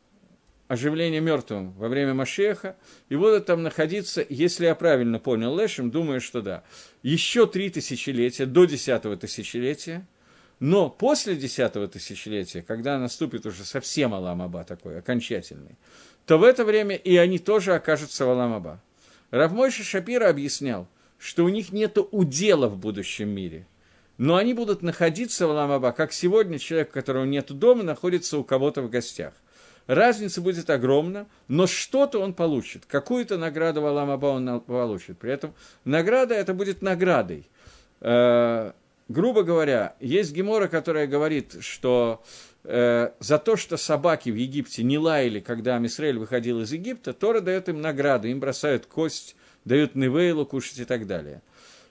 оживления 0.69 1.21
мертвым 1.21 1.73
во 1.73 1.89
время 1.89 2.15
Машеха, 2.15 2.77
и 3.11 3.17
будут 3.17 3.45
там 3.45 3.63
находиться, 3.63 4.25
если 4.27 4.65
я 4.65 4.75
правильно 4.75 5.19
понял 5.19 5.55
Лешем, 5.59 5.91
думаю, 5.91 6.21
что 6.21 6.41
да, 6.41 6.65
еще 7.03 7.47
три 7.47 7.69
тысячелетия, 7.69 8.47
до 8.47 8.65
десятого 8.65 9.19
тысячелетия, 9.19 10.07
но 10.61 10.89
после 10.89 11.37
десятого 11.37 11.89
тысячелетия, 11.89 12.63
когда 12.63 12.99
наступит 12.99 13.45
уже 13.45 13.65
совсем 13.65 14.15
Аламаба 14.15 14.65
такой, 14.65 14.99
окончательный, 14.99 15.77
то 16.27 16.39
в 16.39 16.45
это 16.45 16.65
время 16.65 16.97
и 16.97 17.17
они 17.17 17.39
тоже 17.39 17.75
окажутся 17.75 18.27
в 18.27 18.31
Аламаба. 18.31 18.81
Равмойша 19.31 19.83
Шапира 19.83 20.29
объяснял, 20.29 20.87
что 21.19 21.45
у 21.45 21.49
них 21.49 21.73
нет 21.73 21.99
удела 22.11 22.69
в 22.69 22.77
будущем 22.77 23.29
мире– 23.29 23.67
но 24.19 24.37
они 24.37 24.55
будут 24.55 24.83
находиться 24.83 25.47
в 25.47 25.51
Ламаба, 25.51 25.93
как 25.93 26.13
сегодня 26.13 26.59
человек, 26.59 26.91
у 26.91 26.93
которого 26.93 27.25
нет 27.25 27.51
дома, 27.51 27.83
находится 27.83 28.39
у 28.39 28.45
кого-то 28.45 28.83
в 28.83 28.91
гостях. 28.91 29.33
Разница 29.89 30.41
будет 30.41 30.71
огромна, 30.71 31.27
но 31.49 31.67
что-то 31.67 32.21
он 32.21 32.35
получит, 32.35 32.85
какую-то 32.87 33.37
награду 33.37 33.81
в 33.81 33.87
Аламаба 33.87 34.27
он 34.27 34.61
получит. 34.61 35.19
При 35.19 35.33
этом 35.33 35.55
награда 35.85 36.35
это 36.35 36.55
будет 36.55 36.83
наградой. 36.83 37.49
Э, 38.01 38.71
грубо 39.09 39.43
говоря, 39.43 39.97
есть 39.99 40.33
гемора, 40.33 40.69
которая 40.69 41.09
говорит, 41.09 41.57
что 41.61 42.23
за 42.65 43.43
то, 43.45 43.57
что 43.57 43.77
собаки 43.77 44.31
в 44.31 44.37
Египте 44.37 44.83
не 44.85 44.99
лаяли, 44.99 45.41
когда 45.41 45.77
Амисраэль 45.77 46.19
выходил 46.19 46.61
из 46.61 46.73
Египта, 46.73 47.13
Тора 47.13 47.41
дает 47.41 47.69
им 47.69 47.81
награду, 47.81 48.29
им 48.29 48.39
бросают 48.39 48.87
кость, 48.87 49.35
дают 49.65 49.95
невейлу 49.95 50.47
кушать 50.47 50.79
и 50.79 50.85
так 50.85 51.07
далее. 51.07 51.43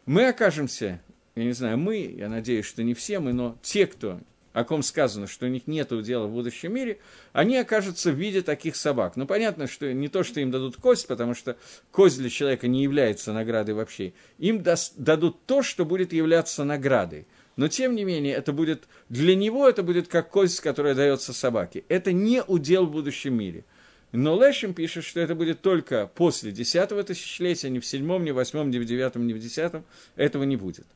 Мы 0.06 0.28
окажемся 0.28 1.02
я 1.36 1.46
не 1.46 1.54
знаю, 1.54 1.78
мы, 1.78 1.98
я 1.98 2.28
надеюсь, 2.28 2.66
что 2.66 2.84
не 2.84 2.94
все 2.94 3.20
мы, 3.20 3.32
но 3.32 3.58
те, 3.62 3.88
кто, 3.88 4.20
о 4.52 4.66
ком 4.66 4.84
сказано, 4.84 5.28
что 5.28 5.46
у 5.46 5.50
них 5.50 5.66
нет 5.66 5.90
дела 6.04 6.28
в 6.28 6.32
будущем 6.32 6.74
мире, 6.74 7.00
они 7.32 7.56
окажутся 7.58 8.12
в 8.12 8.16
виде 8.16 8.42
таких 8.42 8.76
собак. 8.76 9.16
Ну, 9.16 9.26
понятно, 9.26 9.68
что 9.68 9.92
не 9.94 10.10
то, 10.10 10.24
что 10.24 10.42
им 10.42 10.52
дадут 10.52 10.76
кость, 10.76 11.08
потому 11.08 11.34
что 11.34 11.56
кость 11.92 12.18
для 12.18 12.30
человека 12.30 12.68
не 12.68 12.84
является 12.84 13.32
наградой 13.32 13.76
вообще. 13.76 14.14
Им 14.40 14.62
дадут 14.62 15.46
то, 15.46 15.64
что 15.64 15.86
будет 15.86 16.12
являться 16.12 16.66
наградой. 16.66 17.28
Но, 17.62 17.68
тем 17.68 17.94
не 17.94 18.04
менее, 18.06 18.34
это 18.34 18.54
будет, 18.54 18.88
для 19.10 19.36
него 19.36 19.70
это 19.70 19.84
будет 19.84 20.08
как 20.08 20.32
кость, 20.32 20.62
которая 20.62 20.96
дается 20.96 21.32
собаке. 21.32 21.84
Это 21.90 22.12
не 22.12 22.42
удел 22.42 22.88
в 22.88 22.92
будущем 22.92 23.36
мире. 23.36 23.66
Но 24.12 24.36
Лешим 24.36 24.74
пишет, 24.74 25.04
что 25.04 25.20
это 25.20 25.36
будет 25.36 25.62
только 25.62 26.08
после 26.08 26.52
десятого 26.52 27.04
тысячелетия, 27.04 27.70
не 27.70 27.80
в 27.80 27.86
седьмом, 27.86 28.24
не 28.24 28.32
в 28.32 28.34
восьмом, 28.34 28.72
не 28.72 28.80
в 28.80 28.86
девятом, 28.86 29.28
не 29.28 29.36
в 29.36 29.40
десятом. 29.40 29.86
Этого 30.16 30.42
не 30.42 30.56
будет. 30.56 30.88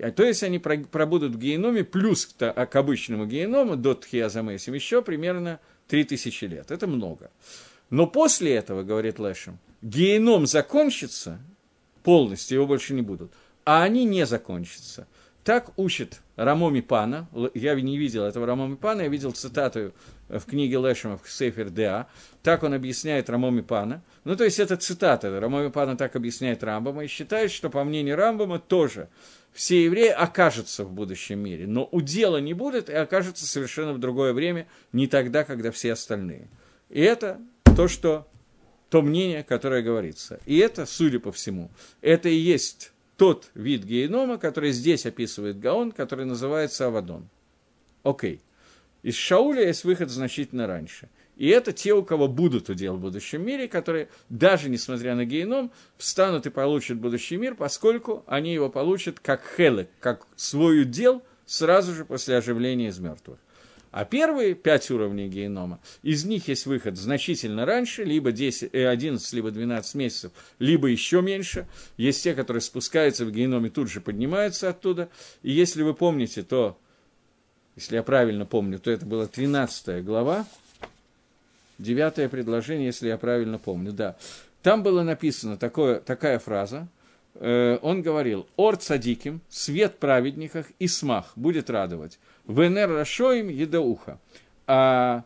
А 0.00 0.12
то 0.12 0.22
есть 0.22 0.44
они 0.44 0.60
пробудут 0.60 1.34
в 1.34 1.38
геноме 1.40 1.82
плюс 1.82 2.26
к, 2.26 2.76
обычному 2.76 3.26
геному 3.26 3.74
до 3.74 3.96
Тхиазамесим 3.96 4.74
еще 4.74 5.02
примерно 5.02 5.58
3000 5.88 6.44
лет. 6.44 6.70
Это 6.70 6.86
много. 6.86 7.32
Но 7.90 8.06
после 8.06 8.54
этого, 8.54 8.84
говорит 8.84 9.18
Лешем, 9.18 9.58
геном 9.82 10.46
закончится 10.46 11.40
полностью, 12.04 12.58
его 12.58 12.68
больше 12.68 12.94
не 12.94 13.02
будут, 13.02 13.32
а 13.64 13.82
они 13.82 14.04
не 14.04 14.24
закончатся. 14.24 15.08
Так 15.46 15.70
учит 15.76 16.22
Рамоми 16.34 16.80
Пана. 16.80 17.28
Я 17.54 17.76
не 17.76 17.98
видел 17.98 18.24
этого 18.24 18.46
Рамоми 18.46 18.74
Пана, 18.74 19.02
я 19.02 19.08
видел 19.08 19.30
цитату 19.30 19.92
в 20.28 20.40
книге 20.40 20.78
Лешема 20.78 21.18
в 21.22 21.30
Сейфер 21.30 21.70
Деа. 21.70 22.08
Так 22.42 22.64
он 22.64 22.74
объясняет 22.74 23.30
Рамоми 23.30 23.60
Пана. 23.60 24.02
Ну, 24.24 24.34
то 24.34 24.42
есть 24.42 24.58
это 24.58 24.76
цитата. 24.76 25.38
Рамоми 25.38 25.68
Пана 25.68 25.96
так 25.96 26.16
объясняет 26.16 26.64
Рамбама 26.64 27.04
и 27.04 27.06
считает, 27.06 27.52
что 27.52 27.70
по 27.70 27.84
мнению 27.84 28.16
Рамбама 28.16 28.58
тоже 28.58 29.08
все 29.52 29.84
евреи 29.84 30.08
окажутся 30.08 30.82
в 30.82 30.90
будущем 30.90 31.38
мире, 31.38 31.68
но 31.68 31.84
удела 31.84 32.38
не 32.38 32.52
будет 32.52 32.90
и 32.90 32.94
окажутся 32.94 33.46
совершенно 33.46 33.92
в 33.92 34.00
другое 34.00 34.32
время, 34.32 34.66
не 34.90 35.06
тогда, 35.06 35.44
когда 35.44 35.70
все 35.70 35.92
остальные. 35.92 36.48
И 36.90 37.00
это 37.00 37.40
то, 37.76 37.86
что, 37.86 38.26
то 38.90 39.00
мнение, 39.00 39.44
которое 39.44 39.82
говорится. 39.82 40.40
И 40.44 40.58
это, 40.58 40.86
судя 40.86 41.20
по 41.20 41.30
всему, 41.30 41.70
это 42.02 42.28
и 42.28 42.34
есть 42.34 42.90
тот 43.16 43.50
вид 43.54 43.84
генома, 43.84 44.38
который 44.38 44.72
здесь 44.72 45.06
описывает 45.06 45.58
Гаон, 45.58 45.92
который 45.92 46.26
называется 46.26 46.86
Авадон. 46.86 47.28
Окей. 48.02 48.40
Из 49.02 49.14
Шауля 49.14 49.66
есть 49.66 49.84
выход 49.84 50.10
значительно 50.10 50.66
раньше. 50.66 51.08
И 51.36 51.48
это 51.48 51.72
те, 51.72 51.92
у 51.92 52.02
кого 52.02 52.28
будут 52.28 52.70
удел 52.70 52.96
в 52.96 53.00
будущем 53.00 53.44
мире, 53.44 53.68
которые, 53.68 54.08
даже 54.30 54.70
несмотря 54.70 55.14
на 55.14 55.24
геном, 55.26 55.70
встанут 55.98 56.46
и 56.46 56.50
получат 56.50 56.96
будущий 56.98 57.36
мир, 57.36 57.54
поскольку 57.54 58.24
они 58.26 58.54
его 58.54 58.70
получат 58.70 59.20
как 59.20 59.42
хелек, 59.56 59.88
как 60.00 60.26
свой 60.34 60.82
удел 60.82 61.22
сразу 61.44 61.94
же 61.94 62.04
после 62.04 62.36
оживления 62.36 62.88
из 62.88 62.98
мертвых. 62.98 63.38
А 63.96 64.04
первые 64.04 64.54
пять 64.54 64.90
уровней 64.90 65.26
генома, 65.26 65.80
из 66.02 66.26
них 66.26 66.48
есть 66.48 66.66
выход 66.66 66.98
значительно 66.98 67.64
раньше, 67.64 68.04
либо 68.04 68.30
10, 68.30 68.74
11, 68.74 69.32
э, 69.32 69.36
либо 69.36 69.50
12 69.50 69.94
месяцев, 69.94 70.32
либо 70.58 70.88
еще 70.88 71.22
меньше. 71.22 71.66
Есть 71.96 72.22
те, 72.22 72.34
которые 72.34 72.60
спускаются 72.60 73.24
в 73.24 73.30
геном 73.30 73.64
и 73.64 73.70
тут 73.70 73.88
же 73.88 74.02
поднимаются 74.02 74.68
оттуда. 74.68 75.08
И 75.42 75.50
если 75.50 75.82
вы 75.82 75.94
помните, 75.94 76.42
то, 76.42 76.78
если 77.74 77.96
я 77.96 78.02
правильно 78.02 78.44
помню, 78.44 78.78
то 78.80 78.90
это 78.90 79.06
была 79.06 79.28
13 79.28 80.04
глава, 80.04 80.44
девятое 81.78 82.28
предложение, 82.28 82.88
если 82.88 83.08
я 83.08 83.16
правильно 83.16 83.58
помню, 83.58 83.92
да. 83.92 84.18
Там 84.60 84.82
было 84.82 85.04
написано 85.04 85.56
такое, 85.56 86.00
такая 86.00 86.38
фраза, 86.38 86.86
э, 87.32 87.78
он 87.80 88.02
говорил, 88.02 88.46
«Ор 88.56 88.76
цадиким, 88.76 89.40
свет 89.48 89.98
праведниках 89.98 90.66
и 90.78 90.86
смах 90.86 91.32
будет 91.34 91.70
радовать». 91.70 92.18
Венер 92.46 92.90
Рашоим 92.90 93.48
Едауха. 93.48 94.18
А 94.66 95.24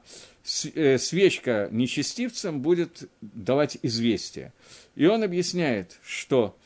э, 0.75 0.99
свечка 0.99 1.69
нечестивцам 1.71 2.61
будет 2.61 3.09
давать 3.21 3.79
известие. 3.83 4.53
И 4.97 5.07
он 5.07 5.23
объясняет, 5.23 5.99
что 6.03 6.57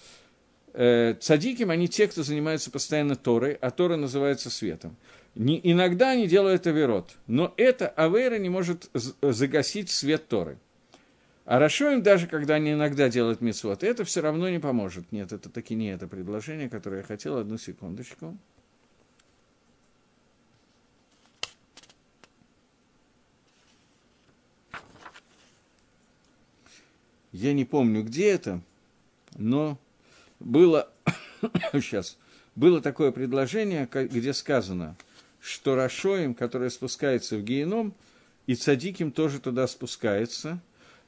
э, 0.72 1.14
цадиким, 1.20 1.70
они 1.70 1.88
те, 1.88 2.08
кто 2.08 2.22
занимается 2.22 2.70
постоянно 2.70 3.16
Торой, 3.16 3.54
а 3.54 3.70
Тора 3.70 3.96
называется 3.96 4.50
светом. 4.50 4.96
Не, 5.34 5.60
иногда 5.62 6.10
они 6.10 6.28
делают 6.28 6.66
аверот, 6.66 7.16
но 7.26 7.52
это 7.56 7.88
авера 7.88 8.38
не 8.38 8.48
может 8.48 8.88
загасить 9.20 9.90
свет 9.90 10.28
Торы. 10.28 10.58
А 11.44 11.58
Рашоим, 11.58 12.02
даже 12.02 12.26
когда 12.26 12.54
они 12.54 12.72
иногда 12.72 13.08
делают 13.08 13.40
митцвот, 13.40 13.82
это 13.82 14.04
все 14.04 14.22
равно 14.22 14.48
не 14.48 14.58
поможет. 14.58 15.12
Нет, 15.12 15.32
это 15.32 15.50
таки 15.50 15.74
не 15.74 15.92
это 15.92 16.06
предложение, 16.06 16.70
которое 16.70 16.98
я 16.98 17.02
хотел. 17.02 17.36
Одну 17.36 17.58
секундочку. 17.58 18.38
Я 27.34 27.52
не 27.52 27.64
помню, 27.64 28.04
где 28.04 28.28
это, 28.28 28.60
но 29.36 29.76
было, 30.38 30.88
сейчас, 31.72 32.16
было 32.54 32.80
такое 32.80 33.10
предложение, 33.10 33.88
где 33.92 34.32
сказано, 34.32 34.96
что 35.40 35.74
Рашоим, 35.74 36.34
который 36.34 36.70
спускается 36.70 37.36
в 37.36 37.42
геном, 37.42 37.92
и 38.46 38.54
Цадиким 38.54 39.10
тоже 39.10 39.40
туда 39.40 39.66
спускается, 39.66 40.60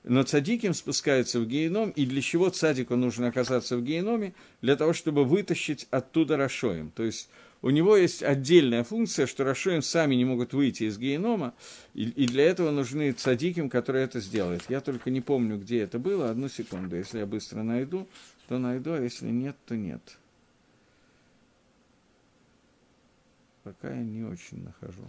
но 0.02 0.24
Цадиким 0.24 0.74
спускается 0.74 1.38
в 1.38 1.46
геном, 1.46 1.90
и 1.90 2.04
для 2.04 2.20
чего 2.20 2.48
Цадику 2.50 2.96
нужно 2.96 3.28
оказаться 3.28 3.76
в 3.76 3.84
геноме? 3.84 4.34
Для 4.62 4.74
того, 4.74 4.94
чтобы 4.94 5.24
вытащить 5.24 5.86
оттуда 5.92 6.36
Рашоим. 6.36 6.90
То 6.90 7.04
есть 7.04 7.28
у 7.66 7.70
него 7.70 7.96
есть 7.96 8.22
отдельная 8.22 8.84
функция, 8.84 9.26
что 9.26 9.42
Рашоим 9.42 9.82
сами 9.82 10.14
не 10.14 10.24
могут 10.24 10.54
выйти 10.54 10.84
из 10.84 10.98
генома, 10.98 11.52
и, 11.94 12.04
и 12.04 12.28
для 12.28 12.44
этого 12.44 12.70
нужны 12.70 13.10
цадиким, 13.10 13.68
которые 13.68 14.04
это 14.04 14.20
сделают. 14.20 14.62
Я 14.68 14.80
только 14.80 15.10
не 15.10 15.20
помню, 15.20 15.58
где 15.58 15.80
это 15.80 15.98
было. 15.98 16.30
Одну 16.30 16.48
секунду. 16.48 16.94
Если 16.94 17.18
я 17.18 17.26
быстро 17.26 17.64
найду, 17.64 18.06
то 18.46 18.58
найду, 18.58 18.92
а 18.92 19.00
если 19.00 19.26
нет, 19.26 19.56
то 19.66 19.74
нет. 19.74 20.00
Пока 23.64 23.90
я 23.90 24.00
не 24.00 24.22
очень 24.22 24.62
нахожу. 24.62 25.02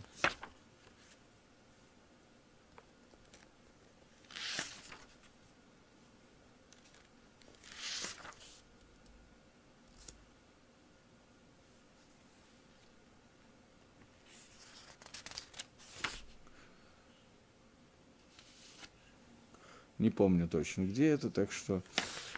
Не 20.00 20.10
помню 20.10 20.48
точно, 20.48 20.84
где 20.84 21.08
это, 21.08 21.30
так 21.30 21.52
что 21.52 21.82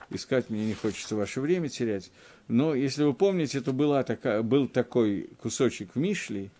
искать 0.10 0.50
мне 0.50 0.66
не 0.66 0.74
хочется 0.74 1.16
ваше 1.16 1.42
время 1.42 1.70
терять. 1.70 2.12
Но 2.48 2.74
если 2.74 3.04
вы 3.04 3.14
помните, 3.14 3.62
то 3.62 3.74
была 3.74 4.04
такая, 4.04 4.42
был 4.42 4.68
такой 4.68 5.30
кусочек 5.42 5.96
в 5.96 6.00
Мишле, 6.00 6.52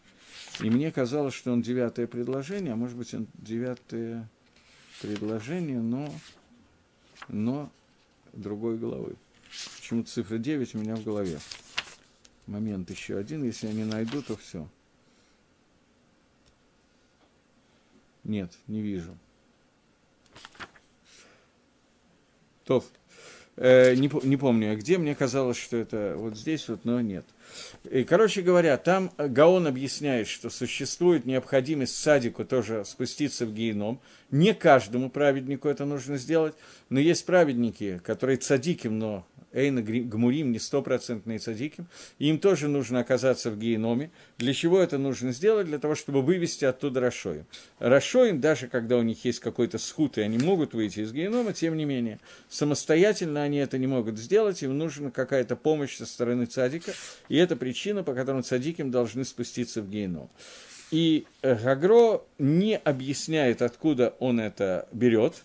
и 0.62 0.70
мне 0.70 0.92
казалось, 0.92 1.34
что 1.34 1.52
он 1.52 1.62
девятое 1.62 2.06
предложение, 2.06 2.74
а 2.74 2.76
может 2.76 2.98
быть, 2.98 3.14
он 3.14 3.28
девятое 3.34 4.30
предложение, 5.02 5.80
но, 5.80 6.14
но 7.30 7.72
другой 8.34 8.78
головы. 8.78 9.16
Почему 9.78 10.04
цифра 10.04 10.38
9 10.38 10.76
у 10.76 10.78
меня 10.80 10.96
в 10.96 11.04
голове. 11.04 11.40
Момент 12.46 12.90
еще 12.90 13.18
один, 13.18 13.44
если 13.44 13.68
я 13.68 13.74
не 13.74 13.86
найду, 13.86 14.22
то 14.22 14.36
все. 14.36 14.68
Нет, 18.24 18.52
не 18.68 18.82
вижу. 18.82 19.18
То, 22.70 22.84
э, 23.56 23.96
не, 23.96 24.12
не 24.28 24.38
помню, 24.38 24.78
где, 24.78 25.00
мне 25.00 25.16
казалось, 25.16 25.58
что 25.58 25.76
это 25.76 26.14
вот 26.16 26.38
здесь 26.38 26.70
вот, 26.70 26.86
но 26.86 27.02
нет. 27.02 27.26
И, 27.90 28.04
короче 28.04 28.44
говоря, 28.44 28.78
там 28.78 29.12
Гаон 29.18 29.66
объясняет, 29.66 30.28
что 30.28 30.52
существует 30.52 31.26
необходимость 31.26 31.96
садику 31.96 32.46
тоже 32.46 32.86
спуститься 32.86 33.48
в 33.48 33.54
геном. 33.56 34.00
Не 34.30 34.54
каждому 34.54 35.10
праведнику 35.10 35.68
это 35.68 35.86
нужно 35.86 36.18
сделать, 36.18 36.54
но 36.90 37.00
есть 37.00 37.26
праведники, 37.26 38.00
которые 38.06 38.38
цадиким, 38.38 39.00
но 39.00 39.26
Эйна 39.52 39.82
Гмурим, 39.82 40.52
не 40.52 40.60
стопроцентные 40.60 41.40
цадиким, 41.40 41.88
им 42.20 42.40
тоже 42.40 42.68
нужно 42.68 43.00
оказаться 43.00 43.50
в 43.50 43.58
геноме. 43.58 44.12
Для 44.38 44.54
чего 44.54 44.80
это 44.80 44.98
нужно 44.98 45.32
сделать? 45.32 45.68
Для 45.68 45.80
того, 45.80 45.96
чтобы 45.96 46.22
вывести 46.22 46.66
оттуда 46.66 47.00
Рашоим. 47.00 47.46
Рашоим, 47.80 48.40
даже 48.40 48.68
когда 48.68 48.98
у 48.98 49.02
них 49.02 49.26
есть 49.26 49.40
какой-то 49.40 49.78
схут, 49.78 50.18
и 50.18 50.22
они 50.22 50.38
могут 50.38 50.74
выйти 50.74 51.00
из 51.02 51.12
генома, 51.12 51.54
тем 51.54 51.76
не 51.78 51.86
менее, 51.86 52.20
самостоятельно 52.50 53.44
они 53.44 53.58
это 53.58 53.78
не 53.78 53.88
могут 53.88 54.18
сделать, 54.18 54.62
им 54.62 54.78
нужна 54.78 55.12
какая-то 55.12 55.56
помощь 55.56 55.98
со 55.98 56.06
стороны 56.06 56.46
цадика, 56.46 56.94
и 57.28 57.38
это 57.38 57.56
причина, 57.56 58.04
по 58.04 58.14
которой 58.14 58.44
цадиким 58.44 58.92
должны 58.92 59.26
спуститься 59.26 59.82
в 59.82 59.90
геном. 59.90 60.30
И 60.92 61.26
Гагро 61.42 62.22
не 62.40 62.78
объясняет, 62.78 63.62
откуда 63.62 64.16
он 64.20 64.40
это 64.40 64.88
берет, 64.92 65.44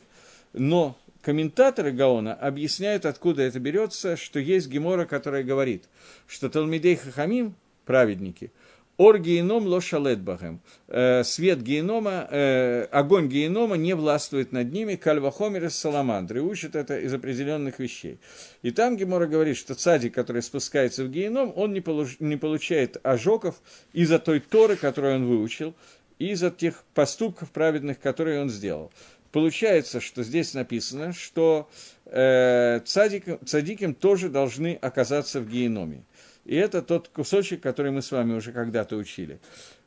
но 0.53 0.97
комментаторы 1.25 1.91
Гаона 1.91 2.35
объясняют, 2.35 3.07
откуда 3.07 3.43
это 3.43 3.59
берется, 3.59 4.17
что 4.17 4.39
есть 4.39 4.69
Гемора, 4.69 5.07
которая 5.07 5.43
говорит, 5.43 5.85
что 6.27 6.51
Талмидей 6.51 6.97
Хахамим, 6.97 7.55
праведники, 7.87 8.53
Ор 8.97 9.19
геном 9.19 9.67
лошалет 9.67 10.21
бахем. 10.21 10.61
Э, 10.87 11.25
свет 11.25 11.61
генома, 11.63 12.29
э, 12.31 12.87
огонь 12.93 13.29
генома 13.29 13.77
не 13.77 13.97
властвует 13.97 14.53
над 14.53 14.73
ними, 14.73 14.95
кальвахомер 14.95 15.65
из 15.65 15.75
саламандры. 15.75 16.43
Учат 16.43 16.77
это 16.77 17.01
из 17.01 17.13
определенных 17.13 17.81
вещей. 17.81 18.19
И 18.63 18.71
там 18.71 18.97
Гемора 18.97 19.27
говорит, 19.27 19.57
что 19.57 19.75
цадик, 19.75 20.15
который 20.15 20.43
спускается 20.43 21.03
в 21.03 21.11
геном, 21.11 21.53
он 21.57 21.73
не 21.73 22.37
получает 22.37 22.99
ожогов 23.03 23.61
из-за 23.93 24.21
той 24.21 24.39
Торы, 24.39 24.77
которую 24.77 25.17
он 25.17 25.27
выучил, 25.27 25.75
из-за 26.19 26.51
тех 26.51 26.85
поступков 26.95 27.51
праведных, 27.51 27.99
которые 27.99 28.41
он 28.41 28.49
сделал. 28.49 28.93
Получается, 29.35 30.01
что 30.01 30.23
здесь 30.23 30.55
написано, 30.55 31.13
что 31.13 31.69
э, 32.07 32.79
цадик, 32.85 33.25
цадиким 33.45 33.93
тоже 33.93 34.29
должны 34.29 34.79
оказаться 34.81 35.41
в 35.41 35.51
геноме. 35.51 36.05
И 36.45 36.55
это 36.55 36.83
тот 36.83 37.09
кусочек, 37.09 37.61
который 37.61 37.91
мы 37.91 38.01
с 38.01 38.13
вами 38.13 38.35
уже 38.35 38.53
когда-то 38.53 38.95
учили. 38.95 39.41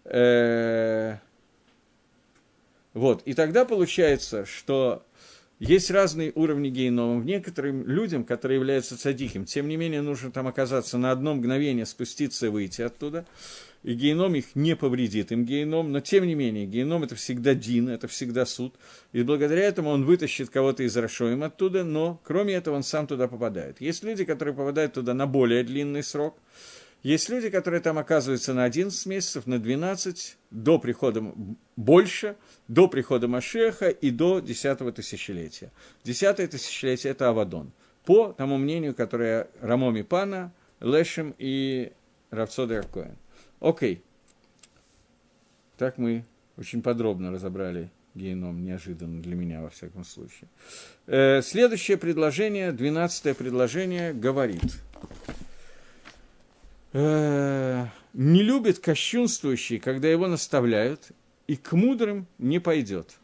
Э, 0.03 1.15
вот, 2.93 3.21
и 3.23 3.33
тогда 3.33 3.63
получается, 3.63 4.45
что 4.45 5.05
есть 5.59 5.89
разные 5.89 6.31
уровни 6.35 6.69
генома. 6.69 7.23
Некоторым 7.23 7.87
людям, 7.87 8.23
которые 8.23 8.57
являются 8.57 8.97
цадихим, 8.97 9.45
тем 9.45 9.67
не 9.67 9.75
менее, 9.75 10.01
нужно 10.01 10.31
там 10.31 10.47
оказаться 10.47 10.97
на 10.97 11.11
одно 11.11 11.33
мгновение, 11.33 11.85
спуститься 11.85 12.45
и 12.45 12.49
выйти 12.49 12.83
оттуда. 12.83 13.25
И 13.83 13.93
геном 13.93 14.35
их 14.35 14.55
не 14.55 14.75
повредит 14.75 15.31
им 15.31 15.45
геном, 15.45 15.91
но 15.91 15.99
тем 15.99 16.25
не 16.25 16.35
менее, 16.35 16.65
геном 16.65 17.03
это 17.03 17.15
всегда 17.15 17.53
дин, 17.53 17.89
это 17.89 18.07
всегда 18.07 18.45
суд. 18.45 18.75
И 19.13 19.23
благодаря 19.23 19.63
этому 19.63 19.91
он 19.91 20.03
вытащит 20.03 20.49
кого-то 20.49 20.83
из 20.83 20.97
Рашоим 20.97 21.43
оттуда, 21.43 21.83
но 21.83 22.19
кроме 22.23 22.55
этого 22.55 22.75
он 22.75 22.83
сам 22.83 23.07
туда 23.07 23.27
попадает. 23.27 23.79
Есть 23.79 24.03
люди, 24.03 24.25
которые 24.25 24.55
попадают 24.55 24.93
туда 24.93 25.13
на 25.13 25.25
более 25.25 25.63
длинный 25.63 26.03
срок, 26.03 26.37
есть 27.03 27.29
люди, 27.29 27.49
которые 27.49 27.79
там 27.81 27.97
оказываются 27.97 28.53
на 28.53 28.63
11 28.63 29.05
месяцев, 29.05 29.45
на 29.45 29.59
12, 29.59 30.37
до 30.49 30.79
прихода 30.79 31.23
больше, 31.75 32.35
до 32.67 32.87
прихода 32.87 33.27
Машеха 33.27 33.89
и 33.89 34.09
до 34.09 34.39
10 34.39 34.95
тысячелетия. 34.95 35.71
10 36.03 36.49
тысячелетие– 36.49 37.11
это 37.13 37.29
Авадон. 37.29 37.71
По 38.05 38.33
тому 38.33 38.57
мнению, 38.57 38.95
которое 38.95 39.47
Рамоми 39.61 40.01
Пана, 40.01 40.51
Лешем 40.79 41.35
и 41.37 41.91
Равцода 42.31 42.83
Коэн. 42.91 43.15
Окей. 43.59 44.01
Так 45.77 45.97
мы 45.97 46.25
очень 46.57 46.81
подробно 46.81 47.31
разобрали 47.31 47.91
геном, 48.15 48.63
неожиданно 48.63 49.21
для 49.21 49.35
меня, 49.35 49.61
во 49.61 49.69
всяком 49.69 50.03
случае. 50.03 50.49
Э, 51.05 51.41
следующее 51.43 51.97
предложение, 51.97 52.71
двенадцатое 52.71 53.35
предложение, 53.35 54.13
говорит– 54.13 54.63
не 56.97 58.41
любит 58.41 58.79
кощунствующий, 58.79 59.79
когда 59.79 60.07
его 60.07 60.27
наставляют, 60.27 61.11
и 61.47 61.55
к 61.55 61.73
мудрым 61.73 62.27
не 62.37 62.59
пойдет. 62.59 63.17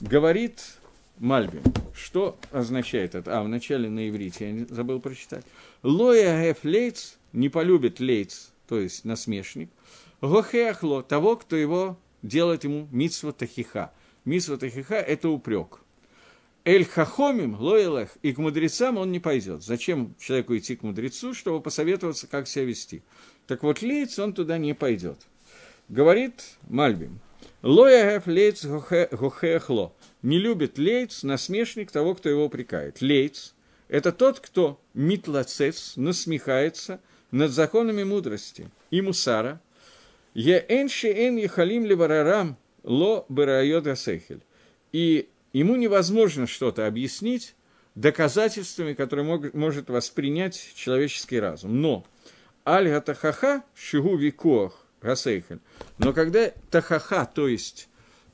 Говорит 0.00 0.60
Мальби. 1.18 1.60
Что 1.94 2.36
означает 2.50 3.14
это? 3.14 3.38
А, 3.38 3.42
вначале 3.44 3.88
на 3.88 4.08
иврите, 4.08 4.50
я 4.50 4.66
забыл 4.74 4.98
прочитать. 5.00 5.44
Лоя 5.84 6.42
гэф 6.42 6.64
лейц, 6.64 7.16
не 7.32 7.48
полюбит 7.48 8.00
лейц, 8.00 8.50
то 8.66 8.80
есть 8.80 9.04
насмешник. 9.04 9.70
Гохеахло, 10.20 11.02
того, 11.02 11.36
кто 11.36 11.54
его 11.54 11.96
делает 12.22 12.64
ему 12.64 12.88
митсва 12.90 13.32
тахиха. 13.32 13.92
Митсва 14.24 14.56
тахиха– 14.56 14.94
это 14.96 15.28
упрек. 15.28 15.80
Эль 16.64 16.84
хахомим 16.84 17.60
лоэлех, 17.60 18.10
и 18.22 18.32
к 18.32 18.38
мудрецам 18.38 18.96
он 18.96 19.10
не 19.10 19.18
пойдет. 19.18 19.64
Зачем 19.64 20.14
человеку 20.20 20.56
идти 20.56 20.76
к 20.76 20.82
мудрецу, 20.82 21.34
чтобы 21.34 21.60
посоветоваться, 21.60 22.28
как 22.28 22.46
себя 22.46 22.66
вести? 22.66 23.02
Так 23.48 23.64
вот, 23.64 23.82
лейц 23.82 24.18
он 24.20 24.32
туда 24.32 24.58
не 24.58 24.72
пойдет. 24.72 25.18
Говорит 25.88 26.34
Мальбим, 26.68 27.18
лоягев 27.62 28.28
лейц 28.28 28.64
гохехло. 28.64 29.92
Не 30.22 30.38
любит 30.38 30.78
лейц, 30.78 31.24
насмешник 31.24 31.90
того, 31.90 32.14
кто 32.14 32.28
его 32.28 32.44
упрекает. 32.44 33.00
Лейц– 33.00 33.54
это 33.88 34.12
тот, 34.12 34.38
кто 34.38 34.80
митлацец, 34.94 35.94
насмехается 35.96 37.00
над 37.32 37.50
законами 37.50 38.04
мудрости 38.04 38.70
и 38.92 39.00
мусара. 39.00 39.60
Е 40.34 40.64
энши 40.68 41.08
эн 41.08 41.36
ехалим 41.38 41.84
леварарам 41.84 42.56
ло 42.84 43.26
берайот 43.28 43.86
И 44.92 45.28
ему 45.52 45.76
невозможно 45.76 46.46
что-то 46.46 46.86
объяснить 46.86 47.54
доказательствами, 47.94 48.94
которые 48.94 49.24
мог, 49.24 49.52
может 49.54 49.90
воспринять 49.90 50.72
человеческий 50.74 51.40
разум. 51.40 51.80
Но 51.80 52.04
аль-гатахаха 52.66 53.62
шигу 53.74 54.16
викох 54.16 54.86
гасейхен. 55.02 55.60
Но 55.98 56.12
когда 56.12 56.52
тахаха, 56.70 57.26
то 57.26 57.48
есть 57.48 57.88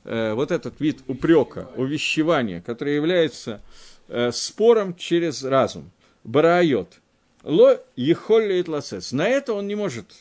э, 0.05 0.33
вот 0.33 0.51
этот 0.51 0.79
вид 0.79 0.99
упрека, 1.07 1.69
увещевания, 1.75 2.61
который 2.61 2.95
является 2.95 3.61
э, 4.07 4.31
спором 4.31 4.95
через 4.95 5.43
разум, 5.43 5.91
барайот, 6.23 6.99
ло 7.43 7.81
ехоллит 7.95 8.67
лацес, 8.67 9.11
на 9.11 9.27
это 9.27 9.53
он 9.53 9.67
не 9.67 9.75
может 9.75 10.13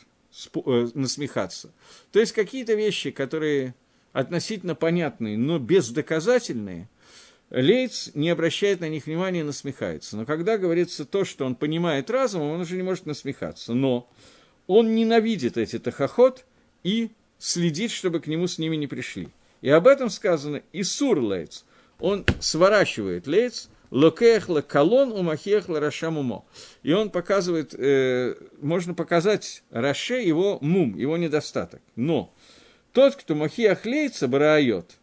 э, 0.55 0.88
насмехаться. 0.94 1.70
То 2.12 2.20
есть 2.20 2.32
какие-то 2.32 2.74
вещи, 2.74 3.11
которые 3.11 3.74
относительно 4.19 4.75
понятные, 4.75 5.39
но 5.39 5.61
бездоказательные, 5.61 6.89
Лейц 7.51 8.11
не 8.14 8.31
обращает 8.31 8.81
на 8.81 8.89
них 8.89 9.07
внимания 9.07 9.41
и 9.41 9.45
насмехается. 9.45 10.16
Но 10.16 10.27
когда 10.27 10.59
говорится 10.59 11.05
то, 11.05 11.25
что 11.25 11.47
он 11.47 11.55
понимает 11.55 12.11
разумом, 12.11 12.51
он 12.51 12.61
уже 12.62 12.77
не 12.77 12.83
может 12.83 13.07
насмехаться. 13.07 13.75
Но 13.75 14.11
он 14.66 14.97
ненавидит 14.97 15.57
эти 15.57 15.79
тахоход 15.79 16.45
и 16.83 17.11
следит, 17.39 17.93
чтобы 17.93 18.19
к 18.19 18.27
нему 18.27 18.49
с 18.49 18.59
ними 18.59 18.75
не 18.75 18.89
пришли. 18.89 19.29
И 19.61 19.71
об 19.71 19.87
этом 19.87 20.11
сказано 20.11 20.62
Исур 20.73 21.21
Лейц. 21.21 21.64
Он 22.01 22.27
сворачивает 22.41 23.29
Лейц, 23.29 23.69
Локехла 23.93 24.62
колон 24.62 25.12
у 25.12 25.23
махехла 25.23 25.79
рашамумо. 25.79 26.45
И 26.83 26.93
он 26.93 27.11
показывает, 27.11 27.73
э, 27.73 28.35
можно 28.61 28.95
показать 28.95 29.62
Раше 29.71 30.21
его 30.21 30.59
мум, 30.61 30.97
его 30.99 31.16
недостаток. 31.16 31.81
Но 31.95 32.35
тот, 32.99 33.14
кто 33.14 33.36
махиах 33.36 33.86
лейца 33.86 34.26
бараает, 34.26 34.99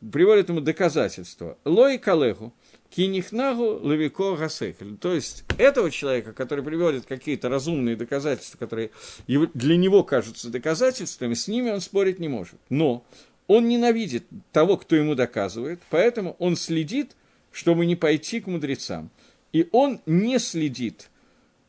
приводит 0.00 0.48
ему 0.48 0.60
доказательство. 0.60 1.56
Лой 1.64 1.96
калеху, 1.96 2.52
кинихнагу 2.90 3.78
лавико 3.80 4.34
гасехель. 4.34 4.96
То 4.96 5.14
есть 5.14 5.44
этого 5.56 5.92
человека, 5.92 6.32
который 6.32 6.64
приводит 6.64 7.06
какие-то 7.06 7.48
разумные 7.48 7.94
доказательства, 7.94 8.58
которые 8.58 8.90
для 9.28 9.76
него 9.76 10.02
кажутся 10.02 10.50
доказательствами, 10.50 11.34
с 11.34 11.46
ними 11.46 11.70
он 11.70 11.80
спорить 11.80 12.18
не 12.18 12.26
может. 12.26 12.58
Но 12.70 13.04
он 13.46 13.68
ненавидит 13.68 14.24
того, 14.50 14.76
кто 14.76 14.96
ему 14.96 15.14
доказывает, 15.14 15.80
поэтому 15.90 16.34
он 16.40 16.56
следит, 16.56 17.12
чтобы 17.52 17.86
не 17.86 17.94
пойти 17.94 18.40
к 18.40 18.48
мудрецам. 18.48 19.10
И 19.52 19.68
он 19.70 20.00
не 20.06 20.40
следит 20.40 21.08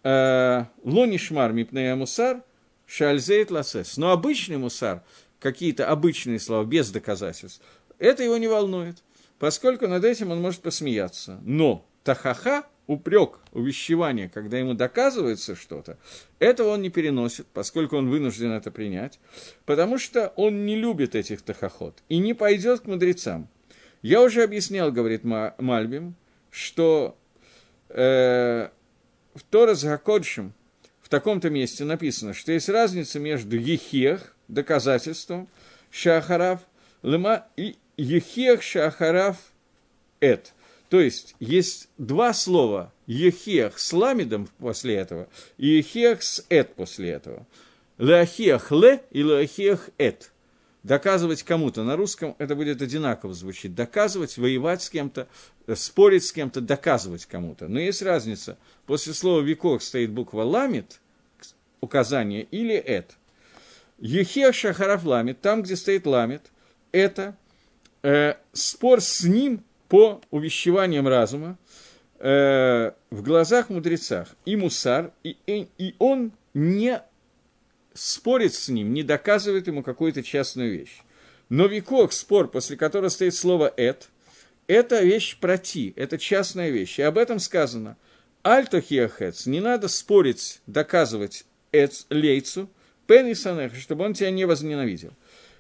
э, 0.01 0.65
лонишмар 0.84 1.53
мипнея 1.53 1.95
мусар, 1.95 2.41
шальзейт 2.88 3.51
ласес. 3.51 3.97
Но 3.97 4.09
обычный 4.09 4.57
мусар– 4.57 5.03
какие-то 5.40 5.88
обычные 5.88 6.40
слова 6.40 6.66
без 6.66 6.92
доказательств, 6.92 7.62
это 7.98 8.24
его 8.24 8.38
не 8.38 8.48
волнует, 8.48 9.04
поскольку 9.38 9.88
над 9.88 10.04
этим 10.06 10.32
он 10.32 10.42
может 10.42 10.62
посмеяться. 10.62 11.40
Но 11.44 11.86
тахаха, 12.04 12.64
упрек, 12.88 13.40
увещевание, 13.52 14.30
когда 14.30 14.58
ему 14.58 14.74
доказывается 14.74 15.56
что-то, 15.56 15.98
этого 16.40 16.70
он 16.70 16.82
не 16.82 16.90
переносит, 16.90 17.48
поскольку 17.54 17.98
он 17.98 18.10
вынужден 18.10 18.52
это 18.52 18.72
принять, 18.72 19.20
потому 19.66 19.98
что 19.98 20.34
он 20.36 20.66
не 20.66 20.76
любит 20.76 21.16
этих 21.16 21.42
тахоход 21.42 21.96
и 22.10 22.18
не 22.18 22.34
пойдет 22.34 22.82
к 22.82 22.86
мудрецам. 22.86 23.48
Я 24.02 24.22
уже 24.22 24.44
объяснял, 24.44 24.92
говорит 24.92 25.24
Мальбим, 25.24 26.16
что 26.50 27.18
э, 27.90 28.70
в 29.36 29.44
Торас 29.50 29.84
Гакодшим 29.84 30.54
в 31.02 31.10
таком-то 31.10 31.50
месте 31.50 31.84
написано, 31.84 32.34
что 32.34 32.52
есть 32.52 32.70
разница 32.70 33.20
между 33.20 33.58
ехех, 33.58 34.36
доказательством, 34.50 35.47
шахарав, 35.89 36.60
лема 37.02 37.45
и 37.56 37.78
ехех 37.95 38.62
шахарав 38.62 39.38
эт. 40.20 40.54
То 40.89 41.00
есть 41.00 41.36
есть 41.39 41.88
два 41.97 42.34
слова 42.34 42.91
ехех 43.06 43.80
с 43.80 43.93
ламидом 43.93 44.50
после 44.58 44.95
этого 44.95 45.30
и 45.58 45.68
ехех 45.68 46.24
с 46.24 46.45
эт 46.50 46.74
после 46.76 47.12
этого. 47.12 47.45
Леахех 47.97 48.72
ле 48.72 49.04
и 49.12 49.22
леахех 49.22 49.89
эт. 49.97 50.32
Доказывать 50.84 51.43
кому-то. 51.43 51.84
На 51.84 51.97
русском 51.97 52.36
это 52.39 52.56
будет 52.56 52.82
одинаково 52.82 53.34
звучить. 53.34 53.76
Доказывать, 53.76 54.38
воевать 54.38 54.82
с 54.82 54.89
кем-то, 54.89 55.28
спорить 55.76 56.24
с 56.24 56.32
кем-то, 56.32 56.62
доказывать 56.62 57.26
кому-то. 57.26 57.68
Но 57.68 57.80
есть 57.80 58.02
разница. 58.02 58.58
После 58.86 59.14
слова 59.14 59.41
«викох» 59.41 59.84
стоит 59.84 60.12
буква 60.12 60.43
«ламит», 60.43 61.02
указание, 61.82 62.43
или 62.43 62.74
«эт». 62.74 63.18
Ехех 64.00 64.56
Шахаров 64.56 65.04
ламит, 65.04 65.41
там, 65.41 65.62
где 65.62 65.76
стоит 65.76 66.06
ламит, 66.06 66.52
это 66.91 67.36
э, 68.02 68.36
спор 68.54 69.02
с 69.02 69.24
ним 69.24 69.64
по 69.88 70.22
увещеваниям 70.32 71.08
разума 71.08 71.58
э, 72.20 72.91
в 73.10 73.22
глазах 73.22 73.70
мудрецах. 73.70 74.30
И 74.45 74.56
мусар, 74.56 75.12
и, 75.24 75.38
и, 75.45 75.95
он 76.00 76.32
не 76.54 77.02
спорит 77.93 78.54
с 78.54 78.70
ним, 78.70 78.93
не 78.93 79.04
доказывает 79.04 79.68
ему 79.68 79.84
какую-то 79.84 80.24
частную 80.24 80.72
вещь. 80.72 81.02
Но 81.50 81.66
викок, 81.66 82.14
спор, 82.14 82.47
после 82.50 82.78
которого 82.78 83.10
стоит 83.10 83.36
слово 83.36 83.74
«эт», 83.76 84.10
это 84.68 85.02
вещь 85.02 85.38
проти, 85.39 85.93
это 85.95 86.20
частная 86.20 86.70
вещь. 86.70 87.00
И 87.00 87.02
об 87.02 87.18
этом 87.18 87.39
сказано. 87.39 87.97
Альтохиахец, 88.43 89.47
не 89.47 89.60
надо 89.60 89.88
спорить, 89.88 90.62
доказывать 90.68 91.45
эц, 91.72 92.06
лейцу, 92.10 92.70
Пен 93.10 93.26
и 93.26 93.34
санех, 93.34 93.74
чтобы 93.76 94.05
он 94.05 94.14
тебя 94.14 94.30
не 94.30 94.45
возненавидел. 94.45 95.14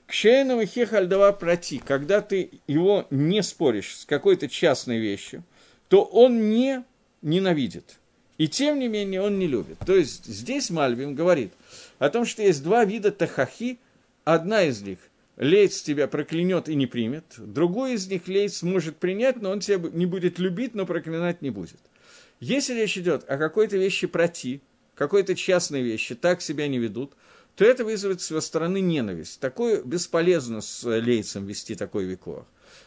К 0.05 0.13
шейнам 0.13 0.61
и 0.61 0.67
хехальдава 0.67 1.31
проти, 1.31 1.79
когда 1.79 2.21
ты 2.21 2.51
его 2.67 3.07
не 3.09 3.41
споришь 3.41 3.97
с 3.97 4.05
какой-то 4.05 4.47
частной 4.47 4.99
вещью, 4.99 5.43
то 5.87 6.03
он 6.03 6.51
не 6.51 6.83
ненавидит. 7.23 7.97
И 8.37 8.47
тем 8.47 8.77
не 8.77 8.87
менее 8.87 9.23
он 9.23 9.39
не 9.39 9.47
любит. 9.47 9.79
То 9.79 9.95
есть 9.95 10.25
здесь 10.27 10.69
Мальбим 10.69 11.15
говорит 11.15 11.51
о 11.97 12.11
том, 12.11 12.23
что 12.23 12.43
есть 12.43 12.61
два 12.61 12.85
вида 12.85 13.11
тахахи. 13.11 13.79
Одна 14.25 14.61
из 14.65 14.83
них 14.83 14.99
Лейц 15.37 15.81
тебя 15.81 16.07
проклянет 16.07 16.69
и 16.69 16.75
не 16.75 16.85
примет. 16.85 17.25
Другой 17.37 17.93
из 17.93 18.05
них 18.07 18.27
Лейц 18.27 18.61
может 18.61 18.97
принять, 18.97 19.41
но 19.41 19.49
он 19.49 19.61
тебя 19.61 19.89
не 19.91 20.05
будет 20.05 20.37
любить, 20.37 20.75
но 20.75 20.85
проклинать 20.85 21.41
не 21.41 21.49
будет. 21.49 21.79
Если 22.41 22.75
речь 22.75 22.95
идет 22.99 23.27
о 23.27 23.39
какой-то 23.39 23.75
вещи 23.75 24.05
проти, 24.05 24.61
какой-то 24.93 25.33
частной 25.33 25.81
вещи, 25.81 26.13
так 26.13 26.43
себя 26.43 26.67
не 26.67 26.77
ведут, 26.77 27.13
то 27.59 27.65
это 27.65 27.83
вызовет 27.83 28.21
с 28.21 28.29
его 28.29 28.39
стороны 28.39 28.79
ненависть. 28.79 29.41
Такое 29.41 29.83
бесполезно 29.83 30.61
с 30.61 30.81
лейцем 30.87 31.45
вести 31.45 31.75
такой 31.75 32.05
векор. 32.05 32.45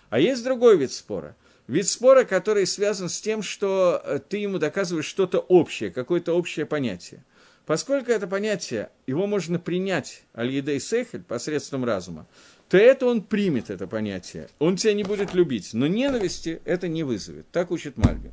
А 0.08 0.18
есть 0.18 0.42
другой 0.42 0.78
вид 0.78 0.90
спора. 0.92 1.36
Вид 1.66 1.86
спора, 1.86 2.24
который 2.24 2.66
связан 2.66 3.10
с 3.10 3.20
тем, 3.20 3.42
что 3.42 4.00
э, 4.02 4.18
ты 4.26 4.38
ему 4.38 4.56
доказываешь 4.56 5.04
что-то 5.04 5.40
общее, 5.40 5.90
какое-то 5.90 6.32
общее 6.32 6.64
понятие. 6.64 7.22
Поскольку 7.66 8.12
это 8.12 8.26
понятие, 8.26 8.88
его 9.06 9.26
можно 9.26 9.58
принять 9.58 10.22
аль-едей 10.34 10.80
сехель 10.80 11.22
посредством 11.22 11.84
разума, 11.84 12.26
то 12.70 12.78
это 12.78 13.04
он 13.04 13.20
примет, 13.20 13.68
это 13.68 13.86
понятие. 13.86 14.48
Он 14.58 14.76
тебя 14.76 14.94
не 14.94 15.04
будет 15.04 15.34
любить, 15.34 15.74
но 15.74 15.86
ненависти 15.86 16.62
это 16.64 16.88
не 16.88 17.02
вызовет. 17.02 17.44
Так 17.52 17.72
учит 17.72 17.98
Мальбин. 17.98 18.32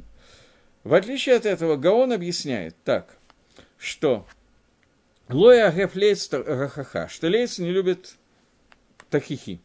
В 0.85 0.93
отличие 0.93 1.35
от 1.35 1.45
этого, 1.45 1.75
Гаон 1.75 2.13
объясняет 2.13 2.77
так, 2.85 3.17
что 3.77 4.25
Лоя 5.29 5.67
Агеф 5.67 5.95
Лейц 5.95 6.25
что 6.25 7.27
Лейц 7.27 7.59
не 7.59 7.69
любит 7.69 8.15
тахихи. 9.11 9.61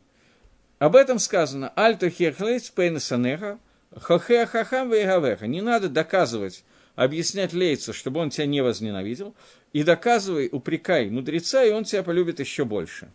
Об 0.78 0.94
этом 0.94 1.18
сказано 1.18 1.72
«Альто 1.74 2.10
хехлейц 2.10 2.68
пейнасанеха, 2.68 3.58
хохеа 3.96 4.44
хахам 4.44 4.90
вейгавеха». 4.90 5.46
Не 5.46 5.62
надо 5.62 5.88
доказывать, 5.88 6.64
объяснять 6.96 7.54
лейцу, 7.54 7.94
чтобы 7.94 8.20
он 8.20 8.28
тебя 8.28 8.44
не 8.44 8.60
возненавидел, 8.60 9.34
и 9.72 9.82
доказывай, 9.84 10.50
упрекай 10.52 11.08
мудреца, 11.08 11.64
и 11.64 11.70
он 11.70 11.84
тебя 11.84 12.02
полюбит 12.02 12.40
еще 12.40 12.66
больше. 12.66 13.10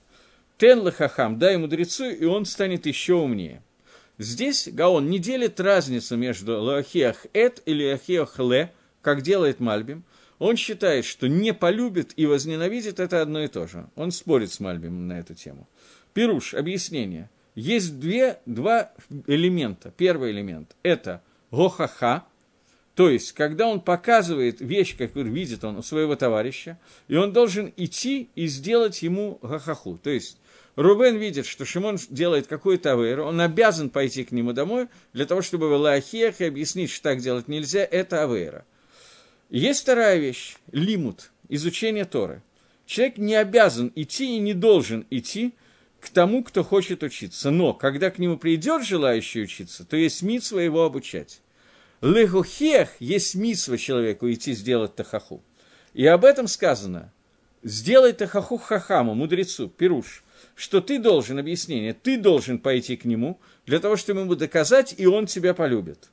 Тен 0.58 0.80
лахахам, 0.80 1.38
дай 1.38 1.56
мудрецу, 1.58 2.10
и 2.10 2.26
он 2.26 2.46
станет 2.46 2.88
еще 2.88 3.14
умнее. 3.14 3.62
Здесь 4.18 4.68
Гаон 4.68 5.08
не 5.08 5.20
делит 5.20 5.60
разницу 5.60 6.18
между 6.18 6.60
лахиах 6.60 7.28
эт 7.34 7.62
и 7.68 7.92
лахиах 7.92 8.40
ле, 8.40 8.74
как 9.04 9.22
делает 9.22 9.60
Мальбим. 9.60 10.04
Он 10.40 10.56
считает, 10.56 11.06
что 11.06 11.28
не 11.28 11.54
полюбит 11.54 12.14
и 12.16 12.26
возненавидит– 12.26 13.00
это 13.02 13.22
одно 13.22 13.44
и 13.44 13.48
то 13.48 13.68
же. 13.68 13.88
Он 13.96 14.12
спорит 14.12 14.52
с 14.52 14.60
Мальбимом 14.60 15.08
на 15.08 15.20
эту 15.20 15.36
тему. 15.36 15.68
Пируш, 16.14 16.54
объяснение– 16.54 17.30
есть 17.56 18.00
две, 18.00 18.40
два 18.46 18.92
элемента. 19.28 19.92
Первый 19.98 20.32
элемент– 20.32 20.76
это 20.84 21.22
гохаха, 21.52 22.24
то 22.96 23.10
есть, 23.10 23.32
когда 23.32 23.68
он 23.68 23.80
показывает 23.80 24.60
вещь, 24.60 24.98
как 24.98 25.16
видит 25.16 25.64
он 25.64 25.78
у 25.78 25.82
своего 25.82 26.16
товарища, 26.18 26.78
и 27.08 27.16
он 27.16 27.32
должен 27.32 27.74
идти 27.78 28.30
и 28.36 28.48
сделать 28.48 29.02
ему 29.02 29.40
гахаху. 29.42 29.98
То 29.98 30.10
есть, 30.10 30.38
Рубен 30.76 31.18
видит, 31.18 31.46
что 31.46 31.64
Шимон 31.66 31.98
делает 32.10 32.48
какую-то 32.48 32.94
авейру, 32.94 33.24
он 33.26 33.40
обязан 33.40 33.90
пойти 33.90 34.26
к 34.26 34.32
нему 34.32 34.52
домой 34.52 34.88
для 35.14 35.26
того, 35.26 35.42
чтобы 35.42 35.70
в 35.70 35.80
Лаахиях 35.80 36.42
и 36.42 36.46
объяснить, 36.46 36.92
что 36.92 37.04
так 37.04 37.20
делать 37.20 37.48
нельзя, 37.48 37.88
это 37.90 38.24
авейра. 38.24 38.66
Есть 39.50 39.82
вторая 39.82 40.18
вещь– 40.18 40.58
лимут, 40.72 41.32
изучение 41.48 42.06
Торы. 42.06 42.42
Человек 42.86 43.18
не 43.18 43.36
обязан 43.36 43.92
идти 43.96 44.38
и 44.38 44.40
не 44.40 44.54
должен 44.54 45.06
идти– 45.10 45.54
к 46.00 46.10
тому, 46.10 46.44
кто 46.44 46.64
хочет 46.64 47.04
учиться. 47.04 47.52
Но 47.52 47.74
когда 47.74 48.10
к 48.10 48.20
нему 48.20 48.38
придет 48.38 48.84
желающий 48.84 49.44
учиться, 49.44 49.86
то 49.86 49.98
есть 49.98 50.22
митсва 50.22 50.60
его 50.60 50.84
обучать. 50.84 51.42
Легухех 52.02 52.90
есть 53.00 53.36
митсва 53.36 53.78
человеку 53.78 54.32
идти 54.32 54.54
сделать 54.54 54.96
тахаху. 54.96 55.44
И 55.94 56.06
об 56.06 56.24
этом 56.24 56.48
сказано. 56.48 57.12
Сделай 57.62 58.14
тахаху 58.14 58.58
хахаму, 58.58 59.16
мудрецу, 59.16 59.68
пируш, 59.68 60.24
что 60.56 60.80
ты 60.80 60.98
должен, 60.98 61.40
объяснение, 61.40 61.94
ты 61.94 62.18
должен 62.18 62.58
пойти 62.58 62.96
к 62.96 63.04
нему, 63.04 63.42
для 63.66 63.80
того, 63.80 63.98
чтобы 63.98 64.22
ему 64.22 64.36
доказать, 64.36 64.96
и 64.98 65.06
он 65.06 65.26
тебя 65.26 65.54
полюбит. 65.54 66.10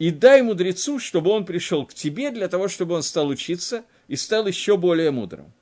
И 0.00 0.10
дай 0.10 0.42
мудрецу, 0.42 0.98
чтобы 0.98 1.30
он 1.30 1.44
пришел 1.44 1.86
к 1.86 1.94
тебе, 1.94 2.32
для 2.32 2.48
того, 2.48 2.66
чтобы 2.66 2.96
он 2.96 3.04
стал 3.04 3.28
учиться 3.28 3.84
и 4.08 4.16
стал 4.16 4.48
еще 4.48 4.76
более 4.76 5.12
мудрым. 5.12 5.52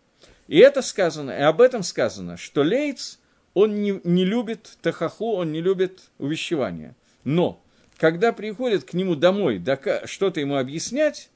И 0.46 0.56
это 0.56 0.80
сказано, 0.80 1.32
и 1.32 1.42
об 1.42 1.60
этом 1.60 1.82
сказано, 1.82 2.38
что 2.38 2.62
Лейц– 2.62 3.18
он 3.58 3.82
не, 3.82 4.00
не 4.04 4.24
любит 4.24 4.78
тахаху, 4.82 5.32
он 5.32 5.50
не 5.50 5.60
любит 5.60 6.10
увещевания. 6.18 6.94
Но 7.24 7.60
когда 7.96 8.32
приходит 8.32 8.84
к 8.84 8.94
нему 8.94 9.16
домой 9.16 9.60
что-то 10.04 10.38
ему 10.38 10.56
объяснять, 10.58 11.30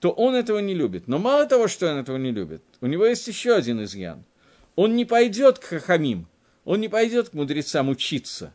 то 0.00 0.10
он 0.10 0.34
этого 0.34 0.58
не 0.60 0.72
любит. 0.72 1.06
Но 1.06 1.18
мало 1.18 1.44
того, 1.46 1.68
что 1.68 1.90
он 1.90 1.98
этого 1.98 2.16
не 2.16 2.30
любит, 2.30 2.62
у 2.80 2.86
него 2.86 3.04
есть 3.04 3.26
еще 3.28 3.54
один 3.54 3.84
изъян. 3.84 4.24
Он 4.74 4.96
не 4.96 5.04
пойдет 5.04 5.58
к 5.58 5.64
хахамим, 5.64 6.26
он 6.64 6.80
не 6.80 6.88
пойдет 6.88 7.28
к 7.28 7.34
мудрецам 7.34 7.90
учиться. 7.90 8.54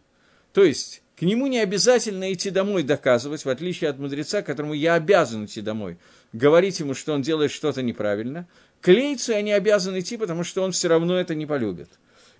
То 0.52 0.64
есть, 0.64 1.04
к 1.22 1.24
нему 1.24 1.46
не 1.46 1.60
обязательно 1.60 2.34
идти 2.34 2.50
домой 2.50 2.82
доказывать, 2.82 3.46
в 3.46 3.50
отличие 3.50 3.92
от 3.92 4.00
мудреца, 4.00 4.42
которому 4.42 4.74
я 4.74 4.96
обязан 4.96 5.46
идти 5.46 5.62
домой, 5.62 6.00
говорить 6.34 6.80
ему, 6.80 6.96
что 6.96 7.14
он 7.14 7.22
делает 7.22 7.52
что-то 7.52 7.84
неправильно. 7.84 8.48
К 8.82 8.88
лейцу 8.88 9.34
я 9.34 9.44
не 9.44 9.52
обязан 9.52 10.00
идти, 10.00 10.18
потому 10.18 10.44
что 10.44 10.64
он 10.64 10.72
все 10.72 10.88
равно 10.88 11.20
это 11.20 11.36
не 11.36 11.46
полюбит. 11.46 11.90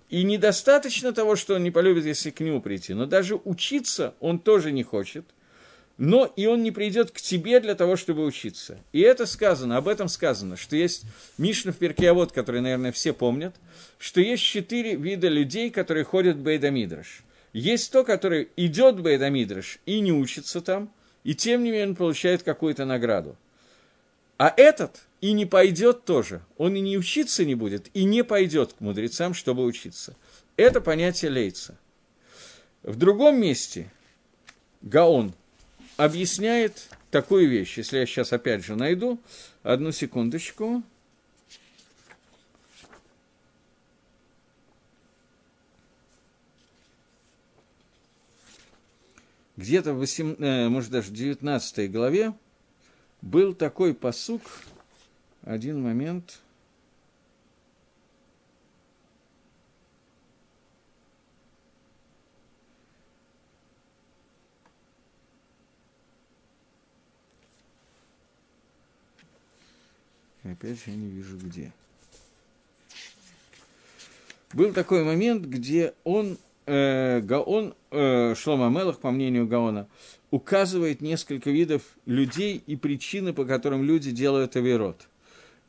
И 0.08 0.24
недостаточно 0.24 1.12
того, 1.12 1.36
что 1.36 1.54
он 1.54 1.62
не 1.62 1.70
полюбит, 1.70 2.06
если 2.06 2.30
к 2.30 2.40
нему 2.40 2.60
прийти, 2.60 2.92
но 2.92 3.06
даже 3.06 3.36
учиться 3.36 4.14
он 4.18 4.40
тоже 4.40 4.72
не 4.72 4.82
хочет. 4.82 5.26
Но 5.96 6.24
и 6.34 6.46
он 6.46 6.64
не 6.64 6.72
придет 6.72 7.12
к 7.12 7.20
тебе 7.20 7.60
для 7.60 7.76
того, 7.76 7.94
чтобы 7.94 8.24
учиться. 8.24 8.80
И 8.90 9.00
это 9.00 9.26
сказано, 9.26 9.76
об 9.76 9.86
этом 9.86 10.08
сказано, 10.08 10.56
что 10.56 10.74
есть 10.74 11.04
Мишна 11.38 11.70
в 11.70 11.76
Перкеавод, 11.76 12.32
который, 12.32 12.60
наверное, 12.60 12.90
все 12.90 13.12
помнят, 13.12 13.54
что 14.00 14.20
есть 14.20 14.42
четыре 14.42 14.96
вида 14.96 15.28
людей, 15.28 15.70
которые 15.70 16.02
ходят 16.02 16.38
в 16.38 16.42
Бейдамидраш. 16.42 17.22
Есть 17.52 17.92
то, 17.92 18.04
который 18.04 18.48
идет 18.56 18.96
в 18.96 19.02
Бейдамидраш 19.02 19.78
и 19.84 20.00
не 20.00 20.12
учится 20.12 20.60
там, 20.60 20.92
и 21.22 21.34
тем 21.34 21.62
не 21.62 21.70
менее 21.70 21.88
он 21.88 21.96
получает 21.96 22.42
какую-то 22.42 22.84
награду. 22.84 23.36
А 24.38 24.52
этот 24.56 25.02
и 25.20 25.32
не 25.32 25.46
пойдет 25.46 26.04
тоже. 26.04 26.42
Он 26.56 26.74
и 26.74 26.80
не 26.80 26.98
учиться 26.98 27.44
не 27.44 27.54
будет, 27.54 27.88
и 27.94 28.04
не 28.04 28.24
пойдет 28.24 28.72
к 28.72 28.80
мудрецам, 28.80 29.34
чтобы 29.34 29.64
учиться. 29.64 30.16
Это 30.56 30.80
понятие 30.80 31.30
лейца. 31.30 31.78
В 32.82 32.96
другом 32.96 33.40
месте 33.40 33.90
Гаон 34.80 35.32
объясняет 35.96 36.88
такую 37.10 37.48
вещь, 37.48 37.78
если 37.78 37.98
я 37.98 38.06
сейчас 38.06 38.32
опять 38.32 38.64
же 38.64 38.74
найду, 38.74 39.20
одну 39.62 39.92
секундочку. 39.92 40.82
Где-то 49.62 49.94
в 49.94 49.98
8, 49.98 50.34
э, 50.40 50.68
может 50.68 50.90
даже 50.90 51.10
в 51.10 51.12
19 51.12 51.88
главе 51.88 52.34
был 53.20 53.54
такой 53.54 53.94
посук, 53.94 54.42
один 55.42 55.80
момент. 55.80 56.40
Опять 70.42 70.84
же, 70.84 70.90
я 70.90 70.96
не 70.96 71.08
вижу 71.08 71.38
где. 71.38 71.72
Был 74.52 74.72
такой 74.72 75.04
момент, 75.04 75.44
где 75.44 75.94
он, 76.02 76.36
э, 76.66 77.20
Гаон, 77.20 77.74
э, 77.90 78.34
Шлома 78.36 78.68
Мелах, 78.68 78.98
по 78.98 79.10
мнению 79.10 79.46
Гаона, 79.46 79.88
указывает 80.30 81.00
несколько 81.00 81.50
видов 81.50 81.82
людей 82.06 82.62
и 82.66 82.76
причины, 82.76 83.32
по 83.32 83.44
которым 83.44 83.84
люди 83.84 84.10
делают 84.10 84.56
авирот. 84.56 85.08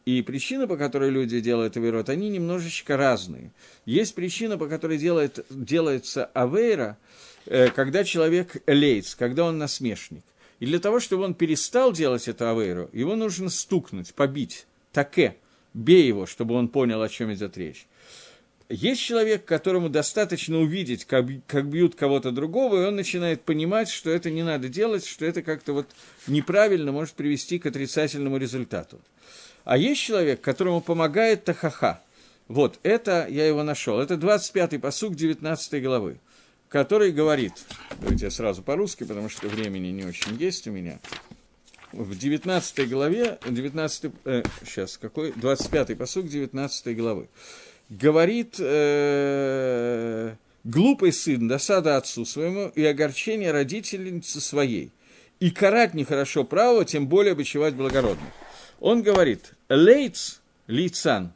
И 0.06 0.22
причина, 0.22 0.68
по 0.68 0.76
которой 0.76 1.10
люди 1.10 1.40
делают 1.40 1.78
авейрот, 1.78 2.10
они 2.10 2.28
немножечко 2.30 2.98
разные. 2.98 3.52
Есть 3.86 4.16
причина, 4.16 4.58
по 4.58 4.68
которой 4.68 4.98
делает, 4.98 5.46
делается 5.50 6.26
авейра, 6.26 6.98
э, 7.46 7.70
когда 7.70 8.04
человек 8.04 8.62
лейц, 8.68 9.16
когда 9.16 9.46
он 9.46 9.58
насмешник. 9.58 10.24
И 10.60 10.66
для 10.66 10.80
того, 10.80 11.00
чтобы 11.00 11.24
он 11.24 11.34
перестал 11.34 11.94
делать 11.94 12.28
эту 12.28 12.50
авейру, 12.50 12.90
его 12.92 13.16
нужно 13.16 13.50
стукнуть, 13.50 14.14
побить, 14.14 14.66
таке, 14.92 15.38
бей 15.74 16.06
его, 16.06 16.26
чтобы 16.26 16.56
он 16.56 16.68
понял, 16.68 17.02
о 17.02 17.10
чем 17.10 17.34
идет 17.34 17.58
речь. 17.58 17.88
Есть 18.74 19.02
человек, 19.02 19.46
которому 19.46 19.88
достаточно 19.88 20.58
увидеть, 20.58 21.06
как, 21.06 21.28
как 21.46 21.68
бьют 21.68 21.94
кого-то 21.94 22.32
другого, 22.32 22.82
и 22.82 22.88
он 22.88 22.96
начинает 22.96 23.44
понимать, 23.44 23.88
что 23.88 24.10
это 24.10 24.32
не 24.32 24.42
надо 24.42 24.68
делать, 24.68 25.06
что 25.06 25.26
это 25.26 25.44
как-то 25.44 25.74
вот 25.74 25.88
неправильно 26.26 26.92
может 26.92 27.14
привести 27.14 27.60
к 27.60 27.68
отрицательному 27.68 28.38
результату. 28.38 29.00
А 29.64 29.78
есть 29.78 30.02
человек, 30.02 30.42
которому 30.42 30.82
помогает 30.82 31.44
Тахаха. 31.44 32.02
Вот, 32.48 32.80
это 32.82 33.28
я 33.30 33.48
его 33.48 33.62
нашел. 33.62 34.00
Это 34.00 34.16
25-й 34.16 34.80
посуг 34.80 35.14
19 35.14 35.84
главы, 35.84 36.18
который 36.68 37.12
говорит, 37.12 37.54
давайте 38.02 38.26
я 38.26 38.32
сразу 38.32 38.64
по-русски, 38.64 39.04
потому 39.04 39.30
что 39.30 39.48
времени 39.50 39.90
не 39.90 40.04
очень 40.04 40.36
есть 40.38 40.68
у 40.68 40.72
меня. 40.72 40.98
в 41.92 42.18
19 42.18 42.90
главе, 42.90 43.38
19, 43.48 44.12
э, 44.26 44.44
сейчас, 44.66 44.98
какой, 44.98 45.32
25 45.34 45.96
посуг 45.96 46.28
19 46.28 46.98
главы, 46.98 47.28
говорит 47.94 48.56
э, 48.60 50.36
глупый 50.64 51.14
сын, 51.14 51.48
досада 51.48 51.98
отцу 51.98 52.26
своему 52.26 52.70
и 52.76 52.84
огорчение 52.84 53.52
родительницы 53.52 54.42
своей. 54.42 54.92
И 55.40 55.52
карать 55.52 55.94
нехорошо 55.94 56.44
право, 56.44 56.86
тем 56.86 57.08
более 57.08 57.36
бичевать 57.36 57.76
благородно. 57.76 58.26
Он 58.80 59.02
говорит, 59.02 59.54
лейц, 59.70 60.42
лицан, 60.68 61.34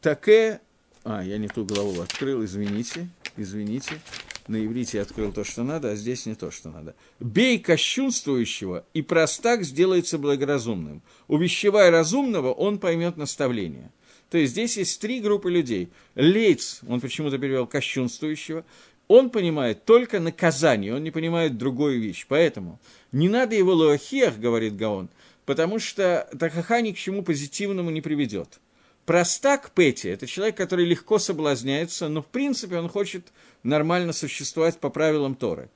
таке... 0.00 0.60
А, 1.04 1.22
я 1.22 1.38
не 1.38 1.48
ту 1.48 1.64
главу 1.64 2.00
открыл, 2.00 2.44
извините, 2.44 3.08
извините. 3.36 4.00
На 4.48 4.64
иврите 4.64 4.98
я 4.98 5.02
открыл 5.02 5.32
то, 5.32 5.44
что 5.44 5.62
надо, 5.64 5.90
а 5.90 5.96
здесь 5.96 6.26
не 6.26 6.34
то, 6.34 6.50
что 6.50 6.70
надо. 6.70 6.94
«Бей 7.18 7.58
кощунствующего, 7.58 8.84
и 8.94 9.02
простак 9.02 9.64
сделается 9.64 10.18
благоразумным. 10.18 11.02
Увещевая 11.26 11.90
разумного, 11.90 12.52
он 12.52 12.78
поймет 12.78 13.16
наставление». 13.16 13.90
То 14.30 14.38
есть 14.38 14.52
здесь 14.52 14.76
есть 14.76 15.00
три 15.00 15.20
группы 15.20 15.50
людей. 15.50 15.88
Лейц, 16.14 16.80
он 16.88 17.00
почему-то 17.00 17.38
перевел 17.38 17.66
кощунствующего, 17.66 18.64
он 19.08 19.30
понимает 19.30 19.84
только 19.84 20.18
наказание, 20.18 20.94
он 20.94 21.04
не 21.04 21.10
понимает 21.10 21.56
другую 21.56 22.00
вещь. 22.00 22.26
Поэтому 22.28 22.80
не 23.12 23.28
надо 23.28 23.54
его 23.54 23.72
лоахиях, 23.72 24.38
говорит 24.38 24.76
Гаон, 24.76 25.08
потому 25.44 25.78
что 25.78 26.28
Тахаха 26.38 26.80
ни 26.80 26.92
к 26.92 26.98
чему 26.98 27.22
позитивному 27.22 27.90
не 27.90 28.00
приведет. 28.00 28.58
Простак 29.04 29.70
Пети– 29.70 30.08
это 30.10 30.26
человек, 30.26 30.56
который 30.56 30.84
легко 30.84 31.20
соблазняется, 31.20 32.08
но 32.08 32.22
в 32.22 32.26
принципе 32.26 32.78
он 32.78 32.88
хочет 32.88 33.28
нормально 33.62 34.12
существовать 34.12 34.80
по 34.80 34.90
правилам 34.90 35.36
Торы. 35.36 35.70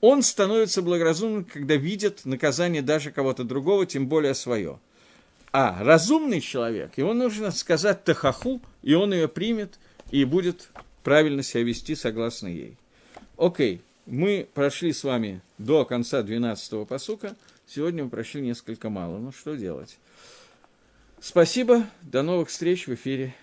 Он 0.00 0.22
становится 0.22 0.80
благоразумным, 0.80 1.44
когда 1.44 1.76
видит 1.76 2.24
наказание 2.24 2.80
даже 2.80 3.10
кого-то 3.10 3.44
другого, 3.44 3.84
тем 3.84 4.08
более 4.08 4.34
свое. 4.34 4.80
А 5.52 5.82
разумный 5.82 6.40
человек, 6.40 6.96
ему 6.96 7.12
нужно 7.12 7.50
сказать 7.50 8.04
тахаху, 8.04 8.62
и 8.82 8.94
он 8.94 9.12
ее 9.12 9.26
примет, 9.26 9.78
и 10.10 10.24
будет 10.24 10.68
правильно 11.02 11.42
себя 11.42 11.64
вести 11.64 11.96
согласно 11.96 12.46
ей. 12.46 12.76
Окей, 13.36 13.82
мы 14.06 14.48
прошли 14.54 14.92
с 14.92 15.02
вами 15.02 15.40
до 15.58 15.84
конца 15.84 16.22
12-го 16.22 16.84
посука, 16.84 17.34
сегодня 17.66 18.04
мы 18.04 18.10
прошли 18.10 18.42
несколько 18.42 18.90
мало, 18.90 19.18
ну 19.18 19.32
что 19.32 19.56
делать? 19.56 19.98
Спасибо, 21.20 21.84
до 22.02 22.22
новых 22.22 22.48
встреч 22.48 22.86
в 22.86 22.94
эфире. 22.94 23.34